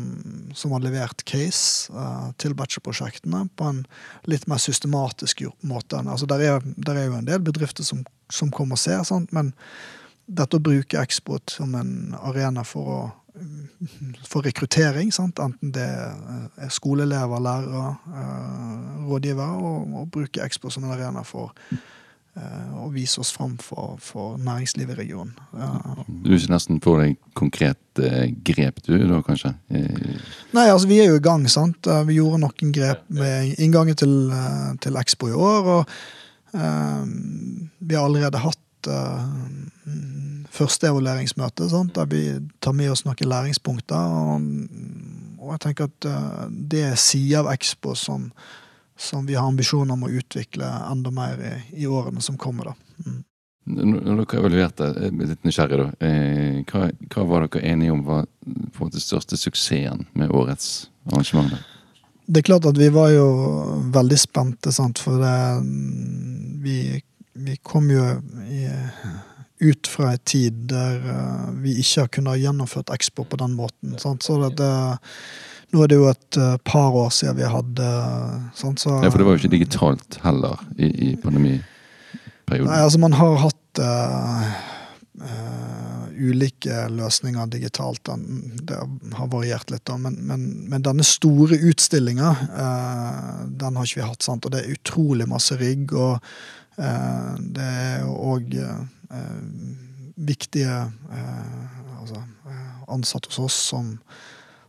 som 0.54 0.76
har 0.76 0.84
levert 0.86 1.26
case 1.28 1.94
uh, 1.94 2.32
til 2.42 2.56
bachelorprosjektene 2.58 3.46
på 3.58 3.72
en 3.72 3.84
litt 4.30 4.48
mer 4.52 4.62
systematisk 4.62 5.46
måte. 5.66 6.02
Altså, 6.04 6.30
der, 6.30 6.46
er, 6.46 6.66
der 6.78 7.02
er 7.02 7.10
jo 7.10 7.20
en 7.20 7.30
del 7.30 7.44
bedrifter 7.46 7.88
som, 7.88 8.06
som 8.30 8.54
kommer 8.54 8.78
og 8.78 8.84
ser, 8.84 9.04
sant? 9.08 9.34
men 9.36 9.54
dette 10.26 10.58
å 10.58 10.64
bruke 10.64 11.02
Expo 11.02 11.38
som 11.52 11.76
en 11.78 12.16
arena 12.22 12.66
for 12.66 12.96
å 12.96 13.04
for 14.24 14.46
rekruttering, 14.46 15.10
sant? 15.12 15.42
enten 15.44 15.74
det 15.76 15.84
er 15.84 16.72
skoleelever, 16.72 17.42
lærere, 17.44 17.90
uh, 18.08 19.10
rådgivere, 19.10 19.58
og, 19.60 19.98
og 20.00 20.08
bruke 20.14 20.44
Expo 20.46 20.72
som 20.72 20.86
en 20.88 20.96
arena 20.96 21.24
for 21.28 21.52
eh, 22.38 22.72
å 22.82 22.90
vise 22.94 23.20
oss 23.24 23.32
fram 23.36 23.56
for, 23.62 23.96
for 24.04 24.40
næringslivet 24.42 24.96
i 24.96 25.00
regionen. 25.04 25.34
Eh, 25.56 26.04
Du 26.08 26.34
ikke 26.36 26.54
nesten 26.54 26.82
på 26.84 26.98
deg 27.02 27.16
konkret 27.38 28.02
eh, 28.04 28.32
grep, 28.48 28.82
du, 28.86 28.98
da, 29.10 29.22
kanskje? 29.26 29.54
Nei, 29.70 30.68
altså 30.68 30.90
vi 30.90 31.00
er 31.04 31.12
jo 31.12 31.20
i 31.20 31.24
gang, 31.24 31.48
sant. 31.52 31.88
Vi 32.08 32.20
gjorde 32.20 32.42
noen 32.44 32.76
grep 32.76 33.06
med 33.14 33.56
inngangen 33.60 33.98
til, 34.00 34.16
til 34.84 35.00
Expo 35.02 35.32
i 35.32 35.38
år, 35.38 35.72
og 35.80 35.96
um, 36.56 37.70
vi 37.80 37.96
har 37.96 38.08
allerede 38.08 38.42
hatt 38.42 38.90
uh, 38.90 39.26
første 40.56 40.90
evalueringsmøte, 40.92 41.70
sant, 41.72 41.96
der 41.98 42.08
vi 42.12 42.24
tar 42.64 42.76
med 42.78 42.94
oss 42.94 43.06
noen 43.06 43.32
læringspunkter. 43.32 43.96
Og, 43.96 44.46
og 45.40 45.56
jeg 45.56 45.64
tenker 45.66 45.90
at 45.92 46.08
uh, 46.10 46.46
det 46.50 46.86
er 46.92 47.00
sider 47.00 47.44
av 47.44 47.52
Expo 47.56 47.96
som, 48.00 48.30
som 48.98 49.26
vi 49.26 49.36
har 49.36 49.48
ambisjoner 49.48 49.94
om 49.94 50.06
å 50.08 50.10
utvikle 50.10 50.68
enda 50.92 51.12
mer 51.12 51.42
i, 51.42 51.84
i 51.84 51.88
årene 51.88 52.22
som 52.22 52.38
kommer. 52.38 52.72
da. 52.72 52.76
Mm. 53.06 53.24
Når 53.66 54.20
dere 54.22 54.40
evaluerte, 54.40 54.88
jeg 54.94 55.10
er 55.10 55.30
litt 55.32 55.48
nysgjerrig 55.48 55.78
da, 55.82 55.86
eh, 56.06 56.60
hva, 56.70 56.90
hva 57.10 57.24
var 57.26 57.48
dere 57.48 57.64
enige 57.66 57.96
om 57.96 58.04
var 58.06 58.28
på 58.46 58.52
en 58.52 58.84
måte 58.86 59.02
største 59.02 59.40
suksessen 59.42 60.06
med 60.14 60.30
årets 60.30 60.92
arrangement? 61.10 61.56
Det 62.26 62.42
er 62.42 62.46
klart 62.46 62.68
at 62.70 62.78
vi 62.78 62.90
var 62.94 63.10
jo 63.14 63.26
veldig 63.94 64.20
spente, 64.22 64.74
sant, 64.74 65.02
for 65.02 65.18
det, 65.22 65.34
vi, 66.62 66.78
vi 67.34 67.58
kom 67.66 67.90
jo 67.90 68.06
i, 68.50 68.68
ut 69.66 69.90
fra 69.90 70.12
en 70.14 70.24
tid 70.26 70.66
der 70.70 71.02
eh, 71.02 71.50
vi 71.66 71.76
ikke 71.82 72.06
har 72.06 72.14
kunnet 72.20 72.42
gjennomført 72.42 72.94
Expo 72.94 73.26
på 73.26 73.42
den 73.42 73.58
måten. 73.58 73.98
Sant? 74.02 74.26
Så 74.26 74.38
det, 74.42 74.56
det, 74.62 74.72
nå 75.74 75.84
er 75.84 75.92
det 75.92 75.98
jo 75.98 76.08
et 76.10 76.40
eh, 76.40 76.56
par 76.68 76.96
år 76.96 77.12
siden 77.14 77.40
vi 77.40 77.50
hadde 77.50 77.90
sånn, 78.58 78.78
Så, 78.80 78.94
Ja, 79.04 79.12
for 79.12 79.22
det 79.22 79.28
var 79.28 79.36
jo 79.36 79.44
ikke 79.44 79.56
digitalt 79.56 80.20
heller 80.24 80.62
i, 80.78 80.90
i 81.10 81.12
pandemiperioden. 81.22 82.70
Nei, 82.70 82.82
altså 82.84 83.02
man 83.02 83.16
har 83.18 83.40
hatt 83.42 83.82
uh, 83.82 84.52
uh, 85.24 86.04
ulike 86.16 86.86
løsninger 86.94 87.50
digitalt. 87.52 88.12
Det 88.70 88.82
har 89.18 89.32
variert 89.34 89.74
litt, 89.74 89.86
da. 89.90 89.98
Men, 90.00 90.20
men, 90.30 90.46
men 90.72 90.86
denne 90.86 91.06
store 91.08 91.58
utstillinga, 91.72 92.36
uh, 92.54 93.42
den 93.50 93.80
har 93.80 93.90
ikke 93.90 94.04
vi 94.04 94.10
hatt. 94.12 94.28
sant? 94.28 94.46
Og 94.46 94.54
det 94.54 94.64
er 94.64 94.78
utrolig 94.78 95.28
masse 95.32 95.58
rigg. 95.60 95.92
Og 95.96 96.20
det 96.76 97.64
er 97.64 98.02
jo 98.04 98.16
òg 98.34 98.50
viktige 100.28 100.74
altså, 101.08 102.20
ansatte 102.92 103.32
hos 103.32 103.40
oss 103.46 103.60
som 103.72 103.94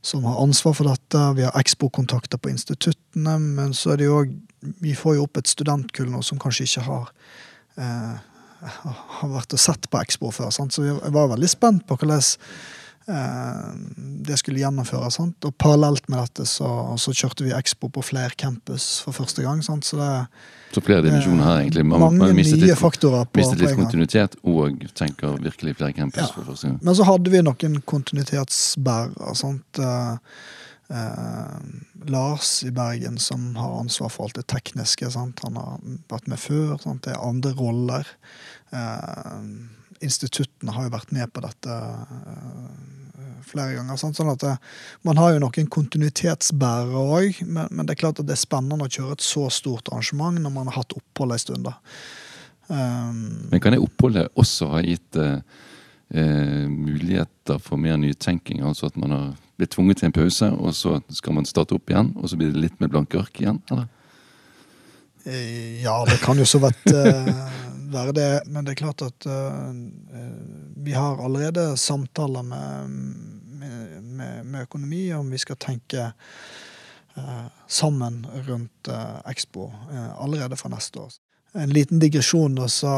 som 0.06 0.24
har 0.28 0.38
ansvar 0.42 0.76
for 0.78 0.86
dette. 0.86 1.22
Vi 1.36 1.42
har 1.42 1.58
Expo-kontakter 1.58 2.38
på 2.38 2.52
instituttene, 2.52 3.38
men 3.42 3.74
så 3.74 3.94
er 3.94 4.02
det 4.02 4.10
jo 4.10 4.24
Vi 4.82 4.94
får 4.96 5.14
jo 5.14 5.26
opp 5.26 5.36
et 5.38 5.46
studentkull 5.50 6.08
nå 6.10 6.22
som 6.26 6.38
kanskje 6.42 6.64
ikke 6.66 6.82
har 6.88 7.10
eh, 7.78 8.16
har 8.66 9.30
vært 9.30 9.54
og 9.54 9.60
sett 9.60 9.86
på 9.90 10.00
Expo 10.00 10.32
før. 10.34 10.50
Sant? 10.54 10.74
Så 10.74 10.86
jeg 10.86 11.14
var 11.14 11.30
veldig 11.30 11.50
spent 11.50 11.86
på 11.86 11.98
hvordan 12.00 12.22
det 13.06 14.36
skulle 14.40 14.58
gjennomføres. 14.58 15.14
Sant? 15.20 15.46
Og 15.46 15.54
parallelt 15.62 16.08
med 16.10 16.18
dette 16.24 16.46
så, 16.50 16.68
så 16.98 17.14
kjørte 17.14 17.46
vi 17.46 17.54
Expo 17.54 17.90
på 17.92 18.02
flere 18.02 18.34
campus 18.34 18.96
for 19.04 19.14
første 19.14 19.44
gang. 19.44 19.62
Sant? 19.62 19.86
Så 19.86 19.98
det 20.00 20.10
Så 20.74 20.82
flere 20.82 21.04
dimensjoner 21.06 21.44
her, 21.46 21.60
egentlig. 21.62 21.86
Man, 21.86 22.02
mange 22.02 22.18
man 22.24 22.34
mistet 22.34 22.58
nye 22.58 22.72
litt, 22.72 22.80
faktorer 22.80 23.28
på, 23.30 23.38
mistet 23.38 23.62
litt 23.62 23.78
kontinuitet 23.78 24.34
og 24.42 24.82
tenker 24.98 25.38
virkelig 25.38 25.76
flere 25.78 25.94
campus 25.94 26.34
for 26.34 26.50
første 26.50 26.72
gang. 26.72 26.80
Men 26.82 26.98
så 26.98 27.06
hadde 27.06 27.30
vi 27.30 27.44
noen 27.46 27.78
kontinuitetsbærere. 27.94 29.36
Sant? 29.38 29.82
Eh, 29.86 30.42
eh, 30.98 31.54
Lars 32.10 32.50
i 32.66 32.74
Bergen, 32.74 33.22
som 33.22 33.52
har 33.60 33.78
ansvar 33.84 34.10
for 34.10 34.26
alt 34.26 34.42
det 34.42 34.48
tekniske. 34.50 35.14
Sant? 35.14 35.46
Han 35.46 35.62
har 35.62 35.78
vært 36.10 36.26
med 36.34 36.42
før. 36.42 36.74
Sant? 36.82 37.06
Det 37.06 37.14
er 37.14 37.22
andre 37.22 37.54
roller. 37.54 38.14
Eh, 38.74 39.42
instituttene 40.04 40.74
har 40.74 40.86
jo 40.86 40.94
vært 40.94 41.12
med 41.14 41.32
på 41.32 41.42
dette 41.44 41.76
eh, 41.76 43.36
flere 43.46 43.76
ganger. 43.76 43.98
Sant? 44.00 44.18
Sånn 44.18 44.32
at 44.32 44.42
det, 44.42 44.54
Man 45.06 45.20
har 45.20 45.34
jo 45.34 45.42
noen 45.44 45.70
kontinuitetsbærere 45.72 47.04
òg, 47.18 47.42
men, 47.46 47.70
men 47.70 47.86
det 47.86 47.96
er 47.96 48.02
klart 48.04 48.20
at 48.20 48.28
det 48.28 48.36
er 48.36 48.42
spennende 48.42 48.88
å 48.88 48.92
kjøre 48.92 49.18
et 49.18 49.26
så 49.26 49.46
stort 49.54 49.90
arrangement 49.92 50.40
når 50.42 50.54
man 50.54 50.70
har 50.70 50.80
hatt 50.82 50.96
opphold 50.98 51.36
en 51.36 51.42
stund. 51.42 51.72
Um, 52.66 53.48
Men 53.52 53.62
kan 53.62 53.76
det 53.76 53.82
oppholdet 53.84 54.32
også 54.34 54.72
ha 54.72 54.82
gitt 54.82 55.18
uh, 55.22 55.38
uh, 56.10 56.64
muligheter 56.66 57.60
for 57.62 57.78
mer 57.78 57.98
nytenking? 58.02 58.64
Altså 58.66 58.90
at 58.90 58.98
man 58.98 59.14
har 59.14 59.28
blitt 59.56 59.72
tvunget 59.76 60.02
til 60.02 60.10
en 60.10 60.16
pause, 60.16 60.50
og 60.50 60.74
så 60.74 60.98
skal 61.14 61.36
man 61.38 61.46
starte 61.48 61.76
opp 61.78 61.92
igjen, 61.92 62.10
og 62.18 62.28
så 62.28 62.38
blir 62.40 62.50
det 62.52 62.64
litt 62.66 62.80
med 62.82 62.90
blanke 62.92 63.20
ark 63.22 63.40
igjen? 63.40 63.62
eller? 63.70 63.86
Eh, 65.26 65.82
Ja, 65.82 66.04
det 66.04 66.20
kan 66.22 66.38
jo 66.38 66.46
så 66.46 66.60
vidt 66.62 66.92
eh, 66.92 67.30
være 67.92 68.14
det. 68.16 68.30
Men 68.46 68.66
det 68.66 68.74
er 68.74 68.82
klart 68.82 69.04
at 69.06 69.26
eh, 69.30 69.70
vi 70.86 70.94
har 70.96 71.22
allerede 71.24 71.76
samtaler 71.80 72.42
med, 72.46 72.90
med, 73.60 74.02
med, 74.02 74.44
med 74.44 74.68
økonomi 74.68 75.02
om 75.16 75.30
vi 75.32 75.38
skal 75.38 75.58
tenke 75.60 76.10
uh, 77.16 77.46
sammen 77.68 78.26
rundt 78.46 78.88
uh, 78.88 79.18
Expo 79.30 79.70
allerede 80.20 80.56
fra 80.56 80.70
neste 80.70 81.00
år. 81.00 81.16
En 81.56 81.72
liten 81.72 81.98
digresjon, 81.98 82.54
da, 82.54 82.68
så 82.68 82.92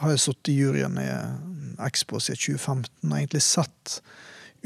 har 0.00 0.12
jeg 0.12 0.22
sittet 0.22 0.52
i 0.52 0.58
juryen 0.60 0.98
i 1.00 1.06
eh, 1.08 1.86
Expo 1.86 2.20
siden 2.22 2.40
2015 2.40 3.10
og 3.10 3.16
egentlig 3.18 3.42
sett 3.44 3.98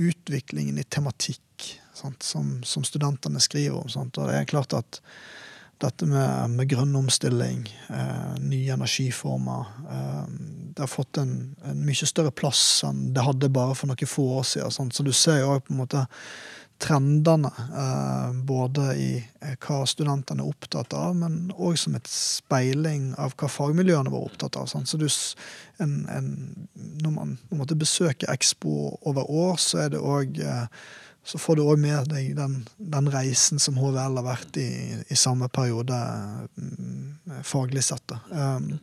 utviklingen 0.00 0.78
i 0.78 0.86
tematikk 0.86 1.74
sant, 1.96 2.22
som, 2.24 2.58
som 2.64 2.86
studentene 2.86 3.42
skriver 3.42 3.78
om. 3.80 3.88
Sant, 3.92 4.18
og 4.18 4.30
det 4.30 4.38
er 4.38 4.50
klart 4.50 4.74
at 4.76 5.00
dette 5.80 6.06
med, 6.08 6.56
med 6.56 6.68
grønn 6.70 6.94
omstilling, 6.98 7.64
eh, 7.88 8.36
nye 8.42 8.74
energiformer 8.76 9.68
eh, 9.90 10.24
Det 10.70 10.84
har 10.84 10.90
fått 10.90 11.20
en, 11.20 11.34
en 11.66 11.82
mye 11.86 12.08
større 12.08 12.32
plass 12.32 12.62
enn 12.86 13.10
det 13.16 13.24
hadde 13.26 13.52
bare 13.52 13.74
for 13.78 13.90
noen 13.90 14.08
få 14.08 14.26
år 14.38 14.46
siden. 14.46 14.74
Sant? 14.74 14.96
Så 14.96 15.06
du 15.06 15.12
ser 15.16 15.42
jo 15.42 15.58
på 15.64 15.74
en 15.74 15.82
måte 15.82 16.06
trendene, 16.80 17.50
eh, 17.76 18.32
både 18.48 18.86
i 18.96 19.10
eh, 19.40 19.56
hva 19.60 19.82
studentene 19.88 20.44
er 20.44 20.48
opptatt 20.48 20.94
av, 20.96 21.12
men 21.16 21.50
òg 21.52 21.76
som 21.78 21.96
et 21.98 22.08
speiling 22.08 23.10
av 23.20 23.34
hva 23.36 23.50
fagmiljøene 23.52 24.12
var 24.12 24.24
opptatt 24.30 24.56
av. 24.56 24.70
Sant? 24.70 24.88
Så 24.88 25.00
du, 25.00 25.06
en, 25.84 25.98
en, 26.08 26.30
når 27.04 27.14
man 27.18 27.36
på 27.50 27.60
en 27.60 27.82
besøker 27.84 28.32
Expo 28.32 28.96
over 29.00 29.28
år, 29.28 29.60
så 29.60 29.84
er 29.84 29.94
det 29.94 30.00
òg 30.00 30.40
så 31.24 31.38
får 31.38 31.58
du 31.58 31.62
òg 31.66 31.80
med 31.80 32.08
deg 32.10 32.34
den, 32.38 32.60
den 32.78 33.10
reisen 33.12 33.60
som 33.62 33.78
HVL 33.78 34.18
har 34.20 34.26
vært 34.26 34.56
i 34.60 34.70
i 35.10 35.18
samme 35.18 35.50
periode 35.52 35.96
mm, 36.56 37.42
faglig 37.46 37.84
sett. 37.86 38.14
Um, 38.32 38.78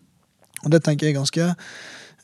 og 0.64 0.74
det 0.74 0.84
tenker 0.86 1.08
jeg 1.08 1.16
er 1.16 1.20
ganske 1.20 1.48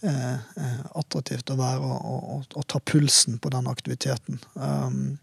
eh, 0.03 0.33
eh, 0.33 0.79
attraktivt 0.99 1.51
å 1.53 1.57
være 1.59 1.81
og, 1.85 2.07
og, 2.35 2.45
og, 2.55 2.65
ta 2.69 2.81
pulsen 2.81 3.37
på 3.41 3.51
den 3.53 3.69
aktiviteten. 3.69 4.39
Um, 4.53 5.19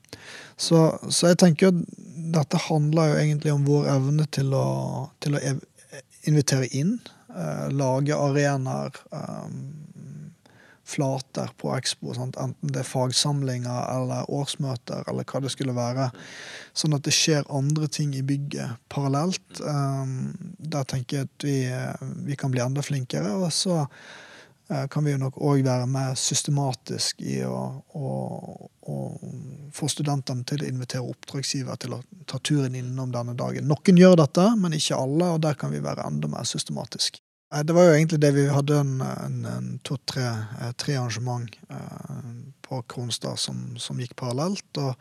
så, 0.57 0.85
så 1.11 1.33
jeg 1.33 1.41
tenker 1.43 1.73
at 1.73 1.81
dette 2.31 2.61
handler 2.69 3.11
jo 3.11 3.21
egentlig 3.25 3.55
om 3.55 3.67
vår 3.67 3.89
evne 3.97 4.27
til 4.31 4.55
å, 4.55 4.67
til 5.23 5.37
å 5.37 5.43
invitere 6.29 6.69
inn, 6.77 6.99
eh, 7.35 7.67
lage 7.75 8.17
arenaer. 8.17 9.03
Um, 9.11 9.90
flater 10.91 11.51
på 11.61 11.73
Expo, 11.77 12.15
sant? 12.17 12.39
enten 12.41 12.73
det 12.75 12.83
er 12.83 12.89
fagsamlinger 12.89 13.85
eller 13.95 14.31
årsmøter 14.33 15.07
eller 15.11 15.27
hva 15.29 15.43
det 15.45 15.53
skulle 15.55 15.77
være. 15.77 16.09
Sånn 16.77 16.97
at 16.97 17.07
det 17.07 17.15
skjer 17.15 17.47
andre 17.53 17.89
ting 17.93 18.15
i 18.19 18.25
bygget 18.27 18.81
parallelt. 18.93 19.63
Um, 19.63 20.33
der 20.59 20.89
tenker 20.91 21.21
jeg 21.21 21.31
at 21.31 21.47
vi, 21.47 21.61
vi 22.27 22.39
kan 22.41 22.53
bli 22.55 22.63
enda 22.65 22.83
flinkere. 22.85 23.33
Og 23.39 23.53
så 23.55 23.79
eh, 23.85 24.87
kan 24.91 25.07
vi 25.07 25.15
jo 25.15 25.23
nok 25.23 25.39
òg 25.39 25.65
være 25.67 25.89
mer 25.91 26.19
systematisk 26.19 27.23
i 27.23 27.41
å, 27.47 27.63
å, 27.95 28.13
å 28.91 28.99
få 29.75 29.91
studentene 29.91 30.47
til 30.49 30.65
å 30.65 30.71
invitere 30.71 31.07
oppdragsgiver 31.07 31.81
til 31.81 31.99
å 31.99 32.03
ta 32.31 32.43
turen 32.43 32.79
innom 32.79 33.15
denne 33.15 33.37
dagen. 33.39 33.71
Noen 33.71 33.99
gjør 34.01 34.21
dette, 34.25 34.47
men 34.59 34.79
ikke 34.79 34.99
alle, 34.99 35.35
og 35.35 35.43
der 35.47 35.59
kan 35.59 35.75
vi 35.75 35.83
være 35.85 36.07
enda 36.07 36.31
mer 36.31 36.49
systematisk. 36.49 37.23
Det 37.51 37.75
var 37.75 37.89
jo 37.89 37.95
egentlig 37.97 38.21
det 38.23 38.31
vi 38.37 38.45
hadde 38.47 38.77
en, 38.79 39.01
en, 39.03 39.39
en 39.51 39.71
to-tre 39.83 40.23
eh, 40.23 40.71
tre 40.79 40.95
arrangement 40.95 41.51
eh, 41.67 42.21
på 42.63 42.79
Kronstad 42.83 43.39
som, 43.43 43.75
som, 43.79 43.99
gikk 43.99 44.15
parallelt. 44.21 44.79
Og, 44.79 44.95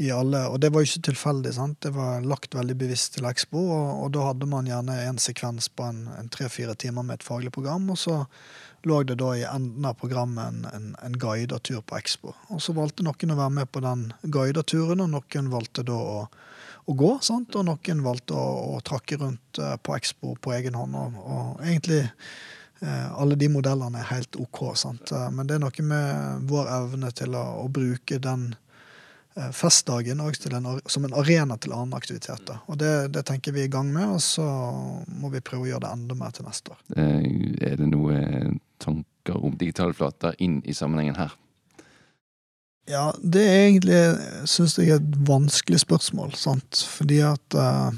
alle, 0.00 0.40
og, 0.48 0.56
det 0.64 0.70
var 0.72 0.80
jo 0.80 0.88
ikke 0.88 1.10
tilfeldig. 1.10 1.52
sant? 1.52 1.82
Det 1.84 1.92
var 1.92 2.24
lagt 2.24 2.56
veldig 2.56 2.78
bevisst 2.80 3.18
til 3.18 3.28
Expo, 3.28 3.60
og, 3.60 3.90
og 4.06 4.14
da 4.16 4.24
hadde 4.30 4.48
man 4.48 4.70
gjerne 4.70 4.96
en 5.04 5.20
sekvens 5.20 5.68
på 5.68 5.84
en 5.90 6.30
tre-fire 6.32 6.74
timer 6.80 7.04
med 7.04 7.20
et 7.20 7.26
faglig 7.28 7.52
program, 7.52 7.90
og 7.92 8.00
så 8.00 8.22
lå 8.88 9.02
det 9.04 9.18
da 9.20 9.34
i 9.36 9.44
enden 9.44 9.84
av 9.84 10.00
programmet 10.00 10.48
en, 10.48 10.64
en, 10.72 10.88
en 11.04 11.18
guidet 11.20 11.60
tur 11.68 11.84
på 11.84 12.00
Expo. 12.00 12.32
Og 12.48 12.64
så 12.64 12.72
valgte 12.72 13.04
noen 13.04 13.36
å 13.36 13.38
være 13.42 13.56
med 13.60 13.68
på 13.68 13.84
den 13.84 14.08
guida 14.24 14.64
turen, 14.64 15.04
og 15.04 15.12
noen 15.12 15.52
valgte 15.52 15.84
da 15.92 16.00
å 16.00 16.24
å 16.84 16.96
gå. 16.98 17.12
Sant? 17.24 17.54
Og 17.58 17.66
noen 17.68 18.02
valgte 18.04 18.38
å, 18.38 18.76
å 18.76 18.80
trakke 18.84 19.18
rundt 19.20 19.60
uh, 19.62 19.76
på 19.82 19.96
Expo 19.98 20.36
på 20.40 20.54
egen 20.56 20.78
hånd. 20.78 20.96
Og, 20.98 21.20
og 21.22 21.62
egentlig 21.66 22.02
uh, 22.82 23.12
alle 23.20 23.38
de 23.38 23.50
modellene 23.52 24.02
er 24.02 24.10
helt 24.10 24.38
OK. 24.40 24.64
Sant? 24.78 25.14
Uh, 25.14 25.28
men 25.34 25.48
det 25.48 25.58
er 25.58 25.64
noe 25.64 25.86
med 25.86 26.50
vår 26.50 26.72
evne 26.80 27.12
til 27.16 27.38
å, 27.38 27.46
å 27.64 27.70
bruke 27.72 28.20
den 28.22 28.52
festdagen 29.56 30.18
en, 30.20 30.66
som 30.92 31.06
en 31.06 31.14
arena 31.16 31.56
til 31.56 31.72
andre 31.72 31.96
aktiviteter. 32.02 32.58
Og 32.68 32.76
det, 32.76 32.90
det, 33.14 33.22
tenker 33.24 33.54
vi 33.56 33.62
er 33.62 33.70
i 33.70 33.72
gang 33.72 33.88
med, 33.88 34.18
og 34.18 34.20
så 34.20 34.44
må 35.08 35.30
vi 35.32 35.40
prøve 35.40 35.64
å 35.64 35.70
gjøre 35.70 35.86
det 35.86 35.92
enda 35.96 36.16
mer 36.20 36.34
til 36.36 36.44
neste 36.44 36.74
år. 36.74 36.82
Er 37.00 37.78
det 37.80 37.88
noen 37.88 38.58
tanker 38.76 39.40
om 39.40 39.56
digitale 39.56 39.96
flater 39.96 40.36
inn 40.36 40.58
i 40.68 40.76
sammenhengen 40.76 41.16
her? 41.16 41.32
Ja, 42.90 43.12
det 43.22 43.42
er 43.46 43.60
egentlig, 43.68 43.98
syns 44.50 44.74
jeg, 44.78 44.96
et 44.96 45.18
vanskelig 45.28 45.80
spørsmål, 45.84 46.34
sant. 46.34 46.82
Fordi 46.90 47.20
at 47.22 47.56
uh, 47.58 47.92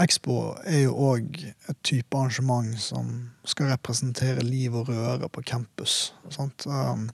Expo 0.00 0.54
er 0.64 0.86
jo 0.86 0.94
òg 1.10 1.42
et 1.44 1.82
type 1.84 2.16
arrangement 2.16 2.72
som 2.80 3.12
skal 3.44 3.72
representere 3.74 4.46
liv 4.46 4.74
og 4.74 4.88
røre 4.88 5.28
på 5.28 5.44
campus. 5.44 6.14
Sant? 6.32 6.64
Um, 6.66 7.10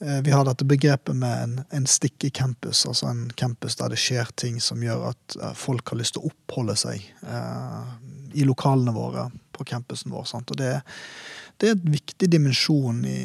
vi 0.00 0.32
har 0.32 0.46
dette 0.48 0.64
begrepet 0.64 1.16
med 1.16 1.42
en, 1.42 1.58
en 1.76 1.86
stikke 1.86 2.30
campus, 2.32 2.86
altså 2.88 3.10
en 3.10 3.26
campus 3.36 3.76
der 3.76 3.92
det 3.92 3.98
skjer 4.00 4.30
ting 4.32 4.56
som 4.64 4.80
gjør 4.80 5.10
at 5.10 5.36
folk 5.60 5.92
har 5.92 6.00
lyst 6.00 6.16
til 6.16 6.24
å 6.24 6.30
oppholde 6.30 6.72
seg 6.80 7.04
eh, 7.20 7.90
i 8.32 8.46
lokalene 8.48 8.94
våre 8.96 9.26
på 9.52 9.66
campusen 9.68 10.14
vår. 10.14 10.24
Sant? 10.30 10.54
Og 10.54 10.56
det, 10.56 10.78
det 11.60 11.68
er 11.68 11.76
en 11.76 11.92
viktig 11.92 12.28
dimensjon 12.32 13.02
i, 13.04 13.18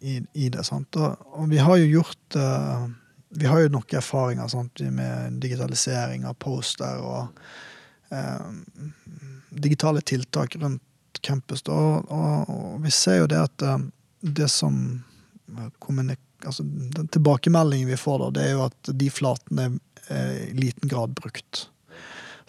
i, 0.00 0.14
i 0.32 0.48
det. 0.52 0.64
Sant? 0.64 0.96
Og, 0.96 1.26
og, 1.34 1.48
vi 1.50 1.60
har 1.60 1.76
jo 1.82 1.88
gjort 1.98 2.38
uh, 2.40 2.86
Vi 3.36 3.46
har 3.46 3.60
jo 3.62 3.72
noen 3.76 3.96
erfaringer 4.00 4.48
sant? 4.48 4.80
med 4.80 5.36
digitalisering 5.42 6.24
av 6.26 6.38
poster 6.40 7.02
og 7.04 7.28
uh, 8.14 8.48
digitale 9.50 10.00
tiltak 10.00 10.56
rundt 10.56 11.20
campus. 11.20 11.62
Og, 11.68 12.08
og, 12.08 12.48
og, 12.48 12.80
vi 12.84 12.92
ser 12.94 13.20
jo 13.20 13.30
det 13.30 13.42
at 13.44 13.66
uh, 13.66 13.78
det 14.20 14.48
som 14.48 15.02
altså, 16.44 16.62
Den 16.62 17.08
tilbakemeldingen 17.08 17.88
vi 17.88 18.00
får 18.00 18.18
da, 18.24 18.30
det 18.30 18.46
er 18.46 18.56
jo 18.56 18.64
at 18.70 18.92
de 19.04 19.10
flatene 19.12 19.68
er 20.08 20.32
i 20.48 20.54
liten 20.56 20.88
grad 20.88 21.12
brukt. 21.14 21.68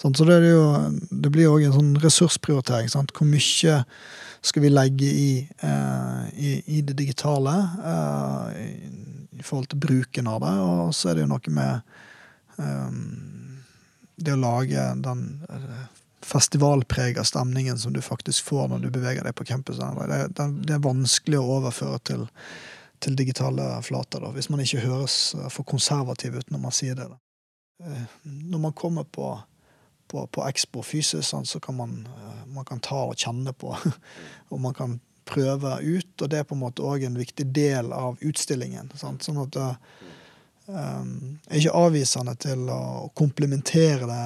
Så 0.02 0.26
det, 0.26 0.40
jo, 0.50 0.66
det 1.12 1.30
blir 1.30 1.46
jo 1.46 1.56
òg 1.60 1.68
en 1.68 1.76
sånn 1.76 1.92
ressursprioritering. 2.02 2.90
Sant? 2.90 3.14
Hvor 3.14 3.28
mye 3.30 3.76
skal 4.42 4.64
vi 4.64 4.70
legge 4.70 5.06
i, 5.06 5.50
eh, 5.60 6.24
i, 6.34 6.64
i 6.66 6.82
det 6.82 6.94
digitale 6.98 7.54
eh, 7.86 8.62
i, 8.62 8.70
i, 9.38 9.44
forhold 9.44 9.70
til 9.70 9.82
bruken 9.84 10.28
av 10.28 10.42
det. 10.42 10.54
Og 10.66 10.96
så 10.98 11.12
er 11.12 11.20
det 11.20 11.28
jo 11.28 11.32
noe 11.36 11.54
med 11.54 11.94
eh, 12.58 12.98
det 14.22 14.34
å 14.34 14.42
lage 14.42 14.82
den 15.02 15.22
uh, 15.50 15.86
festivalprega 16.22 17.24
stemningen 17.26 17.80
som 17.82 17.94
du 17.94 18.02
faktisk 18.06 18.52
får 18.52 18.68
når 18.70 18.84
du 18.84 18.92
beveger 18.94 19.26
deg 19.26 19.34
på 19.38 19.48
campusen. 19.50 19.98
Det, 19.98 20.20
det, 20.38 20.46
det 20.68 20.76
er 20.76 20.84
vanskelig 20.84 21.40
å 21.40 21.56
overføre 21.58 21.98
til, 22.06 22.28
til 23.02 23.18
digitale 23.18 23.66
flater, 23.86 24.22
da, 24.22 24.30
hvis 24.36 24.52
man 24.54 24.62
ikke 24.62 24.84
høres 24.84 25.16
for 25.50 25.66
konservativ 25.66 26.38
ut 26.38 26.54
når 26.54 26.62
man 26.68 26.76
sier 26.78 27.00
det. 27.00 27.08
Da. 27.10 28.04
Når 28.54 28.62
man 28.68 28.78
kommer 28.78 29.10
på 29.10 29.32
på, 30.12 30.26
på 30.28 30.44
Expo 30.50 30.84
fysisk, 30.86 31.24
sånn, 31.28 31.48
så 31.48 31.62
kan 31.64 31.78
man, 31.80 32.02
eh, 32.12 32.44
man 32.52 32.68
kan 32.68 32.84
ta 32.84 33.06
og 33.08 33.18
kjenne 33.20 33.54
på. 33.56 33.74
og 34.52 34.62
man 34.62 34.76
kan 34.78 35.00
prøve 35.32 35.78
ut, 35.80 36.14
og 36.22 36.30
det 36.30 36.42
er 36.42 36.48
på 36.48 36.58
en 36.58 36.64
måte 36.66 36.84
òg 36.84 37.06
en 37.08 37.20
viktig 37.20 37.48
del 37.56 37.94
av 37.96 38.20
utstillingen. 38.26 38.92
Sant? 39.00 39.24
Sånn 39.24 39.40
at 39.40 39.58
um, 39.62 39.78
Jeg 41.48 41.54
er 41.54 41.62
ikke 41.62 41.84
avvisende 41.86 42.36
til 42.42 42.66
å 42.74 43.12
komplementere 43.16 44.10
det 44.10 44.26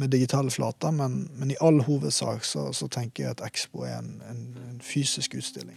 med 0.00 0.14
digitale 0.14 0.52
flater, 0.54 0.94
men, 0.96 1.24
men 1.36 1.52
i 1.52 1.60
all 1.60 1.82
hovedsak 1.84 2.46
så, 2.46 2.70
så, 2.76 2.88
tenker 2.88 3.26
jeg 3.26 3.36
at 3.36 3.44
Expo 3.50 3.84
er 3.84 3.98
en, 3.98 4.14
en, 4.30 4.42
en 4.70 4.82
fysisk 4.84 5.36
utstilling. 5.36 5.76